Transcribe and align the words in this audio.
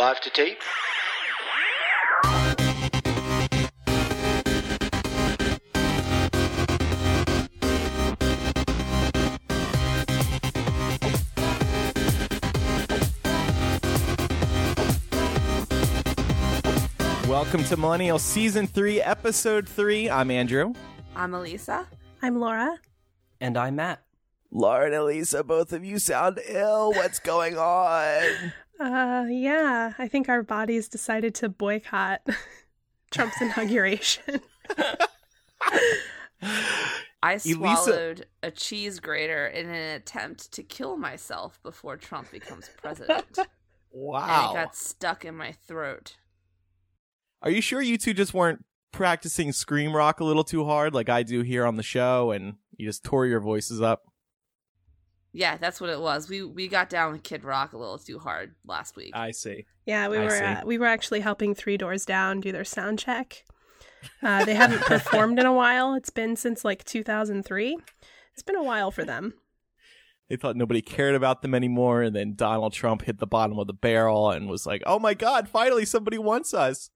Live 0.00 0.20
to 0.22 0.30
tape. 0.30 0.58
Welcome 17.28 17.64
to 17.64 17.76
Millennial 17.76 18.18
Season 18.18 18.66
3, 18.66 19.02
Episode 19.02 19.68
3. 19.68 20.08
I'm 20.08 20.30
Andrew. 20.30 20.72
I'm 21.14 21.34
Elisa. 21.34 21.86
I'm 22.22 22.40
Laura. 22.40 22.78
And 23.38 23.58
I'm 23.58 23.76
Matt. 23.76 24.02
Laura 24.50 24.86
and 24.86 24.94
Elisa, 24.94 25.44
both 25.44 25.74
of 25.74 25.84
you 25.84 25.98
sound 25.98 26.40
ill. 26.48 26.90
What's 26.92 27.18
going 27.18 27.58
on? 27.58 28.54
Uh, 28.80 29.26
yeah, 29.28 29.92
I 29.98 30.08
think 30.08 30.30
our 30.30 30.42
bodies 30.42 30.88
decided 30.88 31.34
to 31.36 31.50
boycott 31.50 32.22
Trump's 33.10 33.40
inauguration. 33.40 34.40
I 37.22 37.32
Elisa- 37.32 37.54
swallowed 37.54 38.26
a 38.42 38.50
cheese 38.50 38.98
grater 38.98 39.46
in 39.48 39.68
an 39.68 39.96
attempt 39.96 40.52
to 40.52 40.62
kill 40.62 40.96
myself 40.96 41.62
before 41.62 41.98
Trump 41.98 42.30
becomes 42.30 42.70
president. 42.80 43.38
Wow. 43.92 44.50
And 44.50 44.56
it 44.56 44.64
got 44.64 44.74
stuck 44.74 45.26
in 45.26 45.36
my 45.36 45.52
throat. 45.52 46.16
Are 47.42 47.50
you 47.50 47.60
sure 47.60 47.82
you 47.82 47.98
two 47.98 48.14
just 48.14 48.32
weren't 48.32 48.64
practicing 48.92 49.52
Scream 49.52 49.94
Rock 49.94 50.20
a 50.20 50.24
little 50.24 50.44
too 50.44 50.64
hard 50.64 50.94
like 50.94 51.10
I 51.10 51.22
do 51.22 51.42
here 51.42 51.66
on 51.66 51.76
the 51.76 51.82
show 51.82 52.30
and 52.30 52.54
you 52.76 52.86
just 52.86 53.04
tore 53.04 53.26
your 53.26 53.40
voices 53.40 53.82
up? 53.82 54.09
Yeah, 55.32 55.56
that's 55.56 55.80
what 55.80 55.90
it 55.90 56.00
was. 56.00 56.28
We 56.28 56.42
we 56.42 56.66
got 56.68 56.90
down 56.90 57.12
with 57.12 57.22
Kid 57.22 57.44
Rock 57.44 57.72
a 57.72 57.78
little 57.78 57.98
too 57.98 58.18
hard 58.18 58.54
last 58.66 58.96
week. 58.96 59.12
I 59.14 59.30
see. 59.30 59.66
yeah, 59.86 60.08
we 60.08 60.18
I 60.18 60.24
were 60.24 60.42
uh, 60.42 60.62
we 60.64 60.78
were 60.78 60.86
actually 60.86 61.20
helping 61.20 61.54
Three 61.54 61.76
Doors 61.76 62.04
Down 62.04 62.40
do 62.40 62.52
their 62.52 62.64
sound 62.64 62.98
check. 62.98 63.44
Uh, 64.22 64.44
they 64.44 64.54
haven't 64.54 64.80
performed 64.82 65.38
in 65.38 65.46
a 65.46 65.52
while. 65.52 65.94
It's 65.94 66.10
been 66.10 66.34
since 66.34 66.64
like 66.64 66.84
2003. 66.84 67.78
It's 68.32 68.42
been 68.42 68.56
a 68.56 68.62
while 68.62 68.90
for 68.90 69.04
them. 69.04 69.34
They 70.28 70.36
thought 70.36 70.56
nobody 70.56 70.80
cared 70.80 71.14
about 71.14 71.42
them 71.42 71.54
anymore, 71.54 72.02
and 72.02 72.14
then 72.14 72.34
Donald 72.36 72.72
Trump 72.72 73.02
hit 73.02 73.18
the 73.18 73.26
bottom 73.26 73.58
of 73.58 73.66
the 73.66 73.72
barrel 73.72 74.30
and 74.30 74.48
was 74.48 74.64
like, 74.64 74.82
"Oh 74.86 74.98
my 74.98 75.12
God! 75.14 75.48
Finally, 75.48 75.84
somebody 75.84 76.18
wants 76.18 76.54
us." 76.54 76.90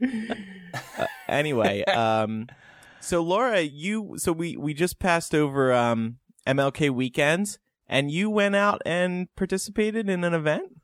Uh, 0.98 1.06
anyway, 1.28 1.84
um, 1.84 2.48
so 3.00 3.22
Laura, 3.22 3.60
you, 3.60 4.14
so 4.16 4.32
we 4.32 4.56
we 4.56 4.74
just 4.74 4.98
passed 4.98 5.34
over 5.34 5.72
um 5.72 6.16
MLK 6.46 6.90
weekends, 6.90 7.58
and 7.88 8.10
you 8.10 8.30
went 8.30 8.56
out 8.56 8.82
and 8.84 9.34
participated 9.36 10.08
in 10.08 10.24
an 10.24 10.34
event. 10.34 10.80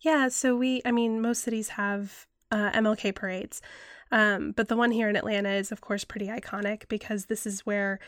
Yeah, 0.00 0.28
so 0.28 0.56
we, 0.56 0.82
I 0.84 0.92
mean, 0.92 1.20
most 1.20 1.42
cities 1.42 1.70
have 1.70 2.26
uh, 2.50 2.70
MLK 2.70 3.14
parades. 3.14 3.60
Um, 4.12 4.52
but 4.52 4.68
the 4.68 4.76
one 4.76 4.92
here 4.92 5.08
in 5.08 5.16
Atlanta 5.16 5.50
is, 5.50 5.72
of 5.72 5.80
course, 5.80 6.04
pretty 6.04 6.28
iconic 6.28 6.88
because 6.88 7.26
this 7.26 7.46
is 7.46 7.66
where 7.66 7.98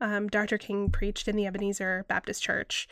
um, 0.00 0.28
Dr. 0.28 0.58
King 0.58 0.90
preached 0.90 1.26
in 1.26 1.36
the 1.36 1.46
Ebenezer 1.46 2.04
Baptist 2.08 2.42
Church. 2.42 2.86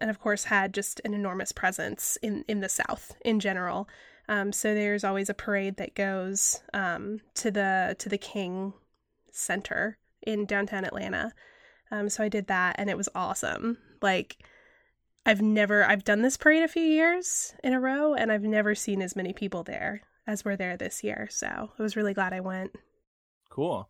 And, 0.00 0.10
of 0.10 0.18
course, 0.18 0.44
had 0.44 0.74
just 0.74 1.00
an 1.04 1.14
enormous 1.14 1.52
presence 1.52 2.18
in, 2.22 2.44
in 2.48 2.60
the 2.60 2.68
South 2.68 3.14
in 3.24 3.38
general. 3.38 3.88
Um, 4.28 4.52
so 4.52 4.74
there's 4.74 5.04
always 5.04 5.28
a 5.28 5.34
parade 5.34 5.76
that 5.76 5.94
goes 5.94 6.62
um, 6.72 7.20
to 7.34 7.50
the 7.50 7.96
to 7.98 8.08
the 8.08 8.16
King 8.16 8.72
Center 9.32 9.98
in 10.22 10.46
downtown 10.46 10.84
Atlanta. 10.84 11.32
Um, 11.90 12.08
so 12.08 12.22
I 12.22 12.28
did 12.28 12.46
that, 12.46 12.76
and 12.78 12.88
it 12.88 12.96
was 12.96 13.08
awesome. 13.14 13.78
Like 14.02 14.36
I've 15.26 15.42
never 15.42 15.84
I've 15.84 16.04
done 16.04 16.22
this 16.22 16.36
parade 16.36 16.62
a 16.62 16.68
few 16.68 16.82
years 16.82 17.54
in 17.62 17.72
a 17.72 17.80
row 17.80 18.14
and 18.14 18.32
I've 18.32 18.42
never 18.42 18.74
seen 18.74 19.02
as 19.02 19.16
many 19.16 19.32
people 19.32 19.62
there 19.62 20.02
as 20.26 20.44
were 20.44 20.56
there 20.56 20.76
this 20.76 21.02
year. 21.04 21.28
So 21.30 21.46
I 21.78 21.82
was 21.82 21.96
really 21.96 22.14
glad 22.14 22.32
I 22.32 22.40
went. 22.40 22.74
Cool, 23.50 23.88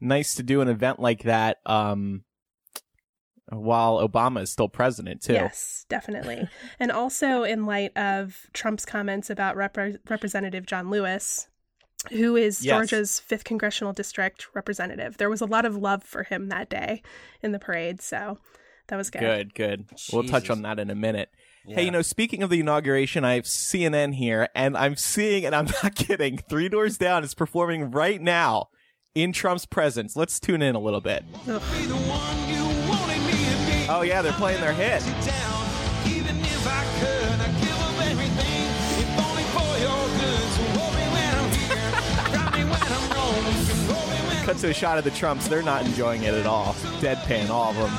nice 0.00 0.34
to 0.36 0.42
do 0.42 0.60
an 0.60 0.68
event 0.68 0.98
like 1.00 1.22
that. 1.24 1.58
Um, 1.66 2.24
while 3.48 4.06
Obama 4.06 4.42
is 4.42 4.50
still 4.50 4.68
president 4.68 5.20
too. 5.22 5.34
Yes, 5.34 5.84
definitely. 5.88 6.48
and 6.80 6.90
also 6.90 7.42
in 7.42 7.66
light 7.66 7.96
of 7.96 8.46
Trump's 8.54 8.86
comments 8.86 9.28
about 9.28 9.56
Rep- 9.56 9.76
Representative 10.08 10.64
John 10.64 10.88
Lewis, 10.88 11.48
who 12.10 12.34
is 12.36 12.64
Yes. 12.64 12.72
Georgia's 12.72 13.22
5th 13.28 13.44
congressional 13.44 13.92
district 13.92 14.46
representative. 14.54 15.18
There 15.18 15.28
was 15.28 15.42
a 15.42 15.46
lot 15.46 15.66
of 15.66 15.76
love 15.76 16.02
for 16.02 16.22
him 16.22 16.48
that 16.48 16.70
day 16.70 17.02
in 17.42 17.52
the 17.52 17.58
parade, 17.58 18.00
so 18.00 18.38
that 18.92 18.98
was 18.98 19.08
good. 19.08 19.20
Good, 19.20 19.54
good. 19.54 19.86
We'll 20.12 20.24
touch 20.24 20.50
on 20.50 20.60
that 20.62 20.78
in 20.78 20.90
a 20.90 20.94
minute. 20.94 21.30
Yeah. 21.66 21.76
Hey, 21.76 21.84
you 21.86 21.90
know, 21.90 22.02
speaking 22.02 22.42
of 22.42 22.50
the 22.50 22.60
inauguration, 22.60 23.24
I 23.24 23.36
have 23.36 23.44
CNN 23.44 24.12
here, 24.16 24.50
and 24.54 24.76
I'm 24.76 24.96
seeing, 24.96 25.46
and 25.46 25.54
I'm 25.54 25.64
not 25.82 25.94
kidding, 25.94 26.36
Three 26.36 26.68
Doors 26.68 26.98
Down 26.98 27.24
is 27.24 27.32
performing 27.32 27.90
right 27.90 28.20
now 28.20 28.68
in 29.14 29.32
Trump's 29.32 29.64
presence. 29.64 30.14
Let's 30.14 30.38
tune 30.38 30.60
in 30.60 30.74
a 30.74 30.78
little 30.78 31.00
bit. 31.00 31.24
Ugh. 31.48 31.62
Oh, 33.88 34.02
yeah, 34.04 34.20
they're 34.20 34.32
playing 34.34 34.60
their 34.60 34.74
hit. 34.74 35.02
Cut 44.42 44.58
to 44.58 44.70
a 44.70 44.74
shot 44.74 44.98
of 44.98 45.04
the 45.04 45.10
Trumps. 45.12 45.46
They're 45.46 45.62
not 45.62 45.84
enjoying 45.86 46.24
it 46.24 46.34
at 46.34 46.46
all. 46.46 46.74
Deadpan, 47.00 47.48
all 47.48 47.70
of 47.70 47.76
them. 47.76 47.90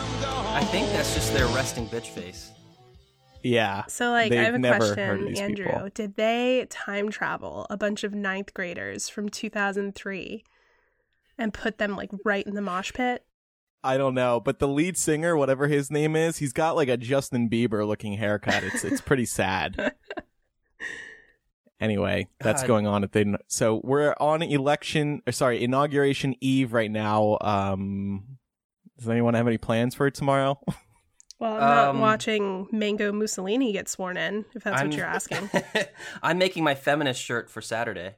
I 0.53 0.63
think 0.65 0.89
that's 0.91 1.13
just 1.13 1.33
their 1.33 1.47
resting 1.47 1.87
bitch 1.87 2.07
face. 2.07 2.51
Yeah. 3.43 3.85
So, 3.87 4.11
like, 4.11 4.31
I 4.31 4.43
have 4.43 4.53
a 4.53 4.59
never 4.59 4.93
question, 4.93 5.37
Andrew. 5.37 5.65
people. 5.65 5.89
Did 5.93 6.15
they 6.15 6.67
time 6.69 7.09
travel 7.09 7.65
a 7.69 7.77
bunch 7.77 8.03
of 8.03 8.13
ninth 8.13 8.53
graders 8.53 9.07
from 9.07 9.29
2003 9.29 10.43
and 11.37 11.53
put 11.53 11.77
them, 11.77 11.95
like, 11.95 12.11
right 12.25 12.45
in 12.45 12.55
the 12.55 12.61
mosh 12.61 12.91
pit? 12.93 13.25
I 13.81 13.97
don't 13.97 14.13
know, 14.13 14.39
but 14.39 14.59
the 14.59 14.67
lead 14.67 14.97
singer, 14.97 15.35
whatever 15.35 15.67
his 15.67 15.91
name 15.91 16.15
is, 16.15 16.37
he's 16.37 16.53
got 16.53 16.75
like 16.77 16.87
a 16.87 16.95
Justin 16.95 17.49
Bieber 17.49 17.85
looking 17.85 18.13
haircut. 18.13 18.63
It's 18.63 18.85
it's 18.85 19.01
pretty 19.01 19.25
sad. 19.25 19.93
Anyway, 21.83 22.27
that's 22.39 22.61
God. 22.61 22.67
going 22.67 22.87
on 22.87 23.03
at 23.03 23.11
the 23.11 23.37
so 23.47 23.81
we're 23.83 24.15
on 24.19 24.41
election 24.41 25.21
or 25.27 25.33
sorry, 25.33 25.61
inauguration 25.63 26.33
eve 26.39 26.71
right 26.71 26.89
now. 26.89 27.37
Um 27.41 28.37
does 28.97 29.09
anyone 29.09 29.33
have 29.33 29.47
any 29.47 29.57
plans 29.57 29.93
for 29.95 30.09
tomorrow? 30.09 30.59
Well, 31.39 31.55
I'm 31.55 31.59
not 31.59 31.87
Um, 31.89 31.99
watching 31.99 32.67
Mango 32.71 33.11
Mussolini 33.11 33.73
get 33.73 33.89
sworn 33.89 34.15
in, 34.15 34.45
if 34.55 34.63
that's 34.63 34.77
I'm- 34.77 34.87
what 34.89 34.95
you're 34.97 35.05
asking. 35.05 35.49
I'm 36.23 36.37
making 36.37 36.63
my 36.63 36.73
feminist 36.73 37.21
shirt 37.21 37.49
for 37.49 37.59
Saturday. 37.59 38.15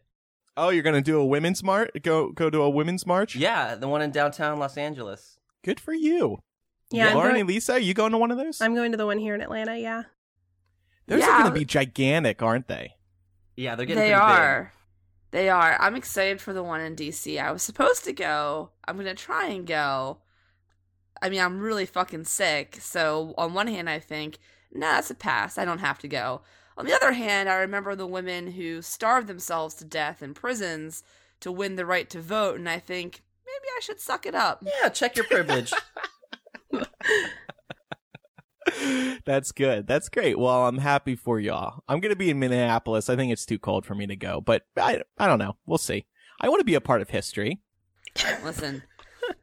oh, 0.56 0.70
you're 0.70 0.84
gonna 0.84 1.02
do 1.02 1.18
a 1.20 1.26
women's 1.26 1.64
march? 1.64 1.90
Go 2.04 2.32
go 2.34 2.52
to 2.52 2.62
a 2.62 2.70
women's 2.70 3.08
march? 3.08 3.36
Yeah, 3.36 3.74
the 3.74 3.88
one 3.88 4.04
in 4.04 4.12
downtown 4.12 4.60
Los 4.60 4.78
Angeles. 4.78 5.40
Good 5.64 5.80
for 5.80 5.94
you. 5.94 6.44
Yeah, 6.92 7.08
I'm, 7.08 7.16
Lauren 7.16 7.32
going, 7.32 7.42
and 7.42 7.50
Lisa, 7.50 7.74
are 7.74 7.80
you 7.80 7.96
going 7.96 8.12
to 8.12 8.20
one 8.20 8.30
of 8.30 8.38
those? 8.38 8.62
I'm 8.62 8.76
going 8.76 8.92
to 8.92 8.98
the 8.98 9.08
one 9.08 9.18
here 9.18 9.34
in 9.34 9.42
Atlanta, 9.42 9.76
yeah. 9.76 10.04
Those 11.08 11.24
are 11.24 11.44
gonna 11.44 11.52
be 11.52 11.66
gigantic, 11.66 12.44
aren't 12.44 12.68
they? 12.68 12.95
Yeah, 13.56 13.76
they're 13.76 13.86
getting 13.86 14.04
They 14.04 14.14
are. 14.14 14.74
They 15.32 15.50
are. 15.50 15.78
I'm 15.80 15.96
excited 15.96 16.40
for 16.40 16.54
the 16.54 16.64
one 16.64 16.82
in 16.82 16.96
DC. 16.96 17.42
I 17.42 17.52
was 17.52 17.64
supposed 17.64 18.04
to 18.06 18.14
go. 18.14 18.70
I'm 18.88 18.96
going 18.96 19.08
to 19.08 19.16
try 19.16 19.48
and 19.48 19.66
go. 19.66 20.20
I 21.22 21.30
mean, 21.30 21.42
I'm 21.42 21.60
really 21.60 21.86
fucking 21.86 22.26
sick. 22.26 22.78
So, 22.80 23.34
on 23.38 23.54
one 23.54 23.68
hand, 23.68 23.90
I 23.90 24.00
think, 24.00 24.38
nah, 24.72 24.94
that's 24.94 25.12
a 25.12 25.16
pass. 25.16 25.58
I 25.58 25.66
don't 25.66 25.80
have 25.80 26.00
to 26.00 26.08
go. 26.08 26.42
On 26.78 26.86
the 26.86 26.94
other 26.94 27.14
hand, 27.14 27.48
I 27.50 27.56
remember 27.56 27.96
the 27.96 28.08
women 28.08 28.52
who 28.52 28.82
starved 28.82 29.28
themselves 29.28 29.76
to 29.76 29.86
death 29.86 30.22
in 30.22 30.34
prisons 30.34 31.04
to 31.40 31.52
win 31.52 31.76
the 31.76 31.86
right 31.86 32.10
to 32.10 32.22
vote, 32.22 32.58
and 32.58 32.68
I 32.68 32.80
think 32.80 33.24
maybe 33.46 33.68
I 33.78 33.80
should 33.82 34.00
suck 34.00 34.26
it 34.26 34.36
up. 34.36 34.64
Yeah, 34.82 34.90
check 34.90 35.16
your 35.16 35.26
privilege. 35.26 35.74
That's 39.26 39.52
good. 39.52 39.88
That's 39.88 40.10
great. 40.10 40.38
Well, 40.38 40.68
I'm 40.68 40.78
happy 40.80 41.16
for 41.16 41.40
y'all. 41.40 41.84
I'm 41.88 42.00
going 42.00 42.12
to 42.12 42.16
be 42.18 42.30
in 42.30 42.40
Minneapolis. 42.40 43.10
I 43.10 43.16
think 43.16 43.32
it's 43.32 43.46
too 43.46 43.58
cold 43.60 43.86
for 43.86 43.96
me 43.96 44.06
to 44.08 44.16
go, 44.16 44.42
but 44.42 44.64
I, 44.78 45.02
I 45.18 45.28
don't 45.28 45.40
know. 45.40 45.56
We'll 45.66 45.78
see. 45.78 46.06
I 46.40 46.50
want 46.50 46.60
to 46.60 46.66
be 46.66 46.76
a 46.76 46.82
part 46.82 47.02
of 47.02 47.10
history. 47.10 47.62
Listen, 48.44 48.84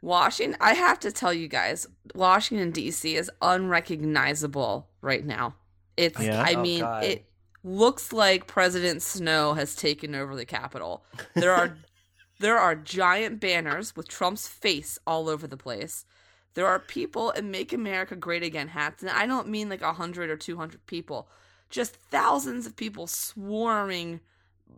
Washington, 0.02 0.56
I 0.60 0.74
have 0.74 1.00
to 1.00 1.10
tell 1.12 1.32
you 1.32 1.48
guys, 1.48 1.86
Washington 2.14 2.70
D.C. 2.70 3.16
is 3.16 3.30
unrecognizable 3.40 4.88
right 5.00 5.24
now. 5.24 5.54
It's, 5.96 6.20
Yeah? 6.20 6.42
I 6.46 6.54
Oh, 6.54 6.62
mean, 6.62 6.80
God. 6.80 7.04
it. 7.04 7.24
looks 7.64 8.12
like 8.12 8.46
President 8.46 9.02
Snow 9.02 9.54
has 9.54 9.74
taken 9.74 10.14
over 10.14 10.34
the 10.36 10.44
Capitol. 10.46 11.04
There 11.34 11.52
are 11.52 11.76
there 12.40 12.58
are 12.58 12.74
giant 12.74 13.40
banners 13.40 13.94
with 13.94 14.08
Trump's 14.08 14.48
face 14.48 14.98
all 15.06 15.28
over 15.28 15.46
the 15.46 15.56
place. 15.56 16.04
There 16.54 16.66
are 16.66 16.78
people 16.78 17.30
in 17.30 17.50
Make 17.50 17.72
America 17.72 18.16
Great 18.16 18.42
Again 18.42 18.68
hats, 18.68 19.02
and 19.02 19.10
I 19.10 19.26
don't 19.26 19.48
mean 19.48 19.68
like 19.68 19.82
a 19.82 19.92
hundred 19.94 20.30
or 20.30 20.36
two 20.36 20.56
hundred 20.56 20.86
people, 20.86 21.28
just 21.70 21.94
thousands 21.96 22.66
of 22.66 22.76
people 22.76 23.06
swarming 23.06 24.20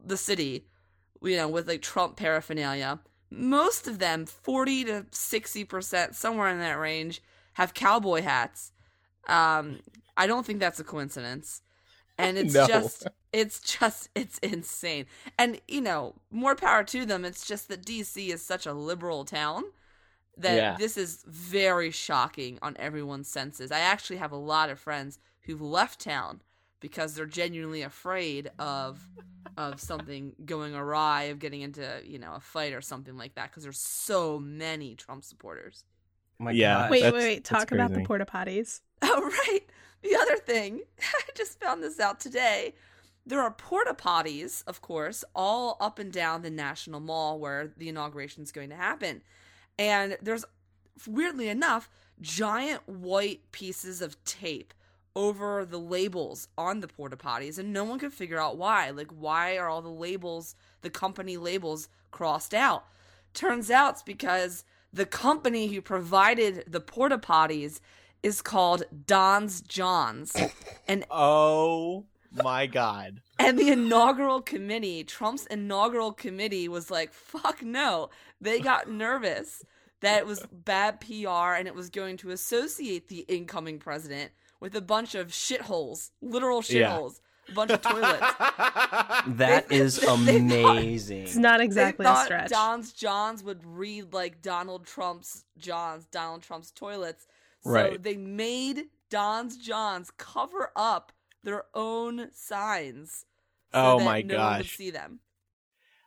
the 0.05 0.17
city, 0.17 0.67
you 1.23 1.37
know, 1.37 1.49
with 1.49 1.69
like 1.69 1.83
Trump 1.83 2.17
paraphernalia. 2.17 3.01
Most 3.31 3.89
of 3.89 3.99
them, 3.99 4.27
forty 4.27 4.85
to 4.85 5.07
sixty 5.11 5.65
percent, 5.65 6.15
somewhere 6.15 6.49
in 6.49 6.61
that 6.61 6.79
range, 6.79 7.23
have 7.55 7.75
cowboy 7.75 8.23
hats. 8.23 8.73
Um, 9.29 9.81
I 10.17 10.27
don't 10.27 10.47
think 10.47 10.61
that's 10.61 10.81
a 10.81 10.85
coincidence. 10.85 11.63
And 12.19 12.39
it's 12.39 12.55
No. 12.55 12.67
just 12.67 13.07
it's 13.33 13.61
just 13.61 14.09
it's 14.15 14.39
insane. 14.39 15.07
And 15.39 15.61
you 15.69 15.81
know, 15.81 16.15
more 16.31 16.55
power 16.55 16.85
to 16.85 17.05
them. 17.07 17.25
It's 17.25 17.47
just 17.47 17.69
that 17.69 17.85
DC 17.85 18.29
is 18.33 18.43
such 18.43 18.67
a 18.67 18.73
liberal 18.73 19.25
town 19.25 19.65
that 20.39 20.57
Yeah. 20.57 20.77
this 20.79 20.97
is 20.97 21.23
very 21.27 21.91
shocking 21.91 22.59
on 22.63 22.77
everyone's 22.79 23.29
senses. 23.29 23.71
I 23.71 23.81
actually 23.81 24.17
have 24.17 24.33
a 24.33 24.37
lot 24.37 24.71
of 24.71 24.79
friends 24.79 25.19
who've 25.43 25.61
left 25.63 26.01
town 26.01 26.41
because 26.81 27.15
they're 27.15 27.27
genuinely 27.27 27.83
afraid 27.83 28.51
of 28.59 29.09
of 29.57 29.81
something 29.81 30.35
going 30.45 30.75
awry, 30.75 31.25
of 31.25 31.39
getting 31.39 31.61
into, 31.61 32.01
you 32.05 32.19
know, 32.19 32.35
a 32.35 32.41
fight 32.41 32.73
or 32.73 32.81
something 32.81 33.17
like 33.17 33.35
that 33.37 33.51
because 33.51 33.63
there's 33.63 33.79
so 33.79 34.39
many 34.41 34.97
Trump 34.97 35.23
supporters. 35.23 35.85
Oh 36.41 36.45
my 36.45 36.51
Yeah. 36.51 36.75
God. 36.75 36.91
Wait, 36.91 37.03
wait, 37.03 37.03
That's- 37.03 37.23
wait. 37.23 37.45
Talk 37.45 37.71
about 37.73 37.93
the 37.95 38.03
porta 38.03 38.27
potties. 38.27 38.81
Oh, 39.03 39.23
right. 39.23 39.61
The 40.03 40.17
other 40.17 40.37
thing, 40.39 40.81
I 41.01 41.21
just 41.37 41.61
found 41.61 41.83
this 41.85 42.01
out 42.01 42.19
today. 42.19 42.75
There 43.27 43.41
are 43.41 43.51
porta 43.53 43.95
potties, 43.95 44.65
of 44.67 44.81
course, 44.81 45.25
all 45.35 45.77
up 45.81 45.99
and 45.99 46.13
down 46.13 46.43
the 46.43 46.51
National 46.51 46.99
Mall 47.01 47.39
where 47.39 47.69
the 47.77 47.89
inauguration 47.89 48.43
is 48.43 48.51
going 48.53 48.71
to 48.71 48.77
happen. 48.77 49.23
And 49.79 50.17
there's, 50.23 50.45
weirdly 51.07 51.49
enough, 51.49 51.89
giant 52.21 52.89
white 52.89 53.41
pieces 53.53 54.01
of 54.01 54.23
tape 54.25 54.73
over 55.17 55.65
the 55.65 55.79
labels 55.79 56.49
on 56.59 56.81
the 56.81 56.89
porta 56.89 57.17
potties, 57.17 57.59
and 57.59 57.73
no 57.73 57.85
one 57.85 57.99
could 57.99 58.13
figure 58.13 58.41
out 58.41 58.57
why. 58.57 58.91
Like, 58.91 59.11
why 59.11 59.57
are 59.57 59.69
all 59.69 59.83
the 59.83 59.89
labels, 59.89 60.57
the 60.83 60.91
company 60.91 61.37
labels, 61.37 61.89
crossed 62.11 62.55
out? 62.55 62.85
Turns 63.33 63.71
out 63.71 63.95
it's 63.95 64.03
because 64.03 64.65
the 64.93 65.07
company 65.07 65.69
who 65.69 65.81
provided 65.81 66.65
the 66.67 66.81
porta 66.81 67.19
potties 67.19 67.81
is 68.23 68.43
called 68.43 68.85
Don's 69.07 69.61
Johns. 69.61 70.35
and 70.89 71.05
Oh 71.11 72.05
my 72.33 72.67
god. 72.67 73.21
And 73.39 73.59
the 73.59 73.71
inaugural 73.71 74.41
committee, 74.41 75.05
Trump's 75.05 75.47
inaugural 75.47 76.13
committee 76.13 76.69
was 76.69 76.91
like, 76.91 77.13
fuck 77.13 77.63
no. 77.63 78.11
They 78.41 78.61
got 78.61 78.89
nervous 78.91 79.65
that 80.01 80.19
it 80.19 80.27
was 80.27 80.45
bad 80.53 81.01
PR 81.01 81.55
and 81.57 81.67
it 81.67 81.75
was 81.75 81.91
going 81.91 82.17
to 82.19 82.31
associate 82.31 83.09
the 83.09 83.21
incoming 83.21 83.79
president 83.79 84.33
with 84.61 84.75
a 84.77 84.81
bunch 84.81 85.15
of 85.15 85.29
shitholes, 85.29 86.11
literal 86.21 86.63
Yeah. 86.69 86.91
shitholes, 86.97 87.21
a 87.49 87.53
bunch 87.53 87.71
of 87.71 87.81
toilets. 87.83 88.21
That 89.27 89.69
They- 89.69 89.77
is 89.77 89.97
they 90.01 90.07
thought- 90.07 90.19
amazing. 90.19 91.23
It's 91.23 91.37
not 91.37 91.61
exactly 91.61 92.05
they 92.05 92.13
a 92.13 92.17
stretch. 92.25 92.51
Don's 92.51 92.93
Johns 92.93 93.43
would 93.43 93.65
read 93.65 94.13
like 94.13 94.43
Donald 94.43 94.87
Trump's 94.87 95.45
Johns, 95.59 96.05
Donald 96.07 96.43
Trump's 96.43 96.71
toilets. 96.71 97.27
So 97.63 97.71
Right. 97.71 98.03
they 98.03 98.17
made 98.17 98.89
Don's 99.11 99.57
Johns 99.57 100.11
cover 100.19 100.71
up 100.77 101.13
their 101.45 101.65
own 101.75 102.29
signs. 102.33 103.25
So 103.73 103.81
Oh 103.81 104.01
my 104.01 104.23
no 104.23 104.37
gosh. 104.37 104.77
see 104.77 104.91
them. 104.91 105.21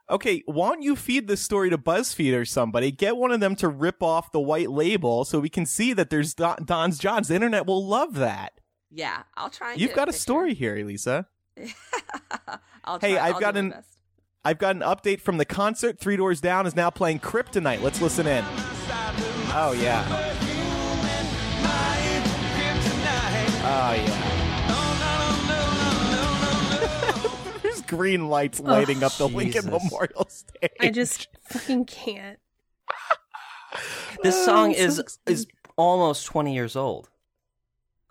Okay, 0.10 0.42
why 0.46 0.70
don't 0.70 0.82
you 0.84 0.96
feed 0.96 1.28
this 1.28 1.42
story 1.42 1.70
to 1.70 1.78
BuzzFeed 1.78 2.34
or 2.40 2.46
somebody? 2.46 2.92
Get 2.92 3.18
one 3.18 3.32
of 3.34 3.42
them 3.42 3.58
to 3.58 3.68
rip 3.68 4.02
off 4.02 4.32
the 4.32 4.40
white 4.40 4.70
label 4.72 5.26
so 5.26 5.40
we 5.40 5.50
can 5.50 5.66
see 5.66 5.92
that 5.94 6.10
there's 6.10 6.34
Don- 6.34 6.64
Don's 6.64 6.98
Johns. 6.98 7.28
The 7.28 7.36
internet 7.36 7.66
will 7.66 7.86
love 7.86 8.16
that. 8.16 8.54
Yeah, 8.90 9.24
I'll 9.36 9.50
try. 9.50 9.74
And 9.74 9.82
You've 9.82 9.94
got 9.94 10.08
a 10.08 10.14
picture. 10.14 10.20
story 10.22 10.54
here, 10.54 10.78
Elisa. 10.78 11.28
I'll 12.86 13.00
Hey, 13.00 13.16
try, 13.16 13.28
I've 13.28 13.34
I'll 13.36 13.42
got 13.42 13.58
an- 13.58 13.84
I've 14.46 14.60
got 14.60 14.78
an 14.78 14.82
update 14.82 15.20
from 15.20 15.38
the 15.38 15.44
concert. 15.46 16.00
Three 16.00 16.16
Doors 16.16 16.40
Down 16.40 16.66
is 16.66 16.74
now 16.74 16.90
playing 16.90 17.20
Kryptonite. 17.20 17.82
Let's 17.82 18.00
listen 18.02 18.28
in. 18.28 18.46
Oh 19.60 19.76
yeah. 19.78 20.06
Oh 23.70 23.94
yeah. 23.94 24.24
Green 27.88 28.28
lights 28.30 28.60
oh, 28.60 28.64
lighting 28.64 29.04
up 29.04 29.14
the 29.14 29.28
Lincoln 29.28 29.70
Memorial 29.70 30.26
Stage. 30.30 30.72
I 30.80 30.90
just 30.90 31.28
fucking 31.44 31.86
can't. 31.86 32.40
This 34.24 34.36
Oh, 34.36 34.46
song 34.46 34.70
I'm 34.70 34.76
so 34.92 35.02
is 35.04 35.20
is 35.28 35.48
almost 35.76 36.26
20 36.26 36.54
years 36.56 36.76
old. 36.76 37.10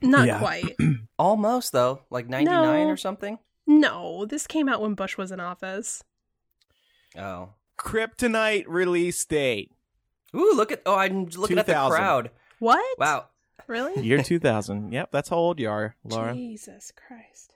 Not 0.03 0.27
Yeah. 0.27 0.39
quite. 0.39 0.77
Almost 1.19 1.73
though, 1.73 2.03
like 2.11 2.29
99 2.29 2.63
No. 2.87 2.89
or 2.91 2.97
something. 2.99 3.39
No, 3.67 4.27
this 4.27 4.47
came 4.47 4.69
out 4.69 4.83
when 4.83 4.95
Bush 4.95 5.17
was 5.17 5.33
in 5.33 5.41
office. 5.41 6.05
Oh. 7.19 7.55
Kryptonite 7.79 8.65
release 8.69 9.25
date. 9.25 9.73
Ooh, 10.37 10.53
look 10.55 10.71
at 10.71 10.83
oh, 10.87 10.95
I'm 10.97 11.25
looking 11.27 11.59
at 11.59 11.67
the 11.67 11.73
crowd. 11.73 12.31
What? 12.59 12.99
Wow. 12.99 13.27
Really? 13.67 14.01
Year 14.03 14.23
2000. 14.23 14.93
Yep, 14.93 15.09
that's 15.11 15.31
how 15.31 15.37
old 15.37 15.59
you 15.59 15.69
are, 15.71 15.97
Laura. 16.05 16.35
Jesus 16.35 16.93
Christ. 16.95 17.56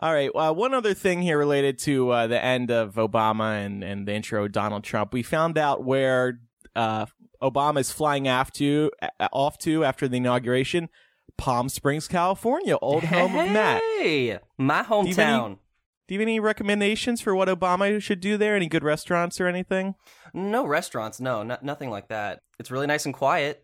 All 0.00 0.12
right. 0.12 0.32
Well, 0.32 0.54
one 0.54 0.74
other 0.74 0.94
thing 0.94 1.22
here 1.22 1.38
related 1.38 1.78
to 1.80 2.10
uh, 2.10 2.26
the 2.28 2.42
end 2.42 2.70
of 2.70 2.94
Obama 2.94 3.64
and, 3.64 3.82
and 3.82 4.06
the 4.06 4.14
intro 4.14 4.44
of 4.44 4.52
Donald 4.52 4.84
Trump. 4.84 5.12
We 5.12 5.24
found 5.24 5.58
out 5.58 5.84
where 5.84 6.40
uh, 6.76 7.06
Obama 7.42 7.80
is 7.80 7.90
flying 7.90 8.28
after, 8.28 8.90
uh, 9.02 9.28
off 9.32 9.58
to 9.58 9.84
after 9.84 10.06
the 10.06 10.18
inauguration. 10.18 10.88
Palm 11.36 11.68
Springs, 11.68 12.08
California, 12.08 12.76
old 12.82 13.04
home 13.04 13.36
of 13.36 13.50
Matt. 13.50 13.80
Hey, 13.98 14.38
my 14.56 14.80
you 14.88 14.96
any- 15.00 15.12
hometown. 15.14 15.58
Do 16.06 16.14
you 16.14 16.20
have 16.20 16.26
any 16.26 16.40
recommendations 16.40 17.20
for 17.20 17.34
what 17.34 17.48
Obama 17.48 18.00
should 18.00 18.20
do 18.20 18.38
there? 18.38 18.56
Any 18.56 18.66
good 18.66 18.82
restaurants 18.82 19.42
or 19.42 19.46
anything? 19.46 19.94
No 20.32 20.66
restaurants, 20.66 21.20
no, 21.20 21.42
no, 21.42 21.58
nothing 21.60 21.90
like 21.90 22.08
that. 22.08 22.40
It's 22.58 22.70
really 22.70 22.86
nice 22.86 23.04
and 23.04 23.12
quiet. 23.12 23.62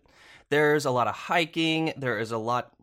There's 0.51 0.85
a 0.85 0.91
lot 0.91 1.09
of 1.09 1.15
hiking. 1.15 1.95
There 1.97 2.19
is 2.19 2.33
a 2.33 2.39
lot. 2.39 2.74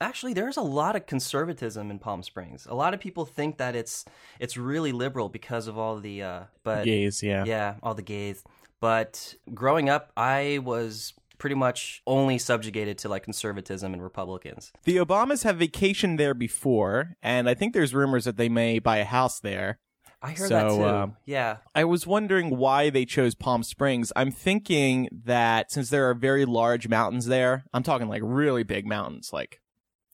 Actually, 0.00 0.34
there's 0.34 0.56
a 0.56 0.62
lot 0.62 0.96
of 0.96 1.06
conservatism 1.06 1.90
in 1.90 1.98
Palm 1.98 2.22
Springs. 2.22 2.66
A 2.68 2.74
lot 2.74 2.94
of 2.94 3.00
people 3.00 3.24
think 3.24 3.58
that 3.58 3.76
it's 3.76 4.04
it's 4.40 4.56
really 4.56 4.92
liberal 4.92 5.28
because 5.28 5.66
of 5.66 5.78
all 5.78 5.98
the 6.00 6.22
uh, 6.22 6.40
but 6.62 6.84
Gays, 6.84 7.22
yeah. 7.22 7.44
yeah, 7.44 7.74
all 7.82 7.94
the 7.94 8.02
gays. 8.02 8.42
But 8.80 9.34
growing 9.54 9.88
up, 9.88 10.10
I 10.16 10.60
was 10.62 11.14
pretty 11.38 11.54
much 11.56 12.02
only 12.06 12.38
subjugated 12.38 12.98
to 12.98 13.08
like 13.08 13.22
conservatism 13.22 13.92
and 13.92 14.02
Republicans. 14.02 14.72
The 14.84 14.96
Obamas 14.96 15.44
have 15.44 15.56
vacationed 15.58 16.18
there 16.18 16.34
before, 16.34 17.16
and 17.22 17.48
I 17.48 17.54
think 17.54 17.72
there's 17.72 17.94
rumors 17.94 18.24
that 18.24 18.36
they 18.36 18.48
may 18.48 18.78
buy 18.78 18.98
a 18.98 19.04
house 19.04 19.40
there. 19.40 19.78
I 20.22 20.30
heard 20.30 20.48
So, 20.48 20.54
that 20.54 20.68
too. 20.70 20.84
um, 20.84 21.16
yeah, 21.26 21.58
I 21.74 21.84
was 21.84 22.06
wondering 22.06 22.56
why 22.56 22.88
they 22.90 23.04
chose 23.04 23.34
Palm 23.34 23.62
Springs. 23.62 24.10
I'm 24.16 24.30
thinking 24.30 25.08
that 25.24 25.70
since 25.70 25.90
there 25.90 26.08
are 26.08 26.14
very 26.14 26.44
large 26.46 26.88
mountains 26.88 27.26
there, 27.26 27.64
I'm 27.74 27.82
talking 27.82 28.08
like 28.08 28.22
really 28.24 28.62
big 28.62 28.86
mountains, 28.86 29.30
like 29.32 29.60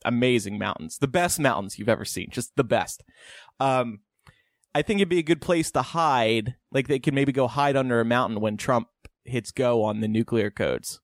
amazing 0.04 0.58
mountains, 0.58 0.98
the 0.98 1.08
best 1.08 1.38
mountains 1.40 1.78
you've 1.78 1.88
ever 1.88 2.04
seen, 2.04 2.28
just 2.30 2.54
the 2.56 2.64
best. 2.64 3.02
Um, 3.58 4.00
I 4.74 4.82
think 4.82 4.98
it'd 5.00 5.08
be 5.08 5.18
a 5.18 5.22
good 5.22 5.40
place 5.40 5.70
to 5.72 5.82
hide. 5.82 6.54
Like 6.72 6.88
they 6.88 6.98
could 6.98 7.14
maybe 7.14 7.32
go 7.32 7.46
hide 7.48 7.76
under 7.76 8.00
a 8.00 8.04
mountain 8.04 8.40
when 8.40 8.56
Trump 8.56 8.88
hits 9.24 9.50
go 9.50 9.82
on 9.84 10.00
the 10.00 10.08
nuclear 10.08 10.50
codes. 10.50 11.00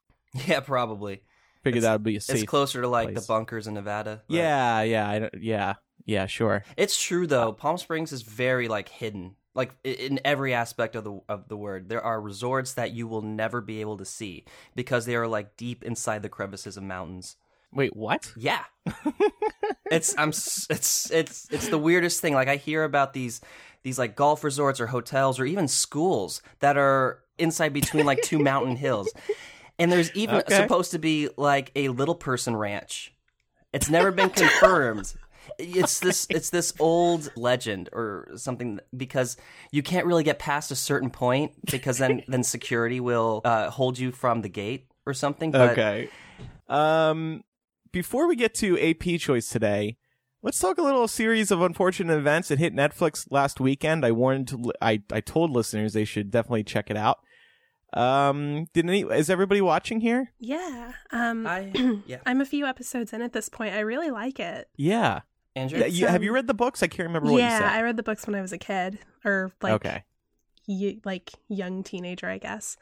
yeah, 0.46 0.60
probably. 0.60 1.22
Figure 1.64 1.80
that 1.80 1.92
would 1.94 2.02
be 2.04 2.14
a 2.14 2.18
It's 2.18 2.44
closer 2.44 2.80
to 2.82 2.88
like 2.88 3.08
place. 3.12 3.26
the 3.26 3.26
bunkers 3.32 3.66
in 3.66 3.74
Nevada. 3.74 4.22
but- 4.28 4.34
yeah, 4.36 4.82
yeah, 4.82 5.08
I 5.08 5.18
don't, 5.18 5.34
yeah, 5.40 5.74
yeah, 6.04 6.26
sure. 6.26 6.62
It's 6.76 7.00
true 7.02 7.26
though. 7.26 7.52
Palm 7.52 7.76
Springs 7.76 8.12
is 8.12 8.22
very 8.22 8.68
like 8.68 8.88
hidden, 8.88 9.34
like 9.52 9.72
in 9.82 10.20
every 10.24 10.54
aspect 10.54 10.94
of 10.94 11.02
the 11.02 11.18
of 11.28 11.48
the 11.48 11.56
word. 11.56 11.88
There 11.88 12.00
are 12.04 12.20
resorts 12.20 12.74
that 12.74 12.92
you 12.92 13.08
will 13.08 13.22
never 13.22 13.60
be 13.60 13.80
able 13.80 13.96
to 13.96 14.04
see 14.04 14.44
because 14.76 15.06
they 15.06 15.16
are 15.16 15.26
like 15.26 15.56
deep 15.56 15.82
inside 15.82 16.22
the 16.22 16.28
crevices 16.28 16.76
of 16.76 16.84
mountains. 16.84 17.34
Wait, 17.72 17.94
what? 17.96 18.32
Yeah, 18.36 18.64
it's 19.90 20.14
I'm 20.18 20.30
it's 20.30 21.10
it's 21.10 21.48
it's 21.50 21.68
the 21.68 21.78
weirdest 21.78 22.20
thing. 22.20 22.34
Like 22.34 22.48
I 22.48 22.56
hear 22.56 22.84
about 22.84 23.12
these 23.12 23.40
these 23.82 23.98
like 23.98 24.16
golf 24.16 24.42
resorts 24.44 24.80
or 24.80 24.86
hotels 24.88 25.38
or 25.38 25.44
even 25.44 25.68
schools 25.68 26.42
that 26.60 26.76
are 26.76 27.20
inside 27.38 27.72
between 27.72 28.06
like 28.06 28.22
two 28.22 28.38
mountain 28.38 28.76
hills, 28.86 29.14
and 29.78 29.90
there's 29.92 30.10
even 30.12 30.38
Okay. 30.40 30.54
supposed 30.54 30.90
to 30.92 30.98
be 30.98 31.28
like 31.36 31.70
a 31.76 31.88
little 31.88 32.14
person 32.14 32.56
ranch. 32.56 33.12
It's 33.72 33.90
never 33.90 34.10
been 34.10 34.30
confirmed. 34.42 35.14
It's 35.58 36.00
this 36.00 36.26
it's 36.30 36.50
this 36.50 36.72
old 36.80 37.30
legend 37.36 37.88
or 37.92 38.28
something 38.36 38.80
because 38.96 39.36
you 39.70 39.82
can't 39.82 40.06
really 40.06 40.24
get 40.24 40.38
past 40.38 40.70
a 40.70 40.76
certain 40.76 41.10
point 41.10 41.52
because 41.70 41.98
then 41.98 42.22
then 42.26 42.42
security 42.42 42.98
will 42.98 43.42
uh, 43.44 43.70
hold 43.70 43.98
you 43.98 44.10
from 44.10 44.42
the 44.42 44.48
gate 44.48 44.88
or 45.06 45.14
something. 45.14 45.52
But 45.52 45.72
okay. 45.72 46.08
Um, 46.68 47.44
before 47.96 48.28
we 48.28 48.36
get 48.36 48.52
to 48.52 48.78
AP 48.78 49.18
choice 49.18 49.48
today, 49.48 49.96
Let's 50.42 50.58
talk 50.58 50.76
a 50.76 50.82
little 50.82 51.08
series 51.08 51.50
of 51.50 51.62
unfortunate 51.62 52.16
events. 52.18 52.48
that 52.48 52.58
hit 52.58 52.74
Netflix 52.74 53.26
last 53.30 53.58
weekend. 53.58 54.04
I 54.04 54.12
warned, 54.12 54.52
I, 54.80 55.02
I 55.10 55.20
told 55.20 55.50
listeners 55.50 55.94
they 55.94 56.04
should 56.04 56.30
definitely 56.30 56.62
check 56.62 56.90
it 56.90 56.96
out. 56.96 57.18
Um, 57.94 58.66
did 58.74 58.86
any, 58.86 59.00
is 59.00 59.30
everybody 59.30 59.62
watching 59.62 60.02
here? 60.02 60.34
Yeah. 60.38 60.92
Um, 61.10 61.46
I 61.46 61.72
yeah. 62.06 62.18
I'm 62.26 62.42
a 62.42 62.44
few 62.44 62.66
episodes 62.66 63.14
in 63.14 63.22
at 63.22 63.32
this 63.32 63.48
point. 63.48 63.74
I 63.74 63.80
really 63.80 64.10
like 64.10 64.38
it. 64.38 64.68
Yeah. 64.76 65.22
Andrew, 65.56 65.80
Yeah, 65.80 65.86
you, 65.86 66.06
have 66.06 66.22
you 66.22 66.30
um, 66.30 66.34
read 66.34 66.46
the 66.46 66.54
books? 66.54 66.82
I 66.82 66.86
can't 66.86 67.08
remember 67.08 67.32
what 67.32 67.38
yeah, 67.38 67.54
you 67.54 67.62
said. 67.62 67.70
Yeah, 67.70 67.78
I 67.78 67.82
read 67.82 67.96
the 67.96 68.02
books 68.02 68.26
when 68.26 68.36
I 68.36 68.42
was 68.42 68.52
a 68.52 68.58
kid, 68.58 68.98
or 69.24 69.50
like 69.62 69.72
okay. 69.72 70.04
y- 70.68 70.98
like 71.02 71.32
young 71.48 71.82
teenager, 71.82 72.28
I 72.28 72.36
guess. 72.38 72.76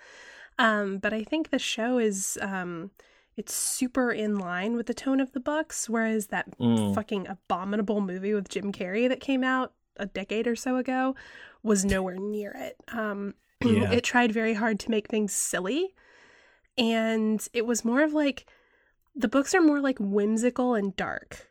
Um, 0.59 0.99
but 0.99 1.15
I 1.15 1.23
think 1.23 1.49
the 1.49 1.61
show 1.61 1.99
is 1.99 2.37
um, 2.43 2.91
it's 3.37 3.55
super 3.55 4.13
in 4.13 4.39
line 4.39 4.77
with 4.77 4.87
the 4.87 4.95
tone 4.95 5.21
of 5.21 5.33
the 5.33 5.41
books, 5.41 5.89
whereas 5.89 6.29
that 6.29 6.57
Mm. 6.59 6.95
fucking 6.95 7.27
abominable 7.29 8.01
movie 8.01 8.35
with 8.35 8.49
Jim 8.49 8.73
Carrey 8.73 9.09
that 9.09 9.21
came 9.21 9.43
out 9.45 9.73
a 9.97 10.07
decade 10.07 10.47
or 10.47 10.57
so 10.57 10.77
ago 10.77 11.15
was 11.63 11.85
nowhere 11.85 12.17
near 12.17 12.53
it. 12.53 12.77
Um, 12.89 13.35
Yeah. 13.65 13.91
it 13.93 14.05
tried 14.05 14.33
very 14.33 14.55
hard 14.55 14.79
to 14.81 14.91
make 14.91 15.09
things 15.09 15.33
silly, 15.33 15.95
and 16.77 17.47
it 17.53 17.67
was 17.67 17.85
more 17.85 18.03
of 18.03 18.13
like 18.13 18.47
the 19.15 19.29
books 19.29 19.55
are 19.55 19.61
more 19.63 19.81
like 19.81 19.99
whimsical 20.01 20.75
and 20.75 20.95
dark, 20.97 21.49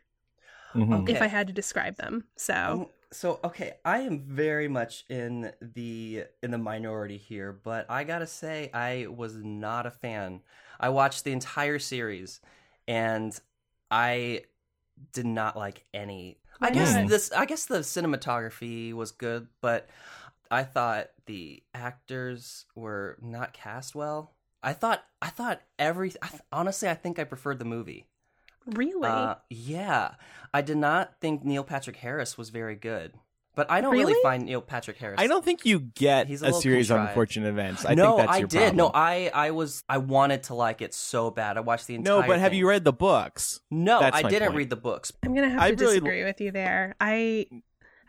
Mhm. 0.74 1.02
Okay. 1.02 1.12
if 1.14 1.22
I 1.22 1.26
had 1.28 1.46
to 1.48 1.52
describe 1.52 1.96
them. 1.96 2.24
So 2.36 2.54
Um, 2.54 2.86
so 3.10 3.40
okay, 3.44 3.74
I 3.84 4.00
am 4.00 4.20
very 4.20 4.68
much 4.68 5.04
in 5.08 5.52
the 5.60 6.24
in 6.42 6.50
the 6.50 6.58
minority 6.58 7.16
here, 7.16 7.52
but 7.52 7.86
I 7.90 8.04
gotta 8.04 8.26
say 8.26 8.70
I 8.74 9.06
was 9.06 9.36
not 9.36 9.86
a 9.86 9.90
fan. 9.90 10.40
I 10.80 10.88
watched 10.88 11.24
the 11.24 11.32
entire 11.32 11.78
series, 11.78 12.40
and 12.88 13.38
I 13.90 14.42
did 15.12 15.26
not 15.26 15.56
like 15.56 15.84
any. 15.92 16.38
I 16.60 16.70
guess 16.70 16.94
not? 16.94 17.08
this. 17.08 17.32
I 17.32 17.44
guess 17.46 17.66
the 17.66 17.78
cinematography 17.80 18.92
was 18.92 19.10
good, 19.10 19.48
but 19.60 19.88
I 20.50 20.62
thought 20.62 21.10
the 21.26 21.62
actors 21.74 22.66
were 22.74 23.18
not 23.20 23.52
cast 23.52 23.94
well. 23.94 24.32
I 24.62 24.72
thought. 24.72 25.04
I 25.20 25.28
thought 25.28 25.60
every. 25.78 26.12
I, 26.22 26.28
th- 26.28 26.42
honestly, 26.52 26.88
I 26.88 26.94
think 26.94 27.18
I 27.18 27.24
preferred 27.24 27.58
the 27.58 27.64
movie. 27.64 28.06
really, 28.66 29.08
Uh, 29.08 29.34
yeah, 29.50 30.14
I 30.52 30.62
did 30.62 30.76
not 30.78 31.20
think 31.20 31.44
Neil 31.44 31.64
Patrick 31.64 31.96
Harris 31.96 32.38
was 32.38 32.50
very 32.50 32.76
good, 32.76 33.12
but 33.54 33.70
I 33.70 33.80
don't 33.80 33.92
really, 33.92 34.12
Really? 34.12 34.22
find 34.22 34.44
Neil 34.44 34.60
Patrick 34.60 34.96
Harris. 34.98 35.20
I 35.20 35.26
don't 35.26 35.44
think 35.44 35.64
you 35.64 35.78
get 35.80 36.26
He's 36.28 36.42
a 36.42 36.46
a, 36.48 36.52
series 36.52 36.90
of 36.90 36.96
contrived. 36.96 37.10
unfortunate 37.10 37.48
events. 37.48 37.84
I 37.86 37.94
no, 37.94 38.16
think 38.16 38.26
that's 38.26 38.36
I 38.36 38.38
your 38.38 38.48
did. 38.48 38.58
problem. 38.58 38.76
No, 38.76 38.90
I, 38.94 39.30
I 39.32 39.50
was, 39.52 39.84
I 39.88 39.98
wanted 39.98 40.42
to 40.44 40.54
like 40.54 40.82
it 40.82 40.92
so 40.94 41.30
bad. 41.30 41.56
I 41.56 41.60
watched 41.60 41.86
the 41.86 41.94
entire. 41.94 42.20
no, 42.20 42.26
but 42.26 42.38
have 42.40 42.50
thing. 42.50 42.58
you 42.58 42.68
read 42.68 42.84
the 42.84 42.92
books? 42.92 43.60
No, 43.70 44.00
That's 44.00 44.16
I 44.16 44.22
didn't 44.22 44.48
point. 44.48 44.56
read 44.58 44.70
the 44.70 44.76
books. 44.76 45.12
I'm 45.22 45.34
gonna 45.34 45.48
have 45.50 45.60
I 45.60 45.70
to 45.70 45.76
really- 45.76 45.94
disagree 46.00 46.24
with 46.24 46.40
you 46.40 46.50
there. 46.50 46.94
I, 47.00 47.46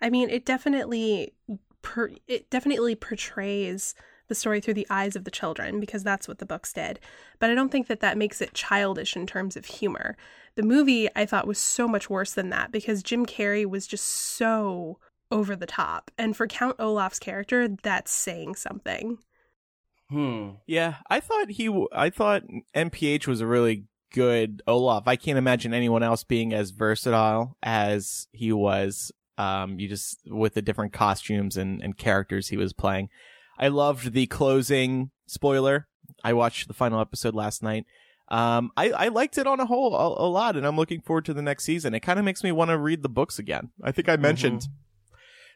I 0.01 0.09
mean, 0.09 0.29
it 0.29 0.45
definitely, 0.45 1.33
per, 1.81 2.11
it 2.27 2.49
definitely 2.49 2.95
portrays 2.95 3.95
the 4.27 4.35
story 4.35 4.59
through 4.59 4.73
the 4.73 4.87
eyes 4.89 5.15
of 5.15 5.23
the 5.23 5.29
children 5.31 5.79
because 5.79 6.03
that's 6.03 6.27
what 6.27 6.39
the 6.39 6.45
books 6.47 6.73
did. 6.73 6.99
But 7.39 7.51
I 7.51 7.53
don't 7.55 7.71
think 7.71 7.85
that 7.87 7.99
that 7.99 8.17
makes 8.17 8.41
it 8.41 8.55
childish 8.55 9.15
in 9.15 9.27
terms 9.27 9.55
of 9.55 9.65
humor. 9.65 10.17
The 10.55 10.63
movie 10.63 11.07
I 11.15 11.27
thought 11.27 11.45
was 11.45 11.59
so 11.59 11.87
much 11.87 12.09
worse 12.09 12.33
than 12.33 12.49
that 12.49 12.71
because 12.71 13.03
Jim 13.03 13.25
Carrey 13.27 13.67
was 13.67 13.85
just 13.85 14.05
so 14.05 14.97
over 15.31 15.55
the 15.55 15.65
top, 15.65 16.11
and 16.17 16.35
for 16.35 16.47
Count 16.47 16.75
Olaf's 16.79 17.19
character, 17.19 17.67
that's 17.67 18.11
saying 18.11 18.55
something. 18.55 19.17
Hmm. 20.09 20.51
Yeah, 20.67 20.95
I 21.09 21.19
thought 21.19 21.49
he. 21.49 21.65
w- 21.65 21.87
I 21.91 22.09
thought 22.09 22.43
NPH 22.75 23.27
was 23.27 23.41
a 23.41 23.47
really 23.47 23.85
good 24.13 24.61
Olaf. 24.67 25.07
I 25.07 25.15
can't 25.15 25.37
imagine 25.37 25.73
anyone 25.73 26.03
else 26.03 26.23
being 26.23 26.53
as 26.53 26.71
versatile 26.71 27.57
as 27.63 28.27
he 28.31 28.51
was. 28.51 29.11
Um, 29.37 29.79
you 29.79 29.89
just 29.89 30.19
with 30.27 30.53
the 30.53 30.61
different 30.61 30.93
costumes 30.93 31.57
and 31.57 31.81
and 31.81 31.97
characters 31.97 32.47
he 32.49 32.57
was 32.57 32.71
playing. 32.71 33.09
I 33.57 33.67
loved 33.69 34.13
the 34.13 34.27
closing 34.27 35.11
spoiler. 35.27 35.87
I 36.23 36.33
watched 36.33 36.67
the 36.67 36.73
final 36.73 36.99
episode 37.01 37.35
last 37.35 37.63
night. 37.63 37.85
Um, 38.27 38.71
I, 38.75 38.89
I 38.91 39.07
liked 39.09 39.37
it 39.37 39.45
on 39.47 39.59
a 39.59 39.65
whole 39.65 39.95
a, 39.95 40.25
a 40.25 40.29
lot, 40.29 40.55
and 40.55 40.65
I'm 40.65 40.77
looking 40.77 41.01
forward 41.01 41.25
to 41.25 41.33
the 41.33 41.41
next 41.41 41.63
season. 41.63 41.93
It 41.93 41.99
kind 41.99 42.17
of 42.19 42.25
makes 42.25 42.43
me 42.43 42.51
want 42.51 42.69
to 42.69 42.77
read 42.77 43.03
the 43.03 43.09
books 43.09 43.37
again. 43.39 43.69
I 43.83 43.91
think 43.91 44.09
I 44.09 44.15
mentioned 44.15 44.67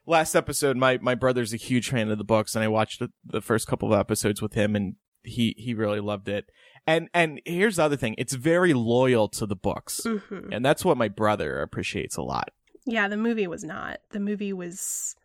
last 0.06 0.36
episode 0.36 0.78
my 0.78 0.98
my 1.02 1.16
brother's 1.16 1.54
a 1.54 1.58
huge 1.58 1.90
fan 1.90 2.10
of 2.10 2.18
the 2.18 2.24
books, 2.24 2.56
and 2.56 2.64
I 2.64 2.68
watched 2.68 3.00
the, 3.00 3.12
the 3.26 3.42
first 3.42 3.68
couple 3.68 3.94
of 3.94 4.00
episodes 4.00 4.42
with 4.42 4.54
him, 4.54 4.76
and 4.76 4.96
he 5.24 5.56
he 5.58 5.74
really 5.74 6.00
loved 6.00 6.28
it. 6.30 6.50
And 6.88 7.10
and 7.14 7.42
here's 7.46 7.76
the 7.78 7.84
other 7.84 7.98
thing: 7.98 8.16
it's 8.18 8.34
very 8.34 8.74
loyal 8.74 9.28
to 9.30 9.46
the 9.46 9.56
books, 9.56 10.02
hmm 10.06 10.52
and 10.52 10.64
that's 10.66 10.84
what 10.86 10.98
my 10.98 11.08
brother 11.08 11.62
appreciates 11.62 12.18
a 12.18 12.22
lot. 12.22 12.50
Yeah, 12.86 13.08
the 13.08 13.18
movie 13.18 13.48
was 13.48 13.64
not. 13.64 14.00
The 14.12 14.20
movie 14.20 14.54
was 14.54 15.16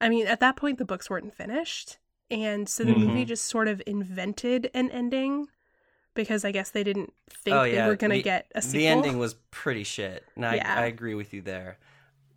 I 0.00 0.08
mean, 0.08 0.26
at 0.26 0.40
that 0.40 0.56
point 0.56 0.78
the 0.78 0.84
books 0.84 1.08
weren't 1.10 1.34
finished. 1.34 1.98
And 2.30 2.68
so 2.68 2.84
the 2.84 2.92
Mhm. 2.92 3.06
movie 3.06 3.24
just 3.24 3.46
sort 3.46 3.68
of 3.68 3.80
invented 3.86 4.70
an 4.74 4.90
ending 4.90 5.48
because 6.14 6.44
I 6.44 6.52
guess 6.52 6.68
they 6.70 6.84
didn't 6.84 7.14
think 7.30 7.56
Oh, 7.56 7.62
they 7.62 7.86
were 7.86 7.96
going 7.96 8.10
to 8.10 8.20
get 8.22 8.50
a 8.54 8.60
sequel. 8.60 8.78
The 8.80 8.86
ending 8.88 9.18
was 9.18 9.34
pretty 9.50 9.82
shit, 9.84 10.24
and 10.36 10.44
I, 10.44 10.56
Yeah. 10.56 10.74
I 10.80 10.84
agree 10.86 11.14
with 11.14 11.32
you 11.32 11.40
there. 11.40 11.78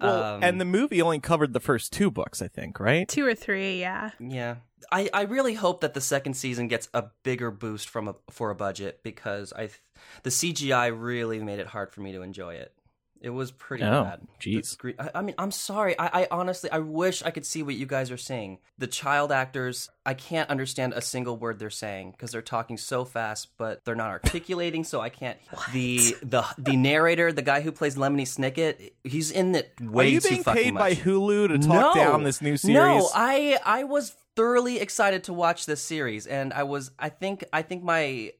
Well, 0.01 0.35
Um, 0.35 0.43
and 0.43 0.59
the 0.59 0.65
movie 0.65 1.01
only 1.01 1.19
covered 1.19 1.53
the 1.53 1.59
first 1.59 1.93
two 1.93 2.09
books, 2.11 2.41
I 2.41 2.47
think, 2.47 2.79
right? 2.79 3.07
two 3.07 3.25
or 3.25 3.35
three, 3.35 3.79
yeah. 3.79 4.11
Yeah. 4.19 4.55
I, 4.91 5.09
I 5.13 5.21
really 5.23 5.53
hope 5.53 5.81
that 5.81 5.93
the 5.93 6.01
second 6.01 6.33
season 6.33 6.67
gets 6.67 6.89
a 6.93 7.05
bigger 7.23 7.51
boost 7.51 7.87
from 7.87 8.07
a 8.07 8.15
for 8.29 8.49
a 8.49 8.55
budget 8.55 9.01
because 9.03 9.53
I 9.53 9.67
th- 9.67 9.79
the 10.23 10.31
CGI 10.31 10.91
really 10.97 11.39
made 11.39 11.59
it 11.59 11.67
hard 11.67 11.91
for 11.91 12.01
me 12.01 12.11
to 12.13 12.21
enjoy 12.23 12.55
it. 12.55 12.73
It 13.21 13.29
was 13.29 13.51
pretty 13.51 13.83
Oh, 13.83 14.03
bad. 14.03 14.21
jeez. 14.39 14.75
Gre- 14.77 14.91
I, 14.97 15.11
I 15.15 15.21
mean, 15.21 15.35
I'm 15.37 15.51
sorry. 15.51 15.97
I, 15.99 16.21
I 16.23 16.27
honestly, 16.31 16.71
I 16.71 16.79
wish 16.79 17.21
I 17.21 17.29
could 17.29 17.45
see 17.45 17.61
what 17.61 17.75
you 17.75 17.85
guys 17.85 18.09
are 18.09 18.17
saying. 18.17 18.57
The 18.79 18.87
child 18.87 19.31
actors, 19.31 19.89
I 20.07 20.15
can't 20.15 20.49
understand 20.49 20.93
a 20.93 21.01
single 21.01 21.37
word 21.37 21.59
they're 21.59 21.69
saying 21.69 22.11
because 22.11 22.31
they're 22.31 22.41
talking 22.41 22.77
so 22.77 23.05
fast, 23.05 23.49
but 23.59 23.85
they're 23.85 23.93
not 23.93 24.09
articulating, 24.09 24.83
so 24.83 25.01
I 25.01 25.09
can't. 25.09 25.37
What? 25.51 25.71
The 25.71 26.15
the 26.23 26.43
the 26.57 26.75
narrator, 26.75 27.31
the 27.31 27.43
guy 27.43 27.61
who 27.61 27.71
plays 27.71 27.95
Lemony 27.95 28.23
Snicket, 28.23 28.91
he's 29.03 29.29
in 29.29 29.53
it 29.53 29.71
way 29.79 30.05
Are 30.05 30.09
you 30.09 30.21
being 30.21 30.43
paid 30.43 30.73
much. 30.73 30.81
by 30.81 30.95
Hulu 30.95 31.49
to 31.49 31.59
talk 31.59 31.95
No. 31.95 32.01
down 32.03 32.23
this 32.23 32.41
new 32.41 32.57
series? 32.57 32.73
No, 32.75 33.07
I 33.13 33.59
I 33.63 33.83
was 33.83 34.15
thoroughly 34.35 34.79
excited 34.79 35.25
to 35.25 35.33
watch 35.33 35.67
this 35.67 35.81
series, 35.83 36.25
and 36.25 36.53
I 36.53 36.63
was 36.63 36.89
I 36.97 37.09
think 37.09 37.43
I 37.53 37.61
think 37.61 37.83
my 37.83 38.31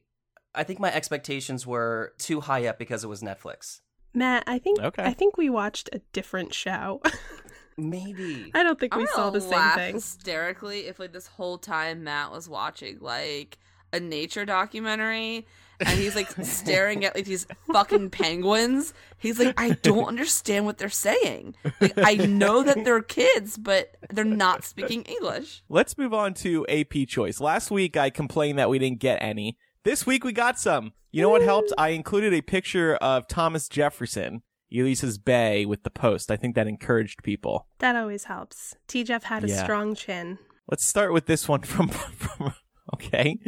I 0.56 0.64
think 0.64 0.80
my 0.80 0.92
expectations 0.92 1.66
were 1.68 2.14
too 2.18 2.40
high 2.40 2.66
up 2.66 2.80
because 2.80 3.04
it 3.04 3.06
was 3.06 3.22
Netflix. 3.22 3.78
Matt, 4.14 4.44
I 4.46 4.58
think 4.58 4.80
Okay. 4.80 5.02
I 5.02 5.12
think 5.12 5.36
we 5.36 5.48
watched 5.50 5.88
a 5.92 6.00
different 6.12 6.52
show. 6.54 7.00
Maybe. 7.76 8.50
I 8.54 8.62
don't 8.62 8.78
think 8.78 8.94
I'm 8.94 9.00
we 9.00 9.06
saw 9.06 9.30
the 9.30 9.40
same 9.40 9.70
thing. 9.74 9.94
hysterically 9.94 10.80
if 10.86 10.98
like 10.98 11.12
this 11.12 11.26
whole 11.26 11.58
time 11.58 12.04
Matt 12.04 12.30
was 12.30 12.48
watching 12.48 12.98
like 13.00 13.58
a 13.94 14.00
nature 14.00 14.44
documentary 14.44 15.46
and 15.80 15.98
he's 15.98 16.14
like 16.14 16.30
staring 16.44 17.04
at 17.04 17.14
like 17.14 17.24
these 17.24 17.46
fucking 17.72 18.10
penguins. 18.10 18.92
He's 19.18 19.38
like, 19.38 19.58
I 19.58 19.70
don't 19.70 20.06
understand 20.06 20.66
what 20.66 20.78
they're 20.78 20.90
saying. 20.90 21.54
Like 21.80 21.94
I 21.96 22.14
know 22.14 22.62
that 22.62 22.84
they're 22.84 23.02
kids, 23.02 23.56
but 23.56 23.96
they're 24.10 24.24
not 24.24 24.64
speaking 24.64 25.02
English. 25.04 25.62
Let's 25.70 25.96
move 25.96 26.12
on 26.12 26.34
to 26.34 26.66
AP 26.68 27.08
choice. 27.08 27.40
Last 27.40 27.70
week 27.70 27.96
I 27.96 28.10
complained 28.10 28.58
that 28.58 28.68
we 28.68 28.78
didn't 28.78 29.00
get 29.00 29.16
any. 29.22 29.56
This 29.84 30.06
week 30.06 30.24
we 30.24 30.32
got 30.32 30.58
some. 30.58 30.92
You 31.10 31.22
know 31.22 31.28
what 31.28 31.42
helped? 31.42 31.72
I 31.76 31.88
included 31.88 32.32
a 32.32 32.40
picture 32.40 32.94
of 32.96 33.26
Thomas 33.26 33.68
Jefferson, 33.68 34.42
Elisa's 34.72 35.18
Bay, 35.18 35.66
with 35.66 35.82
the 35.82 35.90
post. 35.90 36.30
I 36.30 36.36
think 36.36 36.54
that 36.54 36.68
encouraged 36.68 37.22
people. 37.22 37.66
That 37.80 37.96
always 37.96 38.24
helps. 38.24 38.76
T 38.86 39.02
Jeff 39.04 39.24
had 39.24 39.44
a 39.44 39.48
Yeah. 39.48 39.62
strong 39.64 39.94
chin. 39.94 40.38
Let's 40.70 40.84
start 40.86 41.12
with 41.12 41.26
this 41.26 41.48
one 41.48 41.62
from, 41.62 41.88
from 41.88 42.54
okay, 42.94 43.38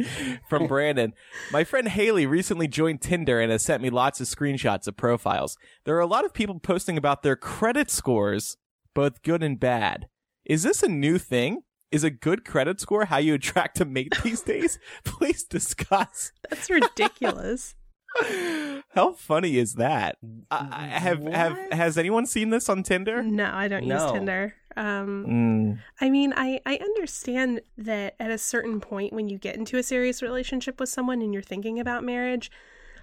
from 0.49 0.67
Brandon. 0.67 1.13
My 1.51 1.63
friend 1.63 1.87
Haley 1.87 2.25
recently 2.25 2.67
joined 2.67 3.01
Tinder 3.01 3.39
and 3.39 3.49
has 3.51 3.63
sent 3.63 3.81
me 3.81 3.89
lots 3.89 4.19
of 4.19 4.27
screenshots 4.27 4.87
of 4.87 4.97
profiles. 4.97 5.57
There 5.85 5.95
are 5.95 6.01
a 6.01 6.05
lot 6.05 6.25
of 6.25 6.33
people 6.33 6.59
posting 6.59 6.97
about 6.97 7.23
their 7.23 7.37
credit 7.37 7.89
scores, 7.89 8.57
both 8.93 9.23
good 9.23 9.41
and 9.41 9.57
bad. 9.59 10.07
Is 10.43 10.63
this 10.63 10.83
a 10.83 10.89
new 10.89 11.17
thing? 11.17 11.61
Is 11.91 12.03
a 12.03 12.09
good 12.09 12.43
credit 12.45 12.81
score 12.81 13.05
how 13.05 13.17
you 13.17 13.33
attract 13.35 13.79
a 13.79 13.85
mate 13.85 14.13
these 14.23 14.41
days? 14.53 14.79
Please 15.03 15.43
discuss. 15.43 16.31
That's 16.49 16.69
ridiculous. 16.69 17.75
How 18.91 19.11
funny 19.13 19.57
is 19.57 19.73
that? 19.73 20.17
I 20.49 20.67
I 20.71 20.87
have 20.87 21.21
have 21.25 21.57
has 21.73 21.97
anyone 21.97 22.25
seen 22.25 22.49
this 22.49 22.69
on 22.69 22.81
Tinder? 22.83 23.21
no, 23.21 23.49
I 23.53 23.67
don't 23.67 23.83
use 23.83 24.11
Tinder. 24.11 24.55
Um 24.77 25.25
Mm. 25.27 25.79
I 25.99 26.09
mean, 26.09 26.33
I, 26.35 26.59
I 26.65 26.77
understand 26.77 27.61
that 27.77 28.15
at 28.19 28.31
a 28.31 28.37
certain 28.37 28.79
point 28.79 29.11
when 29.13 29.27
you 29.27 29.37
get 29.37 29.57
into 29.57 29.77
a 29.77 29.83
serious 29.83 30.21
relationship 30.21 30.79
with 30.79 30.89
someone 30.89 31.21
and 31.21 31.33
you're 31.33 31.43
thinking 31.43 31.79
about 31.79 32.03
marriage, 32.05 32.49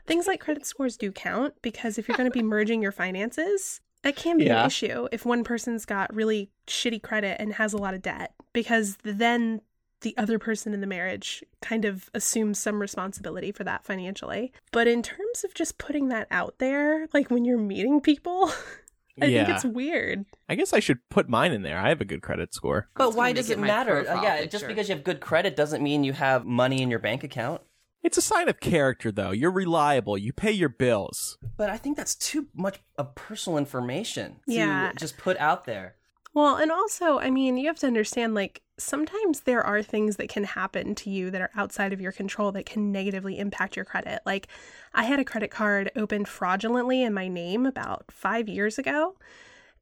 things 0.07 0.27
like 0.27 0.41
credit 0.41 0.65
scores 0.67 0.97
do 0.97 1.13
count 1.13 1.55
because 1.61 1.99
if 1.99 2.09
you're 2.09 2.17
going 2.17 2.31
to 2.31 2.39
be 2.39 2.43
merging 2.43 2.81
your 2.83 2.93
finances, 2.93 3.81
that 4.03 4.17
can 4.17 4.39
be 4.39 4.45
Yeah. 4.45 4.61
an 4.63 4.67
issue 4.67 5.09
if 5.13 5.25
one 5.25 5.45
person's 5.45 5.85
got 5.85 6.15
really 6.15 6.51
shitty 6.67 7.03
credit 7.03 7.37
and 7.41 7.55
has 7.55 7.73
a 7.73 7.79
lot 7.79 7.95
of 7.95 8.03
debt 8.03 8.35
because 8.53 8.97
then 9.03 9.61
the 10.01 10.17
other 10.19 10.39
person 10.39 10.75
in 10.75 10.81
the 10.81 10.87
marriage 10.87 11.45
kind 11.61 11.85
of 11.85 12.11
assumes 12.13 12.59
some 12.59 12.81
responsibility 12.81 13.53
for 13.53 13.63
that 13.63 13.85
financially. 13.85 14.53
But 14.73 14.89
in 14.89 15.01
terms 15.03 15.45
of 15.45 15.55
just 15.55 15.79
putting 15.79 16.09
that 16.09 16.27
out 16.31 16.57
there, 16.59 17.07
like 17.15 17.31
when 17.31 17.45
you're 17.45 17.57
meeting 17.59 18.01
people, 18.01 18.51
I 19.23 19.27
yeah. 19.27 19.45
think 19.45 19.55
it's 19.57 19.65
weird. 19.65 20.25
I 20.49 20.57
guess 20.57 20.73
I 20.73 20.81
should 20.81 20.99
put 21.09 21.29
mine 21.29 21.53
in 21.53 21.63
there. 21.63 21.79
I 21.79 21.91
have 21.91 22.01
a 22.01 22.05
good 22.05 22.23
credit 22.23 22.53
score. 22.53 22.89
But 22.97 23.09
It's 23.09 23.17
why 23.17 23.33
does 23.33 23.51
it 23.51 23.59
it 23.59 23.61
matter? 23.61 24.01
Uh, 24.11 24.23
yeah, 24.23 24.37
picture. 24.39 24.51
just 24.51 24.67
because 24.67 24.89
you 24.89 24.95
have 24.97 25.05
good 25.05 25.21
credit 25.21 25.55
doesn't 25.55 25.83
mean 25.83 26.03
you 26.03 26.15
have 26.15 26.45
money 26.45 26.83
in 26.83 26.91
your 26.91 26.99
bank 26.99 27.23
account. 27.23 27.61
It's 28.03 28.19
a 28.19 28.23
sign 28.23 28.49
of 28.49 28.59
character, 28.61 29.13
though. 29.13 29.31
You're 29.31 29.51
reliable. 29.53 30.19
You 30.19 30.33
pay 30.33 30.51
your 30.53 30.69
bills. 30.69 31.39
But 31.57 31.71
I 31.71 31.77
think 31.77 31.97
that's 31.97 32.15
too 32.15 32.49
much 32.55 32.81
of 32.99 33.15
personal 33.15 33.59
information 33.59 34.41
to 34.49 34.55
Yeah. 34.55 34.93
just 34.97 35.17
put 35.17 35.37
out 35.39 35.65
there. 35.67 35.95
Well, 36.35 36.57
and 36.57 36.73
also, 36.73 37.19
I 37.19 37.31
mean, 37.31 37.59
you 37.59 37.67
have 37.67 37.79
to 37.81 37.87
understand 37.87 38.35
like 38.35 38.63
sometimes 38.79 39.41
there 39.41 39.63
are 39.63 39.83
things 39.83 40.17
that 40.17 40.31
can 40.31 40.45
happen 40.45 40.95
to 40.97 41.11
you 41.11 41.31
that 41.31 41.43
are 41.43 41.51
outside 41.55 41.93
of 41.93 42.01
your 42.01 42.11
control 42.11 42.51
that 42.53 42.67
can 42.67 42.91
negatively 42.91 43.39
impact 43.39 43.77
your 43.77 43.85
credit. 43.85 44.21
Like, 44.27 44.49
I 44.95 45.05
had 45.05 45.21
a 45.21 45.25
credit 45.25 45.51
card 45.51 45.93
opened 45.95 46.27
fraudulently 46.29 47.03
in 47.03 47.13
my 47.15 47.29
name 47.29 47.67
about 47.67 48.07
five 48.11 48.49
years 48.49 48.79
ago, 48.79 49.17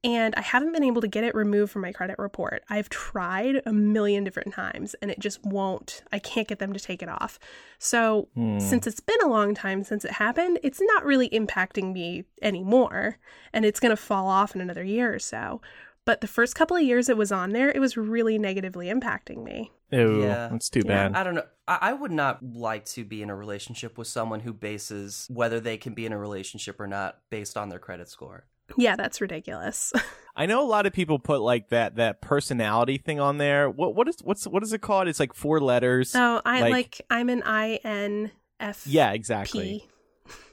and 0.02 0.35
I 0.35 0.40
haven't 0.40 0.73
been 0.73 0.83
able 0.85 1.00
to 1.02 1.09
get 1.09 1.25
it 1.25 1.35
removed 1.35 1.73
from 1.73 1.83
my 1.83 1.92
credit 1.92 2.19
report. 2.19 2.62
I've 2.71 2.88
tried 2.88 3.62
a 3.66 3.73
million 3.73 4.25
different 4.25 4.54
times 4.54 4.95
and 5.02 5.11
it 5.11 5.19
just 5.19 5.45
won't, 5.45 6.02
I 6.11 6.19
can't 6.19 6.49
get 6.49 6.59
them 6.59 6.73
to 6.73 6.80
take 6.80 7.02
it 7.02 7.09
off. 7.09 7.38
So, 7.78 8.28
hmm. 8.35 8.59
since 8.59 8.87
it's 8.87 9.00
been 9.00 9.21
a 9.23 9.28
long 9.28 9.54
time 9.54 9.85
since 9.85 10.04
it 10.04 10.12
happened, 10.12 10.59
it's 10.62 10.80
not 10.80 11.04
really 11.04 11.28
impacting 11.30 11.92
me 11.92 12.25
anymore, 12.40 13.19
and 13.52 13.64
it's 13.64 13.80
going 13.80 13.90
to 13.90 13.97
fall 14.02 14.26
off 14.28 14.54
in 14.54 14.61
another 14.61 14.85
year 14.85 15.14
or 15.14 15.19
so. 15.19 15.61
But 16.07 16.23
the 16.23 16.26
first 16.26 16.54
couple 16.54 16.76
of 16.76 16.83
years 16.83 17.09
it 17.11 17.16
was 17.16 17.30
on 17.30 17.50
there, 17.50 17.71
it 17.71 17.78
was 17.78 17.97
really 17.97 18.38
negatively 18.38 18.87
impacting 18.88 19.45
me. 19.45 19.71
Ew, 19.92 20.23
Yeah. 20.23 20.49
that's 20.50 20.71
too 20.71 20.83
Yeah. 20.85 21.09
bad. 21.09 21.16
I 21.16 21.25
don't 21.25 21.35
know. 21.35 21.45
I, 21.69 21.78
I 21.83 21.92
would 21.92 22.11
not 22.11 22.38
like 22.42 22.87
to 22.87 23.04
be 23.04 23.23
in 23.23 23.28
a 23.28 23.37
relationship 23.37 23.99
with 23.99 24.09
someone 24.09 24.40
who 24.40 24.52
bases 24.54 25.26
whether 25.30 25.61
they 25.61 25.76
can 25.76 25.92
be 25.92 26.07
in 26.07 26.12
a 26.12 26.19
relationship 26.19 26.80
or 26.80 26.87
not 26.87 27.19
based 27.28 27.57
on 27.57 27.69
their 27.69 27.78
credit 27.78 28.09
score. 28.09 28.47
Yeah, 28.77 28.97
that's 28.97 29.21
ridiculous. 29.21 29.93
I 30.37 30.47
know 30.47 30.62
a 30.62 30.67
lot 30.69 30.87
of 30.87 30.93
people 30.93 31.19
put 31.19 31.41
like 31.41 31.69
that 31.71 31.97
that 31.97 32.21
personality 32.21 32.99
thing 32.99 33.21
on 33.21 33.39
there. 33.39 33.69
What 33.69 33.95
what 33.95 34.09
is 34.09 34.17
what's 34.23 34.47
what 34.47 34.62
is 34.62 34.73
it 34.73 34.81
called? 34.81 35.09
It's 35.09 35.21
like 35.21 35.35
four 35.35 35.61
letters. 35.61 36.11
so 36.11 36.41
I 36.45 36.61
Like- 36.62 36.71
like, 36.73 37.00
I'm 37.11 37.29
an 37.29 37.43
INF. 37.43 38.87
yeah, 38.87 39.12
exactly. 39.12 39.87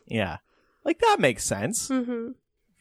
Yeah, 0.07 0.37
like 0.83 0.99
that 0.99 1.17
makes 1.19 1.43
sense 1.43 1.89
Mm-hmm. 1.89 2.31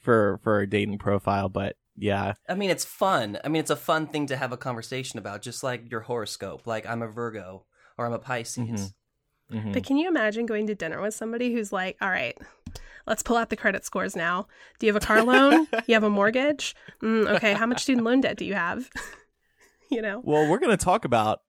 for 0.02 0.38
for 0.42 0.60
a 0.60 0.66
dating 0.68 0.98
profile. 0.98 1.48
But 1.48 1.76
yeah, 1.96 2.34
I 2.48 2.54
mean, 2.54 2.70
it's 2.70 2.84
fun. 2.84 3.38
I 3.44 3.48
mean, 3.48 3.60
it's 3.60 3.70
a 3.70 3.76
fun 3.76 4.06
thing 4.06 4.26
to 4.28 4.36
have 4.36 4.52
a 4.52 4.56
conversation 4.56 5.18
about, 5.18 5.42
just 5.42 5.62
like 5.62 5.90
your 5.90 6.00
horoscope. 6.02 6.66
Like, 6.66 6.86
I'm 6.86 7.02
a 7.02 7.08
Virgo 7.08 7.64
or 7.98 8.06
I'm 8.06 8.12
a 8.12 8.18
Pisces. 8.18 8.92
Mhm. 9.52 9.72
But 9.72 9.84
can 9.84 9.96
you 9.96 10.08
imagine 10.08 10.44
going 10.46 10.66
to 10.66 10.74
dinner 10.74 11.00
with 11.00 11.14
somebody 11.14 11.52
who's 11.52 11.72
like, 11.72 11.96
all 12.00 12.10
right, 12.10 12.36
let's 13.06 13.22
pull 13.22 13.36
out 13.36 13.50
the 13.50 13.56
credit 13.56 13.84
scores 13.84 14.14
now. 14.16 14.46
Do 14.78 14.86
you 14.86 14.92
have 14.92 15.02
a 15.02 15.06
car 15.06 15.22
loan? 15.22 15.66
you 15.86 15.94
have 15.94 16.02
a 16.04 16.10
mortgage? 16.10 16.74
Mm, 17.02 17.28
okay, 17.36 17.54
how 17.54 17.66
much 17.66 17.82
student 17.82 18.04
loan 18.04 18.20
debt 18.20 18.36
do 18.36 18.44
you 18.44 18.54
have? 18.54 18.88
you 19.90 20.02
know? 20.02 20.20
Well, 20.24 20.48
we're 20.50 20.58
going 20.58 20.76
to 20.76 20.84
talk 20.84 21.04
about 21.04 21.42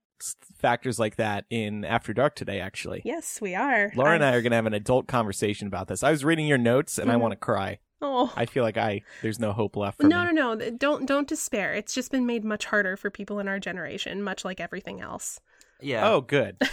factors 0.60 0.98
like 0.98 1.16
that 1.16 1.44
in 1.50 1.84
After 1.84 2.12
Dark 2.12 2.34
today. 2.34 2.60
Actually, 2.60 3.02
Yes, 3.04 3.40
we 3.40 3.54
are. 3.54 3.92
Laura 3.94 4.14
and 4.14 4.24
I 4.24 4.30
I- 4.30 4.34
are 4.34 4.42
going 4.42 4.50
to 4.50 4.56
have 4.56 4.66
an 4.66 4.74
adult 4.74 5.06
conversation 5.06 5.66
about 5.68 5.86
this. 5.88 6.02
I 6.02 6.10
was 6.10 6.24
reading 6.24 6.46
your 6.46 6.58
notes 6.58 6.98
and 6.98 7.10
I 7.10 7.14
Mhm. 7.14 7.20
want 7.20 7.32
to 7.32 7.36
cry. 7.36 7.78
Oh. 8.00 8.32
I 8.36 8.46
feel 8.46 8.62
like 8.62 8.76
I 8.76 9.02
there's 9.22 9.40
no 9.40 9.52
hope 9.52 9.76
left 9.76 9.96
for 10.00 10.06
No, 10.06 10.26
me. 10.26 10.32
no, 10.32 10.54
no. 10.54 10.70
Don't 10.70 11.04
don't 11.04 11.26
despair. 11.26 11.74
It's 11.74 11.92
just 11.94 12.12
been 12.12 12.26
made 12.26 12.44
much 12.44 12.64
harder 12.66 12.96
for 12.96 13.10
people 13.10 13.40
in 13.40 13.48
our 13.48 13.58
generation, 13.58 14.22
much 14.22 14.44
like 14.44 14.60
everything 14.60 15.00
else. 15.00 15.40
Yeah. 15.80 16.08
Oh, 16.08 16.20
good. 16.20 16.56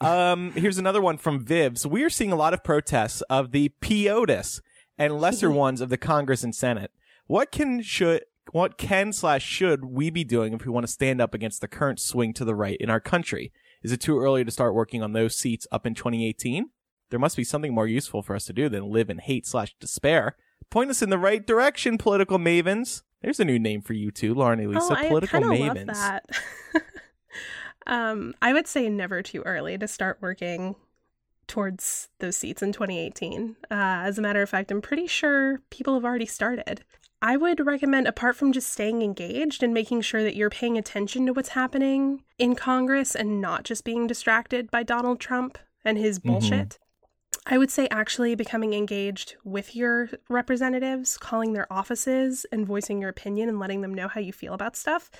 um, 0.00 0.52
here's 0.52 0.78
another 0.78 1.00
one 1.00 1.18
from 1.18 1.44
Viv. 1.44 1.78
So 1.78 1.88
we 1.88 2.02
are 2.02 2.10
seeing 2.10 2.32
a 2.32 2.36
lot 2.36 2.54
of 2.54 2.64
protests 2.64 3.20
of 3.22 3.52
the 3.52 3.72
POTUS 3.80 4.60
and 4.98 5.20
lesser 5.20 5.50
ones 5.50 5.80
of 5.80 5.88
the 5.88 5.98
Congress 5.98 6.42
and 6.44 6.54
Senate. 6.54 6.90
What 7.26 7.50
can 7.52 7.82
should 7.82 8.22
what 8.52 8.78
can 8.78 9.12
slash 9.12 9.44
should 9.44 9.84
we 9.84 10.10
be 10.10 10.24
doing 10.24 10.52
if 10.52 10.64
we 10.64 10.72
want 10.72 10.84
to 10.86 10.92
stand 10.92 11.20
up 11.20 11.34
against 11.34 11.60
the 11.60 11.68
current 11.68 12.00
swing 12.00 12.32
to 12.34 12.44
the 12.44 12.54
right 12.54 12.76
in 12.80 12.90
our 12.90 13.00
country? 13.00 13.52
Is 13.82 13.92
it 13.92 14.00
too 14.00 14.18
early 14.18 14.44
to 14.44 14.50
start 14.50 14.74
working 14.74 15.02
on 15.02 15.12
those 15.12 15.36
seats 15.36 15.66
up 15.70 15.86
in 15.86 15.94
2018? 15.94 16.70
There 17.10 17.20
must 17.20 17.36
be 17.36 17.44
something 17.44 17.74
more 17.74 17.86
useful 17.86 18.22
for 18.22 18.34
us 18.34 18.44
to 18.46 18.52
do 18.52 18.68
than 18.68 18.90
live 18.90 19.10
in 19.10 19.18
hate 19.18 19.46
slash 19.46 19.74
despair. 19.80 20.36
Point 20.70 20.90
us 20.90 21.02
in 21.02 21.10
the 21.10 21.18
right 21.18 21.44
direction, 21.44 21.98
political 21.98 22.38
mavens. 22.38 23.02
There's 23.22 23.40
a 23.40 23.44
new 23.44 23.58
name 23.58 23.82
for 23.82 23.92
you 23.92 24.10
too, 24.10 24.34
Lauren 24.34 24.60
Elisa. 24.60 24.88
oh, 24.90 24.94
I 24.94 25.08
political 25.08 25.40
kind 25.40 25.52
of 25.52 25.58
mavens. 25.58 25.86
love 25.88 25.96
that. 25.96 26.24
um, 27.86 28.34
I 28.42 28.52
would 28.52 28.66
say 28.66 28.88
never 28.88 29.22
too 29.22 29.42
early 29.42 29.76
to 29.78 29.88
start 29.88 30.18
working 30.20 30.76
towards 31.46 32.08
those 32.20 32.36
seats 32.36 32.62
in 32.62 32.72
2018. 32.72 33.56
Uh, 33.62 33.74
as 33.74 34.18
a 34.18 34.22
matter 34.22 34.40
of 34.40 34.48
fact, 34.48 34.70
I'm 34.70 34.80
pretty 34.80 35.06
sure 35.06 35.60
people 35.70 35.94
have 35.94 36.04
already 36.04 36.26
started. 36.26 36.84
I 37.22 37.36
would 37.36 37.66
recommend, 37.66 38.06
apart 38.06 38.36
from 38.36 38.52
just 38.52 38.72
staying 38.72 39.02
engaged 39.02 39.62
and 39.62 39.74
making 39.74 40.00
sure 40.02 40.22
that 40.22 40.36
you're 40.36 40.48
paying 40.48 40.78
attention 40.78 41.26
to 41.26 41.32
what's 41.32 41.50
happening 41.50 42.22
in 42.38 42.54
Congress 42.54 43.14
and 43.14 43.40
not 43.40 43.64
just 43.64 43.84
being 43.84 44.06
distracted 44.06 44.70
by 44.70 44.84
Donald 44.84 45.20
Trump 45.20 45.58
and 45.84 45.98
his 45.98 46.18
bullshit. 46.18 46.78
I 47.46 47.58
would 47.58 47.70
say 47.70 47.88
actually 47.90 48.34
becoming 48.36 48.72
engaged 48.74 49.36
with 49.44 49.74
your 49.74 50.08
representatives, 50.28 51.18
calling 51.18 51.52
their 51.52 51.70
offices 51.70 52.46
and 52.52 52.66
voicing 52.66 53.00
your 53.00 53.10
opinion 53.10 53.48
and 53.48 53.58
letting 53.58 53.80
them 53.80 53.94
know 53.94 54.08
how 54.08 54.20
you 54.20 54.32
feel 54.32 54.54
about 54.54 54.76
stuff. 54.76 55.10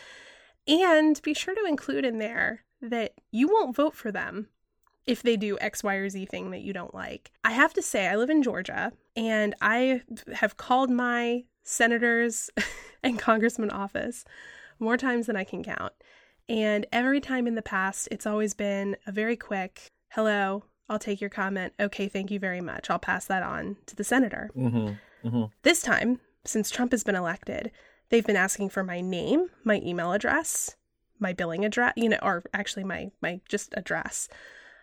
And 0.67 1.21
be 1.23 1.35
sure 1.35 1.55
to 1.55 1.65
include 1.67 2.05
in 2.05 2.19
there 2.19 2.65
that 2.81 3.15
you 3.31 3.49
won't 3.49 3.77
vote 3.77 3.95
for 3.95 4.11
them 4.13 4.49
if 5.07 5.23
they 5.23 5.37
do 5.37 5.59
X, 5.61 5.83
Y, 5.83 5.95
or 5.95 6.09
Z 6.09 6.27
thing 6.27 6.51
that 6.51 6.61
you 6.61 6.73
don't 6.73 6.95
like. 6.95 7.33
I 7.45 7.53
have 7.53 7.73
to 7.75 7.83
say, 7.83 8.07
I 8.07 8.17
live 8.17 8.31
in 8.31 8.43
Georgia 8.43 8.93
and 9.17 9.55
I 9.61 10.03
have 10.35 10.57
called 10.57 10.91
my 10.91 11.45
senators 11.63 12.51
and 13.03 13.19
congressman 13.19 13.71
office 13.71 14.25
more 14.79 14.97
times 14.97 15.27
than 15.27 15.37
I 15.37 15.45
can 15.45 15.63
count. 15.63 15.93
And 16.49 16.87
every 16.93 17.21
time 17.21 17.47
in 17.47 17.55
the 17.55 17.63
past, 17.63 18.09
it's 18.11 18.27
always 18.27 18.55
been 18.55 18.97
a 19.07 19.13
very 19.13 19.37
quick, 19.37 19.93
hello, 20.09 20.65
I'll 20.89 20.99
take 20.99 21.21
your 21.21 21.31
comment. 21.31 21.73
Okay, 21.79 22.09
thank 22.09 22.31
you 22.31 22.41
very 22.41 22.61
much. 22.61 22.91
I'll 22.91 22.99
pass 22.99 23.27
that 23.27 23.45
on 23.45 23.77
to 23.87 23.95
the 23.95 24.03
senator. 24.03 24.51
Mm-hmm. 24.57 25.45
This 25.63 25.83
time, 25.83 26.21
since 26.45 26.71
Trump 26.71 26.91
has 26.91 27.05
been 27.05 27.15
elected, 27.15 27.71
they've 28.11 28.27
been 28.27 28.37
asking 28.37 28.71
for 28.71 28.85
my 28.85 29.01
name, 29.01 29.49
my 29.65 29.77
email 29.85 30.13
address, 30.13 30.77
my 31.19 31.33
billing 31.33 31.65
address, 31.65 31.95
you 31.97 32.09
know, 32.09 32.19
or 32.23 32.43
actually 32.55 32.85
my 32.85 33.11
my 33.21 33.41
just 33.49 33.75
address. 33.77 34.29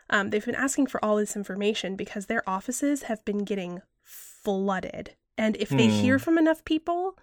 Um, 0.10 0.30
they've 0.30 0.46
been 0.46 0.56
asking 0.56 0.88
for 0.88 1.04
all 1.04 1.18
this 1.18 1.36
information 1.36 1.96
because 1.96 2.26
their 2.28 2.48
offices 2.50 3.04
have 3.04 3.24
been 3.26 3.44
getting 3.44 3.82
flooded. 4.04 5.16
And 5.38 5.56
if 5.58 5.70
they 5.70 5.88
Hmm. 5.88 6.02
hear 6.02 6.20
from 6.20 6.38
enough 6.38 6.64
people, 6.66 7.18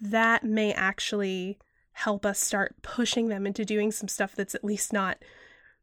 that 0.00 0.44
may 0.44 0.72
actually 0.72 1.58
help 1.92 2.24
us 2.26 2.38
start 2.38 2.76
pushing 2.82 3.28
them 3.28 3.46
into 3.46 3.64
doing 3.64 3.90
some 3.90 4.08
stuff 4.08 4.34
that's 4.36 4.54
at 4.54 4.62
least 4.64 4.92
not, 4.92 5.18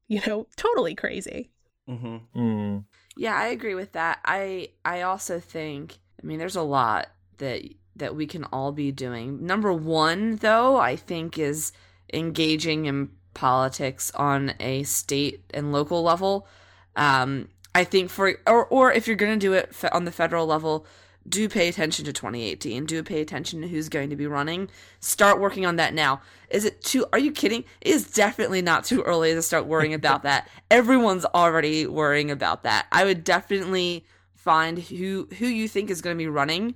you 0.08 0.22
know, 0.28 0.48
totally 0.56 0.96
crazy. 0.96 1.50
Mm-hmm. 1.90 2.40
Mm. 2.40 2.84
Yeah, 3.18 3.36
I 3.36 3.48
agree 3.48 3.76
with 3.76 3.94
that. 3.94 4.20
I 4.26 4.70
I 4.84 5.02
also 5.02 5.40
think 5.40 5.98
I 6.22 6.26
mean 6.26 6.40
there's 6.40 6.56
a 6.56 6.62
lot 6.62 7.08
that 7.38 7.64
that 7.96 8.16
we 8.16 8.28
can 8.28 8.44
all 8.46 8.72
be 8.72 8.92
doing. 8.92 9.46
Number 9.46 9.72
1 9.74 10.38
though, 10.38 10.78
I 10.78 10.96
think 10.96 11.38
is 11.38 11.72
engaging 12.14 12.86
in 12.86 13.10
politics 13.34 14.12
on 14.16 14.54
a 14.60 14.84
state 14.84 15.44
and 15.54 15.72
local 15.72 16.04
level. 16.04 16.48
Um 16.96 17.50
I 17.76 17.84
think 17.84 18.10
for 18.10 18.36
or 18.48 18.66
or 18.68 18.94
if 18.94 19.06
you're 19.06 19.18
going 19.18 19.38
to 19.38 19.46
do 19.46 19.52
it 19.52 19.76
on 19.92 20.06
the 20.06 20.12
federal 20.12 20.46
level, 20.46 20.86
do 21.28 21.50
pay 21.50 21.68
attention 21.68 22.06
to 22.06 22.14
2018. 22.14 22.86
Do 22.86 23.04
pay 23.04 23.20
attention 23.20 23.62
to 23.62 23.68
who's 23.68 23.90
going 23.90 24.10
to 24.12 24.16
be 24.16 24.28
running. 24.28 24.70
Start 25.02 25.42
working 25.42 25.66
on 25.66 25.76
that 25.76 25.94
now. 25.94 26.22
Is 26.50 26.64
it 26.64 26.82
too? 26.82 27.06
Are 27.12 27.20
you 27.20 27.34
kidding? 27.34 27.66
It 27.82 27.90
is 27.90 28.12
definitely 28.12 28.62
not 28.62 28.86
too 28.86 29.02
early 29.02 29.34
to 29.34 29.42
start 29.42 29.66
worrying 29.66 29.94
about 30.02 30.24
that. 30.24 30.48
Everyone's 30.72 31.26
already 31.26 31.86
worrying 31.86 32.32
about 32.32 32.64
that. 32.64 32.88
I 32.94 33.04
would 33.04 33.26
definitely 33.26 34.06
find 34.36 34.80
who 34.80 35.28
who 35.38 35.46
you 35.48 35.68
think 35.68 35.90
is 35.90 36.02
going 36.02 36.16
to 36.16 36.24
be 36.24 36.30
running 36.30 36.76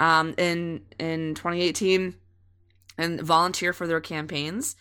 um, 0.00 0.34
in 0.38 0.82
in 0.98 1.34
2018 1.34 2.14
and 2.96 3.20
volunteer 3.20 3.72
for 3.72 3.86
their 3.86 4.00
campaigns. 4.00 4.76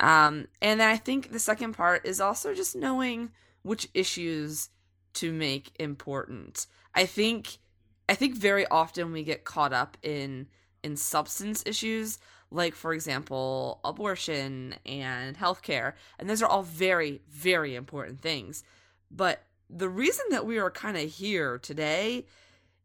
Um, 0.00 0.48
and 0.62 0.80
then 0.80 0.88
I 0.88 0.96
think 0.96 1.30
the 1.30 1.38
second 1.38 1.74
part 1.74 2.06
is 2.06 2.20
also 2.20 2.54
just 2.54 2.74
knowing 2.74 3.30
which 3.62 3.88
issues 3.92 4.70
to 5.14 5.32
make 5.32 5.72
important. 5.78 6.66
I 6.94 7.06
think 7.06 7.58
I 8.08 8.14
think 8.14 8.34
very 8.34 8.66
often 8.66 9.12
we 9.12 9.22
get 9.22 9.44
caught 9.44 9.72
up 9.72 9.96
in 10.02 10.48
in 10.82 10.96
substance 10.96 11.62
issues 11.66 12.18
like 12.50 12.74
for 12.74 12.92
example 12.92 13.80
abortion 13.84 14.74
and 14.86 15.36
healthcare 15.36 15.92
and 16.18 16.28
those 16.28 16.42
are 16.42 16.48
all 16.48 16.62
very 16.62 17.20
very 17.28 17.74
important 17.74 18.20
things 18.20 18.64
but 19.10 19.42
the 19.68 19.88
reason 19.88 20.24
that 20.30 20.46
we 20.46 20.58
are 20.58 20.70
kind 20.70 20.96
of 20.96 21.08
here 21.10 21.58
today 21.58 22.24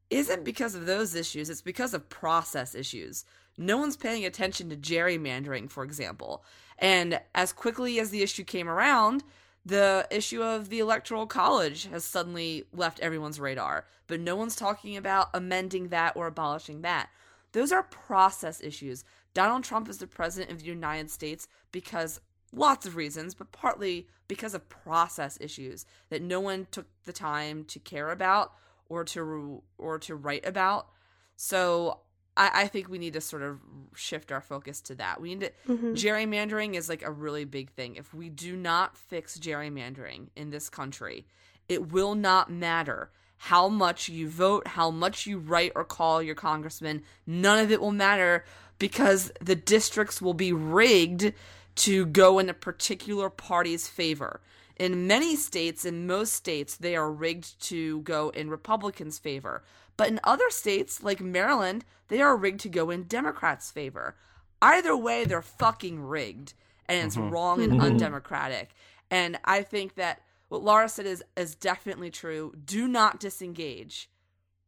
isn't 0.09 0.43
because 0.43 0.75
of 0.75 0.85
those 0.85 1.15
issues 1.15 1.49
it's 1.49 1.61
because 1.61 1.93
of 1.93 2.09
process 2.09 2.75
issues 2.75 3.25
no 3.57 3.77
one's 3.77 3.97
paying 3.97 4.25
attention 4.25 4.69
to 4.69 4.75
gerrymandering 4.75 5.69
for 5.69 5.83
example 5.83 6.43
and 6.79 7.19
as 7.33 7.53
quickly 7.53 7.99
as 7.99 8.09
the 8.09 8.21
issue 8.21 8.43
came 8.43 8.67
around 8.67 9.23
the 9.65 10.07
issue 10.11 10.43
of 10.43 10.69
the 10.69 10.79
electoral 10.79 11.25
college 11.25 11.87
has 11.87 12.03
suddenly 12.03 12.65
left 12.71 12.99
everyone's 12.99 13.39
radar, 13.39 13.85
but 14.05 14.19
no 14.19 14.35
one's 14.35 14.55
talking 14.55 14.95
about 14.95 15.29
amending 15.33 15.87
that 15.87 16.15
or 16.15 16.27
abolishing 16.27 16.81
that. 16.81 17.09
Those 17.51 17.71
are 17.71 17.81
process 17.81 18.61
issues. 18.61 19.03
Donald 19.33 19.63
Trump 19.63 19.89
is 19.89 19.97
the 19.97 20.05
president 20.05 20.51
of 20.51 20.59
the 20.59 20.65
United 20.65 21.09
States 21.09 21.47
because 21.71 22.21
lots 22.53 22.85
of 22.85 22.95
reasons, 22.95 23.33
but 23.33 23.51
partly 23.51 24.07
because 24.27 24.53
of 24.53 24.69
process 24.69 25.37
issues 25.41 25.85
that 26.09 26.21
no 26.21 26.39
one 26.39 26.67
took 26.69 26.85
the 27.05 27.13
time 27.13 27.63
to 27.65 27.79
care 27.79 28.11
about 28.11 28.53
or 28.89 29.03
to 29.03 29.61
or 29.77 29.99
to 29.99 30.15
write 30.15 30.45
about. 30.45 30.87
So 31.35 31.99
I, 32.37 32.51
I 32.63 32.67
think 32.67 32.89
we 32.89 32.97
need 32.97 33.13
to 33.13 33.21
sort 33.21 33.41
of 33.43 33.59
shift 33.95 34.31
our 34.31 34.41
focus 34.41 34.81
to 34.81 34.95
that. 34.95 35.21
We 35.21 35.35
need 35.35 35.41
to 35.67 35.73
Mhm. 35.73 35.93
gerrymandering 35.95 36.75
is 36.75 36.89
like 36.89 37.01
a 37.03 37.11
really 37.11 37.45
big 37.45 37.71
thing. 37.71 37.95
If 37.95 38.13
we 38.13 38.29
do 38.29 38.55
not 38.55 38.97
fix 38.97 39.37
gerrymandering 39.39 40.29
in 40.35 40.49
this 40.49 40.69
country, 40.69 41.25
it 41.67 41.91
will 41.91 42.15
not 42.15 42.51
matter 42.51 43.11
how 43.37 43.67
much 43.67 44.07
you 44.09 44.29
vote, 44.29 44.67
how 44.67 44.89
much 44.91 45.25
you 45.25 45.37
write 45.37 45.71
or 45.75 45.83
call 45.83 46.21
your 46.21 46.35
congressman. 46.35 47.03
None 47.25 47.59
of 47.63 47.71
it 47.71 47.81
will 47.81 47.91
matter 47.91 48.45
because 48.79 49.31
the 49.41 49.55
districts 49.55 50.21
will 50.21 50.33
be 50.33 50.53
rigged 50.53 51.33
to 51.75 52.05
go 52.05 52.39
in 52.39 52.49
a 52.49 52.53
particular 52.53 53.29
party's 53.29 53.87
favor. 53.87 54.39
In 54.75 55.07
many 55.07 55.35
states, 55.35 55.85
in 55.85 56.05
most 56.07 56.33
states, 56.33 56.75
they 56.75 56.95
are 56.95 57.11
rigged 57.11 57.59
to 57.67 58.01
go 58.01 58.29
in 58.29 58.49
Republicans' 58.49 59.19
favor. 59.19 59.63
But 59.97 60.09
in 60.09 60.19
other 60.23 60.49
states, 60.49 61.01
like 61.01 61.21
Maryland, 61.21 61.85
they 62.09 62.21
are 62.21 62.35
rigged 62.35 62.59
to 62.61 62.69
go 62.69 62.89
in 62.89 63.03
Democrats' 63.03 63.71
favor. 63.71 64.15
Either 64.61 64.95
way, 64.95 65.23
they're 65.25 65.41
fucking 65.41 66.01
rigged. 66.01 66.53
And 66.87 67.05
it's 67.05 67.17
wrong 67.17 67.61
and 67.63 67.73
undemocratic. 67.79 68.75
And 69.09 69.39
I 69.45 69.63
think 69.63 69.95
that 69.95 70.21
what 70.49 70.63
Laura 70.63 70.89
said 70.89 71.05
is, 71.05 71.23
is 71.35 71.55
definitely 71.55 72.11
true. 72.11 72.53
Do 72.63 72.87
not 72.87 73.19
disengage. 73.19 74.09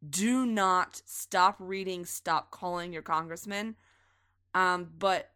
Do 0.08 0.46
not 0.46 1.02
stop 1.04 1.56
reading, 1.58 2.04
stop 2.04 2.50
calling 2.50 2.92
your 2.92 3.02
congressman. 3.02 3.76
Um, 4.54 4.90
but 4.98 5.30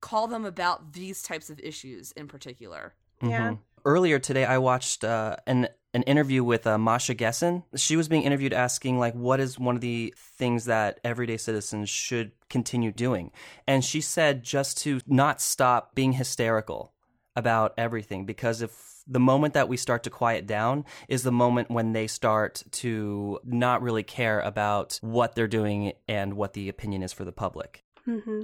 call 0.00 0.26
them 0.26 0.44
about 0.44 0.92
these 0.92 1.22
types 1.22 1.50
of 1.50 1.60
issues 1.60 2.12
in 2.12 2.28
particular. 2.28 2.94
Yeah. 3.22 3.52
Mhm. 3.52 3.58
Earlier 3.84 4.18
today, 4.18 4.44
I 4.44 4.58
watched 4.58 5.04
uh, 5.04 5.36
an 5.46 5.68
an 5.94 6.02
interview 6.04 6.42
with 6.42 6.66
uh, 6.66 6.78
Masha 6.78 7.14
Gessen. 7.14 7.64
She 7.76 7.96
was 7.96 8.08
being 8.08 8.22
interviewed 8.22 8.54
asking 8.54 8.98
like, 8.98 9.12
what 9.14 9.40
is 9.40 9.58
one 9.58 9.74
of 9.74 9.82
the 9.82 10.14
things 10.16 10.64
that 10.64 10.98
everyday 11.04 11.36
citizens 11.36 11.90
should 11.90 12.32
continue 12.48 12.92
doing, 12.92 13.30
and 13.66 13.84
she 13.84 14.00
said 14.00 14.42
just 14.42 14.78
to 14.78 15.00
not 15.06 15.40
stop 15.40 15.94
being 15.94 16.12
hysterical 16.12 16.92
about 17.34 17.74
everything 17.78 18.26
because 18.26 18.60
if 18.62 19.02
the 19.06 19.20
moment 19.20 19.54
that 19.54 19.68
we 19.68 19.76
start 19.76 20.02
to 20.04 20.10
quiet 20.10 20.46
down 20.46 20.84
is 21.08 21.22
the 21.22 21.32
moment 21.32 21.70
when 21.70 21.92
they 21.92 22.06
start 22.06 22.62
to 22.70 23.38
not 23.44 23.82
really 23.82 24.02
care 24.02 24.40
about 24.40 24.98
what 25.02 25.34
they're 25.34 25.48
doing 25.48 25.92
and 26.06 26.34
what 26.34 26.52
the 26.52 26.68
opinion 26.68 27.02
is 27.02 27.12
for 27.12 27.24
the 27.24 27.32
public. 27.32 27.84
hmm 28.04 28.42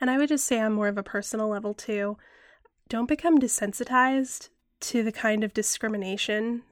And 0.00 0.10
I 0.10 0.18
would 0.18 0.28
just 0.28 0.46
say 0.46 0.60
on 0.60 0.74
more 0.74 0.88
of 0.88 0.98
a 0.98 1.02
personal 1.02 1.48
level 1.48 1.74
too, 1.74 2.18
don't 2.88 3.08
become 3.08 3.40
desensitized 3.40 4.50
to 4.80 5.02
the 5.02 5.12
kind 5.12 5.42
of 5.42 5.54
discrimination 5.54 6.62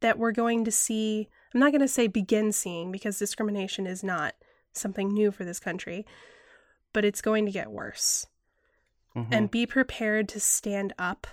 that 0.00 0.18
we're 0.18 0.32
going 0.32 0.64
to 0.64 0.70
see. 0.70 1.28
I'm 1.54 1.60
not 1.60 1.72
going 1.72 1.80
to 1.80 1.88
say 1.88 2.06
begin 2.06 2.52
seeing 2.52 2.92
because 2.92 3.18
discrimination 3.18 3.86
is 3.86 4.02
not 4.02 4.34
something 4.72 5.12
new 5.12 5.30
for 5.30 5.44
this 5.44 5.58
country, 5.58 6.06
but 6.92 7.04
it's 7.04 7.22
going 7.22 7.46
to 7.46 7.52
get 7.52 7.70
worse. 7.70 8.26
Mhm. 9.14 9.28
And 9.30 9.50
be 9.50 9.66
prepared 9.66 10.28
to 10.30 10.40
stand 10.40 10.92
up 10.98 11.26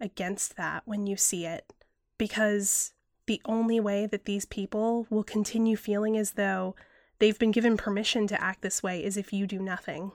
against 0.00 0.56
that 0.56 0.82
when 0.84 1.06
you 1.06 1.16
see 1.16 1.46
it 1.46 1.72
because 2.18 2.92
the 3.26 3.40
only 3.44 3.80
way 3.80 4.06
that 4.06 4.24
these 4.24 4.44
people 4.44 5.06
will 5.10 5.24
continue 5.24 5.76
feeling 5.76 6.16
as 6.16 6.32
though 6.32 6.76
they've 7.18 7.38
been 7.38 7.50
given 7.50 7.76
permission 7.76 8.26
to 8.28 8.40
act 8.40 8.62
this 8.62 8.82
way 8.82 9.02
is 9.02 9.16
if 9.16 9.32
you 9.32 9.46
do 9.46 9.58
nothing. 9.58 10.12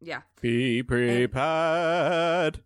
Yeah. 0.00 0.22
Be 0.40 0.82
prepared. 0.82 2.62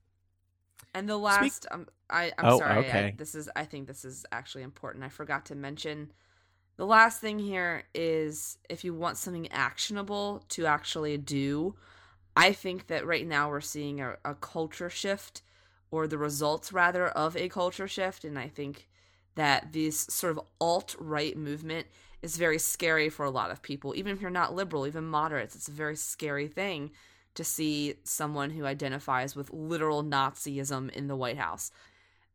And 0.96 1.08
the 1.08 1.18
last, 1.18 1.66
um, 1.70 1.86
I, 2.08 2.32
I'm 2.38 2.46
Oh, 2.46 2.58
sorry. 2.58 2.90
I- 2.90 3.10
this 3.18 3.34
is, 3.34 3.50
I 3.54 3.64
think 3.64 3.86
this 3.86 4.04
is 4.04 4.24
actually 4.32 4.62
important. 4.62 5.04
I 5.04 5.08
forgot 5.10 5.44
to 5.46 5.54
mention. 5.54 6.12
The 6.76 6.86
last 6.86 7.20
thing 7.20 7.38
here 7.38 7.84
is 7.94 8.58
if 8.70 8.84
you 8.84 8.94
want 8.94 9.18
something 9.18 9.50
actionable 9.52 10.44
to 10.50 10.66
actually 10.66 11.18
do, 11.18 11.74
I 12.36 12.52
think 12.52 12.88
that 12.88 13.06
right 13.06 13.26
now 13.26 13.50
we're 13.50 13.60
seeing 13.60 14.00
a, 14.00 14.16
a 14.24 14.34
culture 14.34 14.90
shift, 14.90 15.42
or 15.90 16.06
the 16.06 16.18
results 16.18 16.72
rather 16.72 17.08
of 17.08 17.36
a 17.36 17.48
culture 17.48 17.88
shift, 17.88 18.24
and 18.24 18.38
I 18.38 18.48
think 18.48 18.88
that 19.36 19.72
this 19.72 20.00
sort 20.00 20.32
of 20.32 20.40
alt 20.60 20.96
right 20.98 21.36
movement 21.36 21.86
is 22.22 22.36
very 22.36 22.58
scary 22.58 23.08
for 23.08 23.24
a 23.24 23.30
lot 23.30 23.50
of 23.50 23.62
people. 23.62 23.94
Even 23.96 24.12
if 24.12 24.20
you're 24.20 24.30
not 24.30 24.54
liberal, 24.54 24.86
even 24.86 25.04
moderates, 25.04 25.54
it's 25.54 25.68
a 25.68 25.72
very 25.72 25.96
scary 25.96 26.48
thing 26.48 26.90
to 27.36 27.44
see 27.44 27.94
someone 28.04 28.50
who 28.50 28.66
identifies 28.66 29.36
with 29.36 29.52
literal 29.52 30.02
Nazism 30.02 30.90
in 30.90 31.06
the 31.06 31.16
White 31.16 31.38
House. 31.38 31.70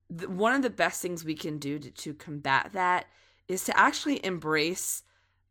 The, 0.10 0.30
one 0.30 0.54
of 0.54 0.62
the 0.62 0.70
best 0.70 1.02
things 1.02 1.24
we 1.24 1.36
can 1.36 1.58
do 1.58 1.80
to, 1.80 1.92
to 1.92 2.14
combat 2.14 2.72
that 2.74 3.08
is 3.48 3.64
to 3.66 3.78
actually 3.78 4.24
embrace 4.26 5.04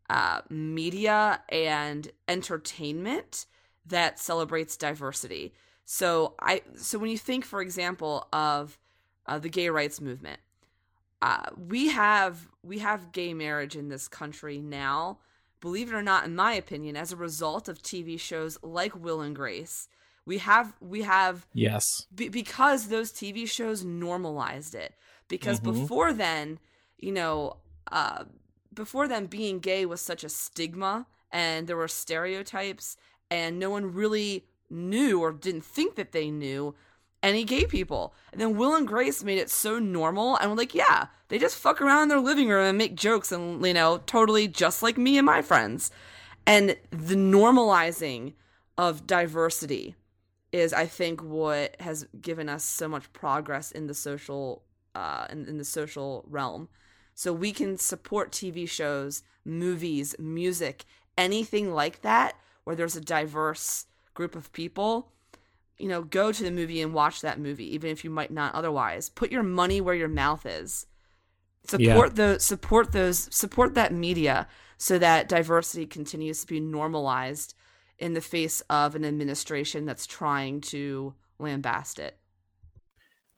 uh, 0.08 0.40
media 0.48 1.42
and 1.50 2.10
entertainment 2.26 3.46
that 3.86 4.18
celebrates 4.18 4.76
diversity. 4.76 5.52
So 5.84 6.34
I 6.40 6.62
so 6.76 6.98
when 6.98 7.10
you 7.10 7.18
think, 7.18 7.44
for 7.44 7.60
example, 7.60 8.28
of 8.32 8.78
uh, 9.26 9.38
the 9.38 9.48
gay 9.48 9.68
rights 9.68 10.00
movement, 10.00 10.40
uh, 11.22 11.46
we 11.56 11.88
have 11.88 12.48
we 12.62 12.78
have 12.78 13.12
gay 13.12 13.34
marriage 13.34 13.76
in 13.76 13.88
this 13.88 14.08
country 14.08 14.58
now. 14.58 15.18
Believe 15.60 15.92
it 15.92 15.94
or 15.94 16.02
not, 16.02 16.24
in 16.24 16.34
my 16.34 16.52
opinion, 16.54 16.96
as 16.96 17.12
a 17.12 17.16
result 17.16 17.68
of 17.68 17.82
TV 17.82 18.18
shows 18.18 18.58
like 18.62 18.94
Will 18.94 19.20
and 19.20 19.36
Grace, 19.36 19.88
we 20.24 20.38
have 20.38 20.74
we 20.80 21.02
have 21.02 21.46
Yes. 21.52 22.06
be- 22.14 22.28
because 22.28 22.88
those 22.88 23.12
TV 23.12 23.46
shows 23.48 23.84
normalized 23.84 24.74
it. 24.74 24.94
Because 25.28 25.60
Mhm. 25.60 25.64
before 25.64 26.12
then, 26.12 26.58
you 26.98 27.12
know, 27.12 27.58
uh, 27.92 28.24
before 28.72 29.06
then, 29.08 29.26
being 29.26 29.58
gay 29.58 29.84
was 29.86 30.00
such 30.00 30.24
a 30.24 30.28
stigma, 30.28 31.06
and 31.30 31.66
there 31.66 31.76
were 31.76 31.88
stereotypes, 31.88 32.96
and 33.30 33.58
no 33.58 33.70
one 33.70 33.92
really 33.92 34.46
knew 34.70 35.20
or 35.20 35.32
didn't 35.32 35.64
think 35.64 35.96
that 35.96 36.12
they 36.12 36.30
knew 36.30 36.74
any 37.22 37.44
gay 37.44 37.64
people. 37.64 38.14
And 38.32 38.40
then 38.40 38.56
Will 38.56 38.74
and 38.74 38.86
Grace 38.86 39.22
made 39.22 39.38
it 39.38 39.50
so 39.50 39.78
normal, 39.78 40.36
and 40.36 40.50
we're 40.50 40.56
like, 40.56 40.74
yeah, 40.74 41.06
they 41.28 41.38
just 41.38 41.56
fuck 41.56 41.80
around 41.80 42.04
in 42.04 42.08
their 42.08 42.20
living 42.20 42.48
room 42.48 42.64
and 42.64 42.78
make 42.78 42.94
jokes, 42.94 43.32
and 43.32 43.64
you 43.64 43.74
know, 43.74 43.98
totally 44.06 44.48
just 44.48 44.82
like 44.82 44.96
me 44.98 45.18
and 45.18 45.26
my 45.26 45.42
friends. 45.42 45.90
And 46.46 46.76
the 46.90 47.16
normalizing 47.16 48.34
of 48.78 49.06
diversity 49.06 49.94
is 50.52 50.72
I 50.72 50.86
think 50.86 51.22
what 51.22 51.76
has 51.80 52.06
given 52.20 52.48
us 52.48 52.64
so 52.64 52.88
much 52.88 53.12
progress 53.12 53.70
in 53.70 53.86
the 53.86 53.94
social 53.94 54.62
uh 54.94 55.26
in, 55.30 55.46
in 55.46 55.58
the 55.58 55.64
social 55.64 56.24
realm. 56.28 56.68
So 57.14 57.32
we 57.32 57.52
can 57.52 57.76
support 57.76 58.32
TV 58.32 58.68
shows, 58.68 59.22
movies, 59.44 60.14
music, 60.18 60.86
anything 61.18 61.72
like 61.72 62.00
that 62.02 62.36
where 62.64 62.74
there's 62.74 62.96
a 62.96 63.00
diverse 63.00 63.86
group 64.14 64.34
of 64.34 64.52
people. 64.52 65.12
You 65.80 65.88
know, 65.88 66.02
go 66.02 66.30
to 66.30 66.42
the 66.42 66.50
movie 66.50 66.82
and 66.82 66.92
watch 66.92 67.22
that 67.22 67.40
movie 67.40 67.74
even 67.74 67.90
if 67.90 68.04
you 68.04 68.10
might 68.10 68.30
not 68.30 68.54
otherwise. 68.54 69.08
Put 69.08 69.32
your 69.32 69.42
money 69.42 69.80
where 69.80 69.94
your 69.94 70.08
mouth 70.08 70.44
is. 70.46 70.86
Support 71.64 72.16
those 72.16 72.44
support 72.44 72.92
those 72.92 73.34
support 73.34 73.74
that 73.74 73.92
media 73.92 74.48
so 74.76 74.98
that 74.98 75.28
diversity 75.28 75.86
continues 75.86 76.40
to 76.40 76.46
be 76.46 76.60
normalized 76.60 77.54
in 77.98 78.14
the 78.14 78.20
face 78.20 78.62
of 78.70 78.94
an 78.94 79.04
administration 79.04 79.84
that's 79.84 80.06
trying 80.06 80.60
to 80.62 81.14
lambast 81.38 81.98
it. 81.98 82.18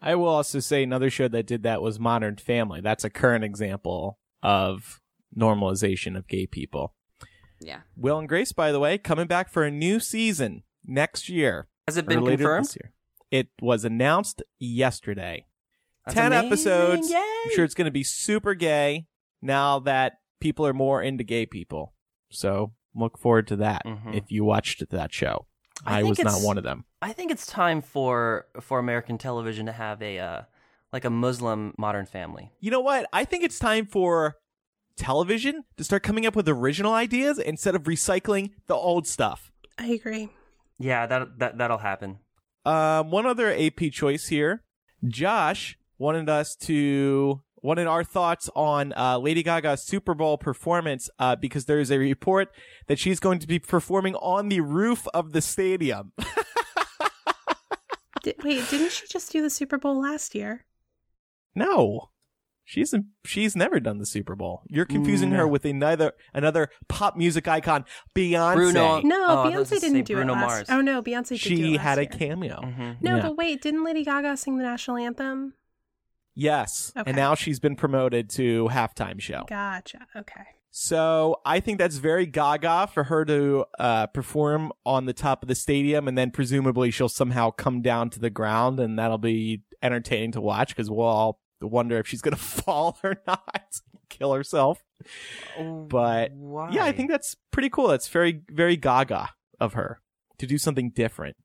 I 0.00 0.14
will 0.14 0.28
also 0.28 0.61
say 0.61 0.83
another 0.83 1.11
show 1.11 1.28
that 1.28 1.46
did 1.46 1.62
that 1.64 1.83
was 1.83 2.00
Modern 2.00 2.37
Family. 2.37 2.81
That's 2.81 3.05
a 3.05 3.11
current 3.11 3.44
example 3.44 4.18
of 4.42 5.00
normalization 5.37 6.16
of 6.16 6.26
gay 6.26 6.46
people. 6.46 6.94
Yeah. 7.61 7.81
Will 7.96 8.18
and 8.18 8.28
Grace, 8.28 8.52
by 8.52 8.72
the 8.72 8.81
way, 8.81 8.98
coming 8.98 9.26
back 9.26 9.48
for 9.48 9.62
a 9.64 9.70
new 9.70 10.00
season 10.00 10.64
next 10.85 11.28
year. 11.28 11.68
Has 11.87 11.97
it 11.97 12.07
been 12.07 12.23
later 12.23 12.45
confirmed? 12.45 12.64
this 12.66 12.77
year. 12.77 12.92
It 13.31 13.49
was 13.61 13.85
announced 13.85 14.42
yesterday. 14.59 15.47
That's 16.05 16.14
10 16.14 16.33
amazing. 16.33 16.47
episodes. 16.47 17.11
Yay! 17.11 17.16
I'm 17.45 17.51
sure 17.55 17.64
it's 17.64 17.75
going 17.75 17.87
to 17.87 17.90
be 17.92 18.03
super 18.05 18.55
gay 18.55 19.07
now 19.40 19.79
that 19.81 20.18
people 20.40 20.66
are 20.66 20.73
more 20.75 21.03
into 21.03 21.25
gay 21.25 21.47
people. 21.47 21.95
So 22.31 22.73
look 22.95 23.18
forward 23.18 23.47
to 23.49 23.57
that 23.57 23.83
Mhm. 23.87 24.14
if 24.14 24.31
you 24.31 24.45
watched 24.45 24.88
that 24.90 25.12
show. 25.12 25.47
I 25.87 26.01
I, 26.01 26.03
was 26.03 26.18
not 26.18 26.42
one 26.42 26.59
of 26.59 26.64
them. 26.64 26.85
I 27.01 27.12
think 27.12 27.31
it's 27.33 27.47
time 27.47 27.81
for 27.83 28.47
for 28.61 28.79
American 28.79 29.18
television 29.18 29.66
to 29.66 29.73
have 29.73 30.01
a 30.03 30.18
uh, 30.18 30.42
like 30.92 31.05
a 31.05 31.11
Muslim 31.11 31.75
Modern 31.79 32.07
Family. 32.07 32.53
You 32.61 32.71
know 32.71 32.81
what? 32.81 33.07
I 33.12 33.25
think 33.25 33.42
it's 33.42 33.59
time 33.59 33.87
for 33.87 34.37
television 34.97 35.64
to 35.77 35.85
start 35.85 36.03
coming 36.03 36.27
up 36.27 36.37
with 36.37 36.49
original 36.49 36.92
ideas 36.92 37.38
instead 37.38 37.75
of 37.75 37.85
recycling 37.85 38.51
the 38.66 38.75
old 38.75 39.07
stuff. 39.07 39.51
I 39.79 39.87
agree. 39.87 40.29
Yeah, 40.83 41.07
that 41.07 41.38
that 41.38 41.59
that'll 41.59 41.79
happen. 41.79 42.18
Um, 42.64 43.11
one 43.11 43.25
other 43.27 43.53
AP 43.53 43.92
choice 43.92 44.27
here. 44.29 44.64
Josh 45.07 45.79
wanted 45.99 46.29
us 46.29 46.57
to 46.57 47.42
wanted 47.62 47.87
our 47.87 48.03
thoughts 48.03 48.51
on 48.57 48.92
uh, 48.97 49.18
Lady 49.18 49.42
Gaga's 49.45 49.83
Super 49.85 50.14
Bowl 50.14 50.37
performance 50.37 51.09
uh, 51.21 51.37
because 51.37 51.66
there 51.66 51.79
is 51.79 51.92
a 51.92 51.99
report 51.99 52.49
that 52.88 52.99
she's 52.99 53.21
going 53.21 53.38
to 53.38 53.47
be 53.47 53.61
performing 53.61 54.16
on 54.16 54.49
the 54.49 54.61
roof 54.61 55.07
of 55.14 55.33
the 55.33 55.40
stadium. 55.40 56.12
Di- 58.25 58.35
wait, 58.42 58.68
didn't 58.68 58.90
she 58.90 59.07
just 59.07 59.31
do 59.31 59.40
the 59.42 59.51
Super 59.51 59.79
Bowl 59.79 60.01
last 60.01 60.35
year? 60.35 60.64
no, 61.55 62.11
she's 62.64 62.94
she's 63.25 63.55
never 63.57 63.81
done 63.81 63.98
the 63.98 64.07
Super 64.07 64.35
Bowl. 64.37 64.62
You're 64.68 64.85
confusing 64.87 65.31
her 65.33 65.38
No. 65.44 65.48
with 65.48 65.64
another 65.64 66.12
another 66.35 66.68
pop 66.88 67.16
music 67.16 67.46
icon, 67.48 67.85
Beyonce. 68.14 68.55
Bruno- 68.55 69.01
No, 69.03 69.16
Oh, 69.20 69.25
I 69.25 69.27
thought 69.35 69.53
it 69.53 69.59
was 69.59 69.70
Beyonce 69.70 69.81
didn't 69.81 70.05
do 70.05 70.14
Bruno 70.14 70.33
it 70.33 70.37
last. 70.37 70.46
Mars. 70.48 70.66
Oh 70.70 70.81
no, 70.81 71.03
Beyonce 71.03 71.29
did 71.29 71.29
do 71.29 71.35
it 71.35 71.38
She 71.38 71.77
last 71.77 71.83
had 71.83 71.98
a 71.98 72.03
year. 72.03 72.11
cameo. 72.11 72.61
Mhm. 72.62 73.03
No, 73.03 73.16
Yeah. 73.16 73.22
but 73.22 73.37
wait, 73.37 73.62
didn't 73.62 73.85
Lady 73.85 74.05
Gaga 74.05 74.37
sing 74.37 74.57
the 74.59 74.64
national 74.64 74.96
anthem? 74.98 75.55
Yes, 76.35 76.92
Okay. 76.96 77.11
and 77.11 77.16
now 77.16 77.35
she's 77.35 77.61
been 77.61 77.77
promoted 77.77 78.31
to 78.31 78.68
halftime 78.72 79.20
show. 79.20 79.44
Gotcha. 79.48 80.07
Okay. 80.16 80.44
So 80.70 81.42
I 81.44 81.61
think 81.61 81.77
that's 81.77 81.98
very 81.98 82.25
gaga 82.25 82.87
for 82.87 83.05
her 83.05 83.27
to 83.27 83.66
uh, 83.79 84.07
perform 84.07 84.72
on 84.87 85.05
the 85.05 85.12
top 85.12 85.42
of 85.42 85.48
the 85.48 85.55
stadium, 85.55 86.09
and 86.09 86.16
then 86.16 86.31
presumably 86.31 86.90
she'll 86.90 87.11
somehow 87.11 87.51
come 87.51 87.83
down 87.83 88.09
to 88.11 88.18
the 88.18 88.31
ground, 88.31 88.81
and 88.81 88.98
that'll 88.98 89.18
be 89.18 89.64
entertaining 89.83 90.33
to 90.33 90.40
watch 90.40 90.68
because 90.75 90.90
we'll 90.90 91.05
all 91.07 91.41
wonder 91.66 91.98
if 91.98 92.07
she's 92.07 92.22
gonna 92.22 92.37
fall 92.62 92.98
or 93.03 93.16
not, 93.27 93.64
kill 94.09 94.33
herself. 94.33 94.83
But, 95.59 96.33
Why? 96.33 96.70
Yeah, 96.70 96.85
I 96.85 96.92
think 96.92 97.11
that's 97.11 97.37
pretty 97.51 97.70
cool. 97.70 97.88
That's 97.88 98.09
very 98.09 98.42
very 98.48 98.77
gaga 98.77 99.31
of 99.61 99.75
her 99.75 100.01
to 100.38 100.46
do 100.46 100.59
something 100.59 100.90
different. 100.90 101.37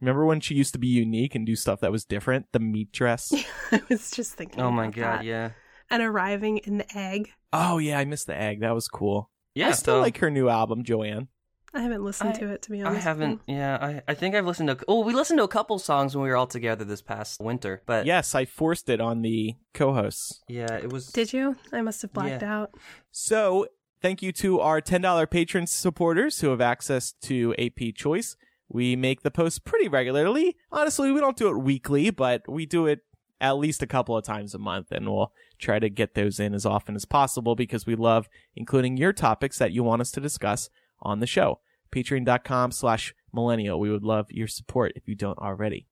Remember 0.00 0.26
when 0.26 0.40
she 0.40 0.54
used 0.54 0.72
to 0.74 0.78
be 0.78 0.88
unique 0.88 1.34
and 1.34 1.46
do 1.46 1.56
stuff 1.56 1.80
that 1.80 1.90
was 1.92 2.04
different? 2.04 2.46
The 2.52 2.58
meat 2.60 2.92
dress. 2.92 3.32
I 3.72 3.80
was 3.88 4.10
just 4.10 4.34
thinking. 4.34 4.60
Oh 4.60 4.70
my 4.70 4.84
about 4.86 4.94
god, 4.96 5.18
that. 5.20 5.24
yeah. 5.24 5.50
And 5.90 6.02
arriving 6.02 6.58
in 6.58 6.78
the 6.78 6.98
egg. 6.98 7.30
oh 7.52 7.78
yeah, 7.78 7.98
I 7.98 8.04
missed 8.04 8.26
the 8.26 8.36
egg. 8.36 8.60
That 8.60 8.74
was 8.74 8.88
cool. 8.88 9.30
Yeah, 9.54 9.68
I 9.68 9.72
still 9.72 9.96
so- 9.96 10.00
like 10.02 10.18
her 10.18 10.30
new 10.30 10.48
album, 10.48 10.84
Joanne. 10.84 11.28
I 11.74 11.80
haven't 11.82 12.04
listened 12.04 12.30
I- 12.30 12.38
to 12.38 12.48
it 12.48 12.62
to 12.62 12.70
be 12.70 12.82
honest. 12.82 13.00
I 13.06 13.08
haven't. 13.08 13.38
Mm. 13.46 13.56
Yeah, 13.56 13.78
I, 13.80 14.02
I 14.08 14.14
think 14.14 14.34
I've 14.34 14.46
listened 14.46 14.68
to. 14.68 14.78
Oh, 14.88 15.00
we 15.04 15.12
listened 15.12 15.38
to 15.38 15.44
a 15.44 15.48
couple 15.48 15.78
songs 15.78 16.14
when 16.16 16.22
we 16.24 16.30
were 16.30 16.36
all 16.36 16.46
together 16.46 16.84
this 16.84 17.02
past 17.02 17.40
winter. 17.40 17.82
But 17.86 18.06
Yes, 18.06 18.34
I 18.34 18.44
forced 18.44 18.88
it 18.88 19.00
on 19.00 19.22
the 19.22 19.54
co-hosts. 19.74 20.42
yeah, 20.48 20.72
it 20.74 20.92
was. 20.92 21.08
Did 21.08 21.32
you? 21.32 21.56
I 21.72 21.82
must 21.82 22.02
have 22.02 22.12
blacked 22.12 22.42
Yeah. 22.42 22.54
out. 22.60 22.74
So, 23.10 23.66
thank 24.00 24.22
you 24.22 24.32
to 24.32 24.60
our 24.60 24.80
$10 24.80 25.26
patron 25.30 25.66
supporters 25.66 26.40
who 26.40 26.48
have 26.50 26.60
access 26.60 27.12
to 27.22 27.54
AP 27.58 27.92
Choice. 27.94 28.36
We 28.68 28.96
make 28.96 29.22
the 29.22 29.30
post 29.30 29.64
pretty 29.64 29.88
regularly. 29.88 30.56
Honestly, 30.72 31.12
we 31.12 31.20
don't 31.20 31.36
do 31.36 31.48
it 31.48 31.58
weekly, 31.58 32.10
but 32.10 32.42
we 32.48 32.66
do 32.66 32.86
it 32.86 33.00
at 33.40 33.58
least 33.58 33.82
a 33.82 33.86
couple 33.86 34.16
of 34.16 34.24
times 34.24 34.54
a 34.54 34.58
month, 34.58 34.90
and 34.90 35.06
we'll 35.06 35.30
try 35.58 35.78
to 35.78 35.88
get 35.90 36.14
those 36.14 36.40
in 36.40 36.54
as 36.54 36.64
often 36.64 36.96
as 36.96 37.04
possible 37.04 37.54
because 37.54 37.86
we 37.86 37.94
love 37.94 38.28
including 38.56 38.96
your 38.96 39.12
topics 39.12 39.58
that 39.58 39.72
you 39.72 39.82
want 39.84 40.00
us 40.00 40.10
to 40.12 40.20
discuss 40.20 40.70
on 41.00 41.20
the 41.20 41.26
show. 41.26 41.60
Patreon.com 41.94 42.72
slash 42.72 43.14
millennial. 43.32 43.78
We 43.80 43.90
would 43.90 44.04
love 44.04 44.26
your 44.30 44.48
support 44.48 44.92
if 44.96 45.06
you 45.08 45.14
don't 45.14 45.38
already. 45.38 45.86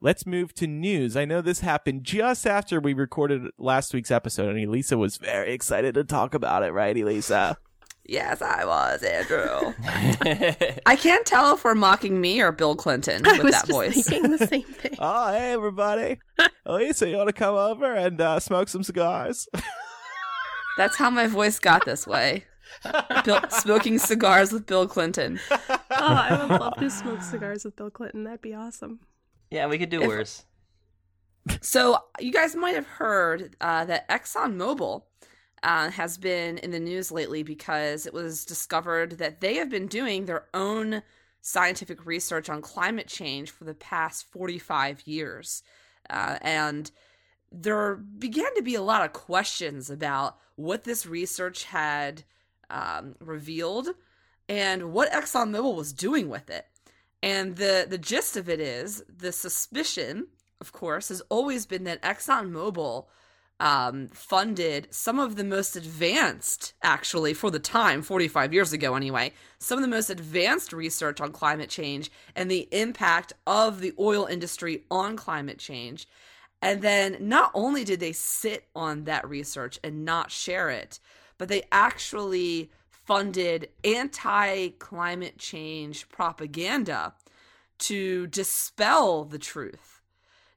Let's 0.00 0.26
move 0.26 0.52
to 0.56 0.66
news. 0.66 1.16
I 1.16 1.24
know 1.24 1.40
this 1.40 1.60
happened 1.60 2.04
just 2.04 2.46
after 2.46 2.78
we 2.78 2.92
recorded 2.92 3.42
last 3.58 3.94
week's 3.94 4.10
episode, 4.10 4.54
and 4.54 4.62
Elisa 4.68 4.98
was 4.98 5.16
very 5.16 5.52
excited 5.54 5.94
to 5.94 6.04
talk 6.04 6.34
about 6.34 6.62
it, 6.62 6.72
right, 6.72 6.96
Elisa? 6.96 7.56
Yes, 8.06 8.42
I 8.42 8.66
was, 8.66 9.02
Andrew. 9.02 9.72
I 10.84 10.94
can't 10.94 11.24
tell 11.24 11.54
if 11.54 11.64
we're 11.64 11.74
mocking 11.74 12.20
me 12.20 12.38
or 12.42 12.52
Bill 12.52 12.76
Clinton 12.76 13.26
I 13.26 13.32
with 13.32 13.44
was 13.44 13.52
that 13.52 13.60
just 13.66 13.70
voice. 13.72 14.06
thinking 14.06 14.30
the 14.30 14.46
same 14.46 14.62
thing. 14.64 14.94
Oh, 14.98 15.32
hey, 15.32 15.52
everybody. 15.54 16.18
Elisa, 16.66 17.08
you 17.08 17.16
want 17.16 17.28
to 17.28 17.32
come 17.32 17.54
over 17.54 17.94
and 17.94 18.20
uh, 18.20 18.40
smoke 18.40 18.68
some 18.68 18.82
cigars? 18.82 19.48
That's 20.76 20.96
how 20.98 21.08
my 21.08 21.28
voice 21.28 21.58
got 21.58 21.86
this 21.86 22.06
way. 22.06 22.44
Bill, 23.24 23.40
smoking 23.50 23.98
cigars 23.98 24.52
with 24.52 24.66
Bill 24.66 24.86
Clinton. 24.86 25.40
Oh, 25.96 26.06
I 26.06 26.36
would 26.46 26.60
love 26.60 26.76
to 26.78 26.90
smoke 26.90 27.22
cigars 27.22 27.64
with 27.64 27.76
Bill 27.76 27.88
Clinton. 27.88 28.24
That'd 28.24 28.40
be 28.42 28.52
awesome. 28.52 28.98
yeah, 29.50 29.66
we 29.68 29.78
could 29.78 29.88
do 29.90 30.02
If- 30.02 30.08
worse. 30.08 30.44
So 31.60 31.98
you 32.18 32.32
guys 32.32 32.56
might 32.56 32.74
have 32.74 32.86
heard 32.86 33.54
uh, 33.60 33.84
that 33.84 34.08
ExxonMobil 34.08 35.02
uh, 35.62 35.90
has 35.90 36.18
been 36.18 36.58
in 36.58 36.72
the 36.72 36.80
news 36.80 37.12
lately 37.12 37.42
because 37.42 38.06
it 38.06 38.12
was 38.12 38.44
discovered 38.44 39.12
that 39.18 39.40
they 39.40 39.54
have 39.56 39.70
been 39.70 39.86
doing 39.86 40.24
their 40.26 40.46
own 40.52 41.02
scientific 41.42 42.04
research 42.06 42.48
on 42.50 42.60
climate 42.60 43.06
change 43.06 43.50
for 43.50 43.64
the 43.64 43.74
past 43.74 44.26
45 44.32 45.06
years. 45.06 45.62
Uh, 46.10 46.38
and 46.42 46.90
there 47.52 47.94
began 47.94 48.52
to 48.56 48.62
be 48.62 48.74
a 48.74 48.82
lot 48.82 49.04
of 49.04 49.12
questions 49.12 49.90
about 49.90 50.36
what 50.56 50.84
this 50.84 51.06
research 51.06 51.64
had 51.64 52.24
um, 52.70 53.14
revealed 53.20 53.88
and 54.48 54.92
what 54.92 55.12
ExxonMobil 55.12 55.74
was 55.74 55.92
doing 55.92 56.28
with 56.28 56.50
it. 56.50 56.66
And 57.22 57.56
the, 57.56 57.86
the 57.88 57.98
gist 57.98 58.36
of 58.36 58.48
it 58.48 58.60
is 58.60 59.02
the 59.08 59.32
suspicion, 59.32 60.26
of 60.60 60.72
course, 60.72 61.08
has 61.08 61.22
always 61.30 61.64
been 61.64 61.84
that 61.84 62.02
ExxonMobil 62.02 63.06
um, 63.60 64.08
funded 64.08 64.88
some 64.90 65.18
of 65.18 65.36
the 65.36 65.44
most 65.44 65.76
advanced, 65.76 66.74
actually, 66.82 67.32
for 67.32 67.50
the 67.50 67.58
time, 67.58 68.02
45 68.02 68.52
years 68.52 68.72
ago 68.72 68.94
anyway, 68.94 69.32
some 69.58 69.78
of 69.78 69.82
the 69.82 69.88
most 69.88 70.10
advanced 70.10 70.72
research 70.72 71.20
on 71.20 71.32
climate 71.32 71.70
change 71.70 72.10
and 72.34 72.50
the 72.50 72.68
impact 72.72 73.32
of 73.46 73.80
the 73.80 73.94
oil 73.98 74.26
industry 74.26 74.84
on 74.90 75.16
climate 75.16 75.58
change. 75.58 76.06
And 76.60 76.82
then 76.82 77.16
not 77.20 77.50
only 77.54 77.84
did 77.84 78.00
they 78.00 78.12
sit 78.12 78.66
on 78.74 79.04
that 79.04 79.28
research 79.28 79.78
and 79.84 80.04
not 80.04 80.30
share 80.30 80.70
it, 80.70 80.98
but 81.38 81.48
they 81.48 81.62
actually 81.72 82.70
funded 82.90 83.68
anti 83.82 84.68
climate 84.78 85.38
change 85.38 86.08
propaganda 86.08 87.14
to 87.78 88.26
dispel 88.28 89.24
the 89.24 89.38
truth. 89.38 90.00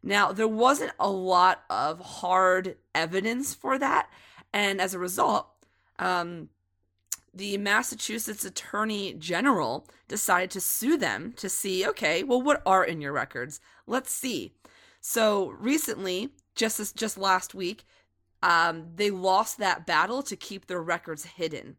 Now, 0.04 0.32
there 0.32 0.48
wasn't 0.48 0.94
a 1.00 1.10
lot 1.10 1.64
of 1.70 2.00
hard 2.00 2.78
evidence 2.96 3.54
for 3.54 3.78
that. 3.78 4.10
And 4.54 4.80
as 4.80 4.94
a 4.94 5.00
result, 5.00 5.48
um, 6.00 6.50
the 7.34 7.58
Massachusetts 7.58 8.46
Attorney 8.46 9.14
General 9.14 9.88
decided 10.08 10.52
to 10.52 10.62
sue 10.62 10.98
them 10.98 11.34
to 11.38 11.50
see 11.50 11.86
okay, 11.88 12.24
well, 12.24 12.42
what 12.42 12.62
are 12.66 12.84
in 12.84 13.02
your 13.02 13.12
records? 13.12 13.60
Let's 13.86 14.12
see. 14.12 14.54
So 15.02 15.50
recently, 15.50 16.30
just 16.56 16.78
this, 16.78 16.92
just 16.92 17.18
last 17.18 17.54
week, 17.54 17.86
um, 18.42 18.88
they 18.96 19.10
lost 19.10 19.58
that 19.58 19.86
battle 19.86 20.22
to 20.24 20.36
keep 20.36 20.68
their 20.68 20.82
records 20.82 21.26
hidden. 21.26 21.78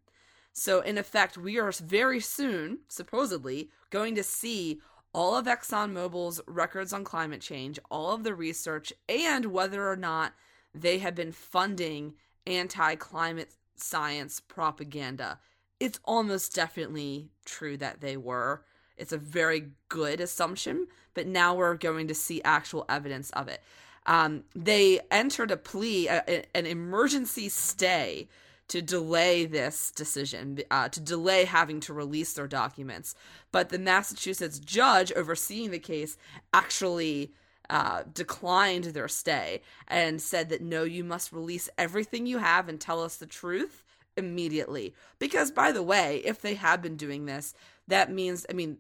So 0.53 0.81
in 0.81 0.99
effect, 0.99 1.39
we 1.39 1.59
are 1.59 1.71
very 1.71 2.21
soon, 2.21 2.81
supposedly, 2.89 3.71
going 3.91 4.15
to 4.17 4.23
see 4.23 4.81
all 5.15 5.37
of 5.37 5.47
ExxonMobil's 5.47 6.41
records 6.47 6.93
on 6.93 7.05
climate 7.05 7.41
change, 7.41 7.79
all 7.91 8.13
of 8.13 8.25
the 8.25 8.35
research, 8.35 8.93
and 9.09 9.47
whether 9.47 9.89
or 9.89 9.97
not 9.97 10.35
they 10.75 10.99
have 10.99 11.15
been 11.15 11.33
funding 11.33 12.15
anti-climate 12.47 13.55
science 13.77 14.41
propaganda. 14.41 15.39
It's 15.81 16.01
almost 16.05 16.55
definitely 16.55 17.31
true 17.45 17.77
that 17.77 18.01
they 18.01 18.17
were. 18.17 18.65
It's 18.97 19.13
a 19.13 19.19
very 19.19 19.71
good 19.89 20.21
assumption, 20.21 20.89
but 21.15 21.27
now 21.27 21.55
we're 21.55 21.77
going 21.77 22.09
to 22.09 22.15
see 22.15 22.43
actual 22.43 22.85
evidence 22.89 23.31
of 23.31 23.49
it. 23.49 23.63
Um, 24.09 24.43
they 24.57 25.01
entered 25.11 25.51
a 25.53 25.57
plea, 25.57 26.09
a, 26.09 26.25
a- 26.27 26.47
an 26.57 26.67
emergency 26.67 27.49
stay 27.49 28.27
to 28.69 28.83
delay 28.83 29.47
this 29.47 29.91
decision, 29.93 30.59
uh, 30.71 30.89
to 30.89 31.01
delay 31.01 31.45
having 31.45 31.81
to 31.81 31.93
release 31.95 32.33
their 32.33 32.49
documents. 32.49 33.15
But 33.53 33.69
the 33.69 33.79
Massachusetts 33.79 34.59
judge 34.59 35.13
overseeing 35.13 35.71
the 35.71 35.79
case 35.79 36.19
actually 36.53 37.33
uh, 37.71 38.03
declined 38.13 38.85
their 38.85 39.09
stay 39.09 39.63
and 39.87 40.21
said 40.21 40.49
that 40.49 40.63
no, 40.63 40.85
you 40.85 41.05
must 41.05 41.33
release 41.33 41.69
everything 41.79 42.27
you 42.27 42.39
have 42.39 42.69
and 42.69 42.81
tell 42.81 43.03
us 43.03 43.17
the 43.17 43.27
truth 43.27 43.85
immediately. 44.17 44.95
Because, 45.19 45.51
by 45.51 45.71
the 45.73 45.83
way, 45.83 46.23
if 46.25 46.41
they 46.41 46.55
have 46.55 46.83
been 46.83 46.97
doing 46.97 47.27
this, 47.27 47.55
that 47.87 48.11
means, 48.11 48.45
I 48.51 48.55
mean, 48.55 48.79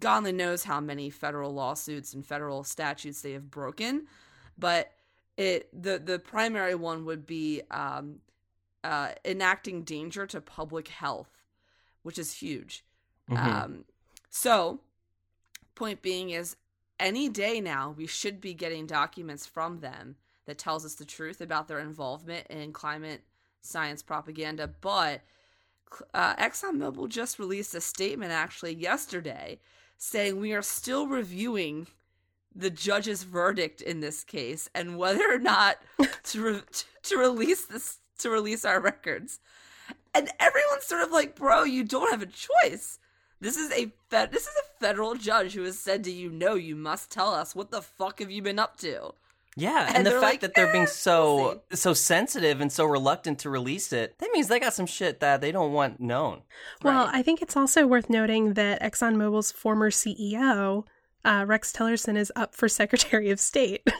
God 0.00 0.18
only 0.18 0.32
knows 0.32 0.64
how 0.64 0.80
many 0.80 1.10
federal 1.10 1.54
lawsuits 1.54 2.14
and 2.14 2.26
federal 2.26 2.64
statutes 2.64 3.22
they 3.22 3.32
have 3.32 3.50
broken, 3.50 4.06
but 4.58 4.92
it 5.36 5.68
the 5.72 5.98
the 5.98 6.18
primary 6.18 6.74
one 6.74 7.04
would 7.04 7.26
be 7.26 7.62
um, 7.70 8.20
uh, 8.82 9.10
enacting 9.24 9.82
danger 9.82 10.26
to 10.26 10.40
public 10.40 10.88
health, 10.88 11.42
which 12.02 12.18
is 12.18 12.34
huge. 12.34 12.84
Mhm. 13.30 13.36
Um, 13.36 13.84
so, 14.30 14.80
point 15.74 16.02
being 16.02 16.30
is, 16.30 16.56
any 17.00 17.28
day 17.28 17.60
now 17.60 17.94
we 17.96 18.06
should 18.06 18.40
be 18.40 18.54
getting 18.54 18.86
documents 18.86 19.46
from 19.46 19.80
them 19.80 20.16
that 20.46 20.58
tells 20.58 20.84
us 20.84 20.94
the 20.94 21.04
truth 21.04 21.40
about 21.40 21.68
their 21.68 21.78
involvement 21.78 22.46
in 22.48 22.72
climate 22.72 23.22
science 23.60 24.02
propaganda. 24.02 24.68
But 24.68 25.22
uh, 26.12 26.34
ExxonMobil 26.36 27.08
just 27.08 27.38
released 27.38 27.74
a 27.74 27.80
statement 27.80 28.32
actually 28.32 28.74
yesterday 28.74 29.60
saying 29.96 30.38
we 30.38 30.52
are 30.52 30.62
still 30.62 31.06
reviewing 31.06 31.86
the 32.54 32.70
judge's 32.70 33.22
verdict 33.24 33.80
in 33.80 34.00
this 34.00 34.22
case 34.24 34.68
and 34.74 34.96
whether 34.96 35.24
or 35.32 35.38
not 35.38 35.78
to 36.24 36.42
re- 36.42 36.62
to 37.04 37.16
release 37.18 37.64
this 37.66 37.98
to 38.18 38.30
release 38.30 38.64
our 38.64 38.80
records. 38.80 39.40
And 40.14 40.30
everyone's 40.38 40.84
sort 40.84 41.02
of 41.02 41.10
like, 41.10 41.34
"Bro, 41.34 41.64
you 41.64 41.82
don't 41.84 42.10
have 42.10 42.22
a 42.22 42.26
choice. 42.26 42.98
This 43.40 43.56
is 43.56 43.72
a 43.72 43.92
fed- 44.08 44.30
this 44.32 44.44
is 44.44 44.54
a 44.56 44.80
federal 44.84 45.14
judge 45.16 45.54
who 45.54 45.64
has 45.64 45.78
said 45.78 46.04
to 46.04 46.10
you, 46.12 46.30
"No, 46.30 46.54
you 46.54 46.76
must 46.76 47.10
tell 47.10 47.34
us 47.34 47.54
what 47.54 47.70
the 47.70 47.82
fuck 47.82 48.20
have 48.20 48.30
you 48.30 48.40
been 48.40 48.58
up 48.60 48.76
to?" 48.78 49.12
Yeah, 49.56 49.86
and, 49.86 49.98
And 49.98 50.06
the 50.06 50.10
fact 50.12 50.22
like, 50.22 50.40
that 50.40 50.54
they're 50.54 50.72
being 50.72 50.84
"Eh, 50.84 50.86
so 50.86 51.36
we'll 51.36 51.62
so 51.74 51.94
sensitive 51.94 52.60
and 52.60 52.72
so 52.72 52.84
reluctant 52.84 53.38
to 53.40 53.50
release 53.50 53.92
it, 53.92 54.18
that 54.18 54.30
means 54.32 54.48
they 54.48 54.58
got 54.58 54.74
some 54.74 54.86
shit 54.86 55.20
that 55.20 55.40
they 55.40 55.52
don't 55.52 55.72
want 55.72 56.00
known. 56.00 56.42
Well, 56.82 57.06
Right. 57.06 57.16
I 57.16 57.22
think 57.22 57.40
it's 57.42 57.56
also 57.56 57.86
worth 57.86 58.08
noting 58.10 58.54
that 58.54 58.80
ExxonMobil's 58.82 59.52
former 59.52 59.90
CEO, 59.90 60.84
uh, 61.24 61.44
Rex 61.46 61.72
Tillerson, 61.72 62.16
is 62.16 62.32
up 62.36 62.54
for 62.54 62.68
Secretary 62.68 63.30
of 63.30 63.40
State. 63.40 63.86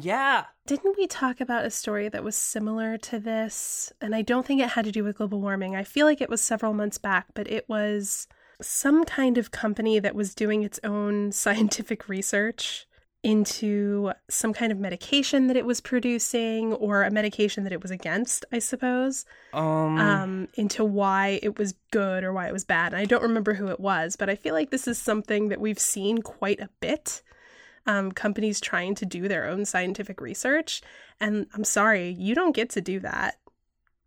Yeah. 0.00 0.44
Didn't 0.64 0.96
we 0.96 1.08
talk 1.08 1.40
about 1.40 1.64
a 1.64 1.70
story 1.70 2.08
that 2.08 2.22
was 2.22 2.36
similar 2.36 2.96
to 2.98 3.18
this? 3.18 3.92
And 4.00 4.14
I 4.14 4.22
don't 4.22 4.46
think 4.46 4.60
it 4.60 4.68
had 4.68 4.84
to 4.84 4.92
do 4.92 5.02
with 5.02 5.16
global 5.16 5.40
warming. 5.40 5.74
I 5.74 5.82
feel 5.82 6.06
like 6.06 6.20
it 6.20 6.30
was 6.30 6.40
several 6.40 6.72
months 6.72 6.98
back, 6.98 7.26
but 7.34 7.50
it 7.50 7.68
was 7.68 8.28
some 8.62 9.04
kind 9.04 9.38
of 9.38 9.50
company 9.50 9.98
that 9.98 10.14
was 10.14 10.36
doing 10.36 10.62
its 10.62 10.78
own 10.84 11.32
scientific 11.32 12.08
research 12.08 12.86
into 13.22 14.12
some 14.28 14.52
kind 14.52 14.70
of 14.70 14.78
medication 14.78 15.48
that 15.48 15.56
it 15.56 15.66
was 15.66 15.80
producing 15.80 16.72
or 16.74 17.02
a 17.02 17.10
medication 17.10 17.64
that 17.64 17.72
it 17.72 17.82
was 17.82 17.90
against, 17.90 18.44
I 18.52 18.60
suppose, 18.60 19.24
Um, 19.52 19.98
um, 19.98 20.48
into 20.54 20.84
why 20.84 21.40
it 21.42 21.58
was 21.58 21.74
good 21.90 22.22
or 22.22 22.32
why 22.32 22.46
it 22.46 22.52
was 22.52 22.64
bad. 22.64 22.92
And 22.92 23.00
I 23.00 23.06
don't 23.06 23.22
remember 23.22 23.54
who 23.54 23.68
it 23.68 23.80
was, 23.80 24.14
but 24.14 24.30
I 24.30 24.36
feel 24.36 24.54
like 24.54 24.70
this 24.70 24.86
is 24.86 24.98
something 24.98 25.48
that 25.48 25.60
we've 25.60 25.80
seen 25.80 26.22
quite 26.22 26.60
a 26.60 26.70
bit 26.80 27.22
um, 27.86 28.12
companies 28.12 28.60
trying 28.60 28.94
to 28.96 29.06
do 29.06 29.26
their 29.26 29.46
own 29.46 29.64
scientific 29.64 30.20
research. 30.20 30.80
And 31.20 31.46
I'm 31.54 31.64
sorry, 31.64 32.10
you 32.10 32.34
don't 32.34 32.54
get 32.54 32.70
to 32.70 32.80
do 32.80 33.00
that 33.00 33.38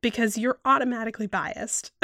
because 0.02 0.38
you're 0.38 0.60
automatically 0.64 1.28
biased. 1.28 1.92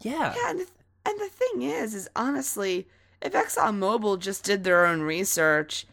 yeah. 0.00 0.34
Yeah, 0.34 0.50
and 0.50 0.60
the, 0.60 0.66
and 1.04 1.20
the 1.20 1.28
thing 1.28 1.62
is, 1.62 1.94
is 1.94 2.08
honestly, 2.16 2.88
if 3.20 3.32
ExxonMobil 3.32 4.18
just 4.18 4.44
did 4.44 4.64
their 4.64 4.86
own 4.86 5.02
research 5.02 5.86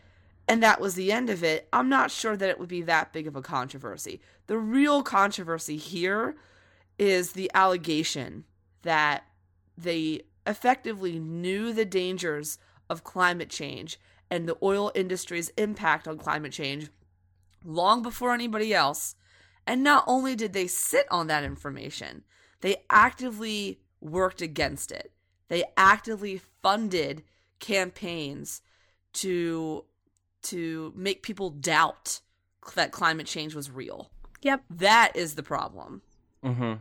and 0.48 0.64
that 0.64 0.80
was 0.80 0.96
the 0.96 1.12
end 1.12 1.30
of 1.30 1.44
it, 1.44 1.68
I'm 1.74 1.90
not 1.90 2.10
sure 2.10 2.38
that 2.38 2.50
it 2.50 2.60
would 2.60 2.70
be 2.70 2.82
that 2.84 3.12
big 3.12 3.28
of 3.28 3.36
a 3.36 3.42
controversy. 3.42 4.22
The 4.48 4.58
real 4.58 5.04
controversy 5.04 5.76
here 5.76 6.38
is 6.98 7.34
the 7.34 7.52
allegation 7.54 8.46
that 8.84 9.26
they 9.78 10.22
effectively 10.46 11.20
knew 11.20 11.74
the 11.74 11.86
dangers 11.86 12.58
of 12.90 13.04
climate 13.04 13.50
change 13.50 14.00
and 14.32 14.48
the 14.48 14.58
oil 14.64 14.92
industry's 14.96 15.50
impact 15.58 16.08
on 16.08 16.18
climate 16.18 16.54
change 16.54 16.90
long 17.66 18.02
before 18.02 18.34
anybody 18.34 18.74
else. 18.74 19.16
And 19.66 19.84
not 19.84 20.06
only 20.08 20.36
did 20.36 20.54
they 20.54 20.68
sit 20.68 21.06
on 21.12 21.28
that 21.28 21.44
information, 21.44 22.24
they 22.62 22.78
actively 22.90 23.82
worked 24.00 24.42
against 24.42 24.92
it. 24.92 25.12
They 25.50 25.64
actively 25.76 26.42
funded 26.62 27.24
campaigns 27.60 28.62
to 29.14 29.84
to 30.44 30.94
make 30.96 31.24
people 31.24 31.50
doubt 31.50 32.22
that 32.76 32.92
climate 32.92 33.26
change 33.28 33.56
was 33.56 33.72
real. 33.72 34.10
yep. 34.42 34.64
That 34.70 35.16
is 35.16 35.36
the 35.36 35.44
problem. 35.44 36.02
Mm-hmm. 36.44 36.74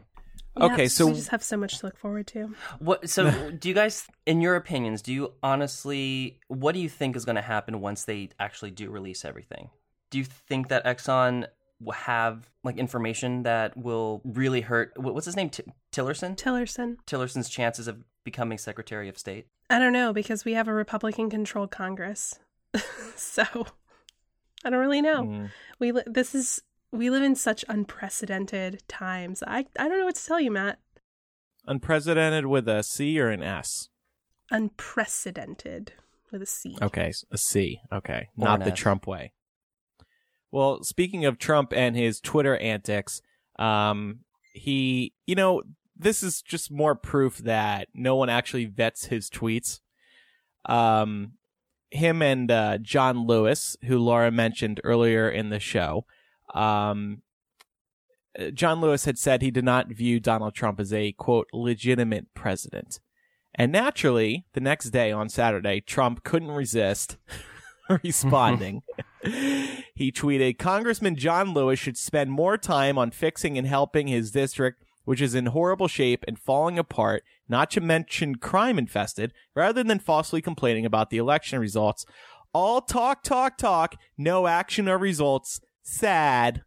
Okay, 0.62 0.88
so- 0.88 1.06
we 1.06 1.12
just 1.14 1.28
have 1.28 1.42
so 1.42 1.56
much 1.56 1.78
to 1.78 1.86
look 1.86 1.96
forward 1.98 2.26
to. 2.28 2.54
What? 2.78 3.08
So, 3.10 3.50
do 3.58 3.68
you 3.68 3.74
guys, 3.74 4.06
in 4.24 4.40
your 4.40 4.56
opinions, 4.56 5.02
do 5.02 5.12
you 5.12 5.32
honestly, 5.42 6.38
what 6.48 6.72
do 6.72 6.80
you 6.80 6.88
think 6.88 7.14
is 7.16 7.24
going 7.24 7.36
to 7.36 7.42
happen 7.42 7.80
once 7.80 8.04
they 8.04 8.30
actually 8.40 8.70
do 8.70 8.90
release 8.90 9.24
everything? 9.24 9.70
Do 10.10 10.18
you 10.18 10.24
think 10.24 10.68
that 10.68 10.84
Exxon 10.84 11.46
will 11.80 11.92
have 11.92 12.48
like 12.64 12.78
information 12.78 13.42
that 13.42 13.76
will 13.76 14.22
really 14.24 14.60
hurt? 14.62 14.92
What's 14.96 15.26
his 15.26 15.36
name? 15.36 15.50
T- 15.50 15.64
Tillerson. 15.92 16.36
Tillerson. 16.36 16.96
Tillerson's 17.06 17.48
chances 17.48 17.86
of 17.88 18.02
becoming 18.26 18.58
Secretary 18.58 19.08
of 19.08 19.16
State. 19.18 19.46
I 19.70 19.78
don't 19.78 19.94
know 19.94 20.12
because 20.12 20.44
we 20.44 20.52
have 20.52 20.68
a 20.68 20.74
Republican 20.74 21.30
controlled 21.30 21.70
Congress. 21.70 22.38
so 23.16 23.42
I 24.64 24.68
don't 24.68 24.80
really 24.80 25.00
know. 25.00 25.22
Mm. 25.22 25.50
We 25.78 25.92
li- 25.92 26.02
this 26.06 26.34
is 26.34 26.60
we 26.92 27.08
live 27.08 27.22
in 27.22 27.34
such 27.34 27.64
unprecedented 27.68 28.82
times. 28.88 29.42
I 29.46 29.64
I 29.78 29.88
don't 29.88 29.98
know 29.98 30.04
what 30.04 30.16
to 30.16 30.26
tell 30.26 30.40
you, 30.40 30.50
Matt. 30.50 30.78
unprecedented 31.66 32.44
with 32.46 32.68
a 32.68 32.82
C 32.82 33.18
or 33.18 33.30
an 33.30 33.42
S? 33.42 33.88
Unprecedented 34.50 35.92
with 36.30 36.42
a 36.42 36.46
C. 36.46 36.76
Okay, 36.82 37.12
a 37.30 37.38
C. 37.38 37.80
Okay, 37.92 38.28
Or 38.36 38.44
not 38.44 38.60
the 38.60 38.72
S. 38.72 38.78
Trump 38.78 39.06
way. 39.06 39.32
Well, 40.52 40.82
speaking 40.84 41.24
of 41.24 41.38
Trump 41.38 41.72
and 41.74 41.96
his 41.96 42.20
Twitter 42.20 42.56
antics, 42.56 43.20
um, 43.58 44.20
he, 44.52 45.12
you 45.26 45.34
know, 45.34 45.62
this 45.98 46.22
is 46.22 46.42
just 46.42 46.70
more 46.70 46.94
proof 46.94 47.38
that 47.38 47.88
no 47.94 48.16
one 48.16 48.28
actually 48.28 48.66
vets 48.66 49.06
his 49.06 49.30
tweets. 49.30 49.80
Um, 50.66 51.32
him 51.90 52.22
and 52.22 52.50
uh, 52.50 52.78
John 52.78 53.26
Lewis, 53.26 53.76
who 53.84 53.98
Laura 53.98 54.30
mentioned 54.30 54.80
earlier 54.84 55.28
in 55.28 55.50
the 55.50 55.60
show, 55.60 56.04
um, 56.54 57.22
John 58.52 58.80
Lewis 58.80 59.04
had 59.04 59.18
said 59.18 59.40
he 59.40 59.50
did 59.50 59.64
not 59.64 59.88
view 59.88 60.20
Donald 60.20 60.54
Trump 60.54 60.78
as 60.80 60.92
a 60.92 61.12
quote 61.12 61.48
legitimate 61.52 62.34
president. 62.34 63.00
And 63.54 63.72
naturally, 63.72 64.44
the 64.52 64.60
next 64.60 64.90
day 64.90 65.10
on 65.10 65.28
Saturday, 65.30 65.80
Trump 65.80 66.22
couldn't 66.22 66.50
resist 66.50 67.16
responding. 68.02 68.82
he 69.22 70.12
tweeted 70.12 70.58
Congressman 70.58 71.16
John 71.16 71.54
Lewis 71.54 71.78
should 71.78 71.96
spend 71.96 72.30
more 72.30 72.58
time 72.58 72.98
on 72.98 73.10
fixing 73.10 73.56
and 73.56 73.66
helping 73.66 74.08
his 74.08 74.30
district, 74.30 74.84
which 75.06 75.22
is 75.22 75.34
in 75.34 75.46
horrible 75.46 75.88
shape 75.88 76.22
and 76.28 76.38
falling 76.38 76.78
apart, 76.78 77.24
not 77.48 77.70
to 77.70 77.80
mention 77.80 78.34
crime 78.34 78.76
infested, 78.76 79.32
rather 79.54 79.82
than 79.82 79.98
falsely 79.98 80.42
complaining 80.42 80.84
about 80.84 81.08
the 81.08 81.16
election 81.16 81.58
results. 81.58 82.04
All 82.52 82.82
talk, 82.82 83.22
talk, 83.22 83.56
talk, 83.56 83.96
no 84.18 84.46
action 84.46 84.88
or 84.88 84.98
results. 84.98 85.60
Sad. 85.82 86.62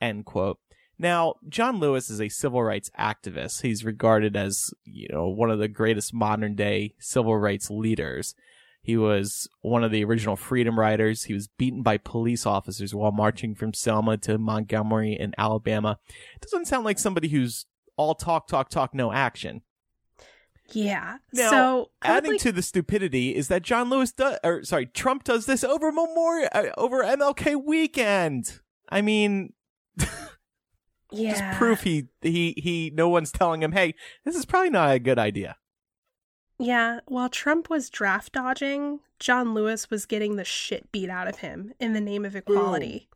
End 0.00 0.24
quote. 0.24 0.58
Now, 0.98 1.34
John 1.48 1.78
Lewis 1.78 2.10
is 2.10 2.20
a 2.20 2.28
civil 2.28 2.62
rights 2.62 2.90
activist. 2.98 3.62
He's 3.62 3.84
regarded 3.84 4.36
as, 4.36 4.70
you 4.84 5.08
know, 5.10 5.28
one 5.28 5.50
of 5.50 5.58
the 5.58 5.68
greatest 5.68 6.14
modern 6.14 6.54
day 6.54 6.94
civil 6.98 7.36
rights 7.36 7.70
leaders. 7.70 8.34
He 8.82 8.96
was 8.96 9.48
one 9.60 9.84
of 9.84 9.90
the 9.90 10.04
original 10.04 10.36
freedom 10.36 10.78
riders. 10.78 11.24
He 11.24 11.34
was 11.34 11.48
beaten 11.48 11.82
by 11.82 11.98
police 11.98 12.46
officers 12.46 12.94
while 12.94 13.12
marching 13.12 13.54
from 13.54 13.74
Selma 13.74 14.16
to 14.18 14.38
Montgomery 14.38 15.12
in 15.12 15.34
Alabama. 15.38 15.98
Doesn't 16.40 16.66
sound 16.66 16.84
like 16.84 16.98
somebody 16.98 17.28
who's 17.28 17.66
all 18.02 18.14
talk, 18.14 18.48
talk, 18.48 18.68
talk, 18.68 18.94
no 18.94 19.12
action. 19.12 19.62
Yeah. 20.72 21.18
Now, 21.32 21.50
so 21.50 21.90
adding 22.02 22.32
like- 22.32 22.40
to 22.42 22.52
the 22.52 22.62
stupidity 22.62 23.34
is 23.34 23.48
that 23.48 23.62
John 23.62 23.90
Lewis 23.90 24.12
does, 24.12 24.38
or 24.42 24.64
sorry, 24.64 24.86
Trump 24.86 25.24
does 25.24 25.46
this 25.46 25.64
over 25.64 25.92
Memorial, 25.92 26.48
uh, 26.52 26.64
over 26.76 27.02
MLK 27.02 27.62
weekend. 27.62 28.60
I 28.88 29.02
mean, 29.02 29.52
yeah. 31.10 31.30
just 31.30 31.58
proof 31.58 31.82
he 31.82 32.08
he 32.20 32.54
he. 32.56 32.92
No 32.94 33.08
one's 33.08 33.32
telling 33.32 33.62
him, 33.62 33.72
hey, 33.72 33.94
this 34.24 34.36
is 34.36 34.44
probably 34.44 34.70
not 34.70 34.94
a 34.94 34.98
good 34.98 35.18
idea. 35.18 35.56
Yeah, 36.58 37.00
while 37.06 37.28
Trump 37.28 37.68
was 37.68 37.90
draft 37.90 38.32
dodging, 38.32 39.00
John 39.18 39.54
Lewis 39.54 39.90
was 39.90 40.06
getting 40.06 40.36
the 40.36 40.44
shit 40.44 40.92
beat 40.92 41.10
out 41.10 41.26
of 41.26 41.38
him 41.38 41.72
in 41.80 41.92
the 41.92 42.00
name 42.00 42.24
of 42.24 42.36
equality. 42.36 43.08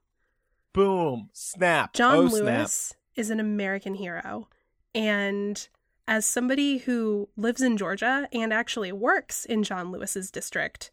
Boom, 0.73 1.31
snap. 1.33 1.95
John 1.95 2.17
oh, 2.17 2.29
snap. 2.29 2.43
Lewis 2.43 2.95
is 3.15 3.31
an 3.31 3.41
American 3.41 3.95
hero. 3.95 4.49
And 4.97 5.69
as 6.09 6.25
somebody 6.25 6.79
who 6.79 7.29
lives 7.37 7.61
in 7.61 7.77
Georgia 7.77 8.29
and 8.33 8.53
actually 8.53 8.93
works 8.93 9.45
in 9.45 9.63
John 9.63 9.93
Lewis's 9.93 10.31
district, 10.31 10.91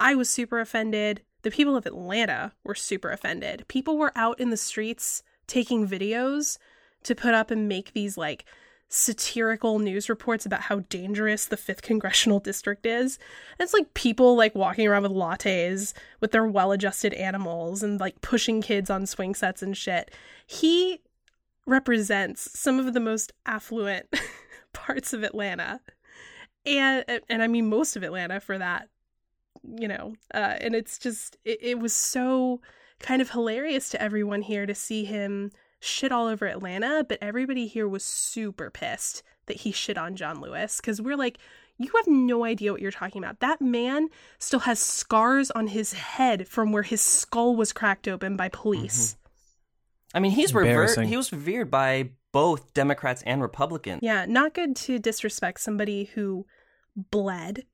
I 0.00 0.16
was 0.16 0.28
super 0.28 0.58
offended. 0.58 1.22
The 1.42 1.52
people 1.52 1.76
of 1.76 1.86
Atlanta 1.86 2.52
were 2.64 2.74
super 2.74 3.10
offended. 3.10 3.66
People 3.68 3.96
were 3.96 4.12
out 4.16 4.40
in 4.40 4.50
the 4.50 4.56
streets 4.56 5.22
taking 5.46 5.86
videos 5.86 6.58
to 7.04 7.14
put 7.14 7.34
up 7.34 7.52
and 7.52 7.68
make 7.68 7.92
these 7.92 8.18
like 8.18 8.44
satirical 8.88 9.78
news 9.78 10.08
reports 10.08 10.44
about 10.44 10.62
how 10.62 10.80
dangerous 10.80 11.46
the 11.46 11.56
5th 11.56 11.82
congressional 11.82 12.40
district 12.40 12.84
is. 12.84 13.18
And 13.58 13.64
it's 13.64 13.74
like 13.74 13.94
people 13.94 14.36
like 14.36 14.54
walking 14.54 14.88
around 14.88 15.02
with 15.02 15.12
lattes 15.12 15.92
with 16.20 16.32
their 16.32 16.46
well-adjusted 16.46 17.14
animals 17.14 17.82
and 17.82 18.00
like 18.00 18.20
pushing 18.22 18.60
kids 18.60 18.90
on 18.90 19.06
swing 19.06 19.34
sets 19.34 19.62
and 19.62 19.76
shit. 19.76 20.10
He 20.46 21.00
represents 21.66 22.58
some 22.58 22.78
of 22.78 22.92
the 22.92 23.00
most 23.00 23.32
affluent 23.46 24.06
parts 24.72 25.12
of 25.12 25.22
Atlanta. 25.22 25.80
And 26.66 27.04
and 27.28 27.42
I 27.42 27.46
mean 27.46 27.68
most 27.68 27.96
of 27.96 28.02
Atlanta 28.02 28.40
for 28.40 28.58
that, 28.58 28.88
you 29.62 29.88
know. 29.88 30.14
Uh 30.32 30.56
and 30.60 30.74
it's 30.74 30.98
just 30.98 31.36
it, 31.44 31.58
it 31.60 31.78
was 31.78 31.92
so 31.92 32.60
kind 33.00 33.20
of 33.20 33.30
hilarious 33.30 33.90
to 33.90 34.00
everyone 34.00 34.42
here 34.42 34.66
to 34.66 34.74
see 34.74 35.04
him 35.04 35.50
shit 35.80 36.12
all 36.12 36.26
over 36.26 36.46
Atlanta, 36.46 37.04
but 37.06 37.18
everybody 37.20 37.66
here 37.66 37.86
was 37.86 38.02
super 38.02 38.70
pissed 38.70 39.22
that 39.46 39.58
he 39.58 39.72
shit 39.72 39.98
on 39.98 40.16
John 40.16 40.40
Lewis 40.40 40.78
because 40.78 41.00
we're 41.00 41.16
like, 41.16 41.38
You 41.76 41.90
have 41.96 42.06
no 42.06 42.44
idea 42.44 42.72
what 42.72 42.80
you're 42.80 42.90
talking 42.90 43.22
about. 43.22 43.40
That 43.40 43.60
man 43.60 44.08
still 44.38 44.60
has 44.60 44.78
scars 44.78 45.50
on 45.50 45.68
his 45.68 45.92
head 45.92 46.48
from 46.48 46.72
where 46.72 46.82
his 46.82 47.02
skull 47.02 47.56
was 47.56 47.72
cracked 47.72 48.08
open 48.08 48.36
by 48.36 48.48
police. 48.48 49.16
I 50.14 50.20
mean, 50.20 50.30
he's 50.30 50.54
revered. 50.54 51.06
He 51.06 51.16
was 51.16 51.32
revered 51.32 51.70
by 51.70 52.10
both 52.32 52.72
Democrats 52.72 53.22
and 53.26 53.42
Republicans. 53.42 54.00
Yeah, 54.02 54.26
not 54.26 54.54
good 54.54 54.76
to 54.76 54.98
disrespect 54.98 55.60
somebody 55.60 56.04
who 56.14 56.46
bled 56.96 57.64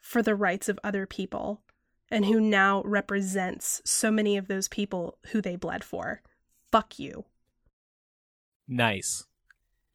for 0.00 0.22
the 0.22 0.34
rights 0.34 0.68
of 0.68 0.78
other 0.84 1.06
people 1.06 1.62
and 2.10 2.26
who 2.26 2.40
now 2.40 2.82
represents 2.84 3.80
so 3.84 4.10
many 4.10 4.36
of 4.36 4.48
those 4.48 4.68
people 4.68 5.18
who 5.32 5.40
they 5.40 5.56
bled 5.56 5.82
for. 5.82 6.22
Fuck 6.70 6.98
you. 6.98 7.24
Nice. 8.68 9.26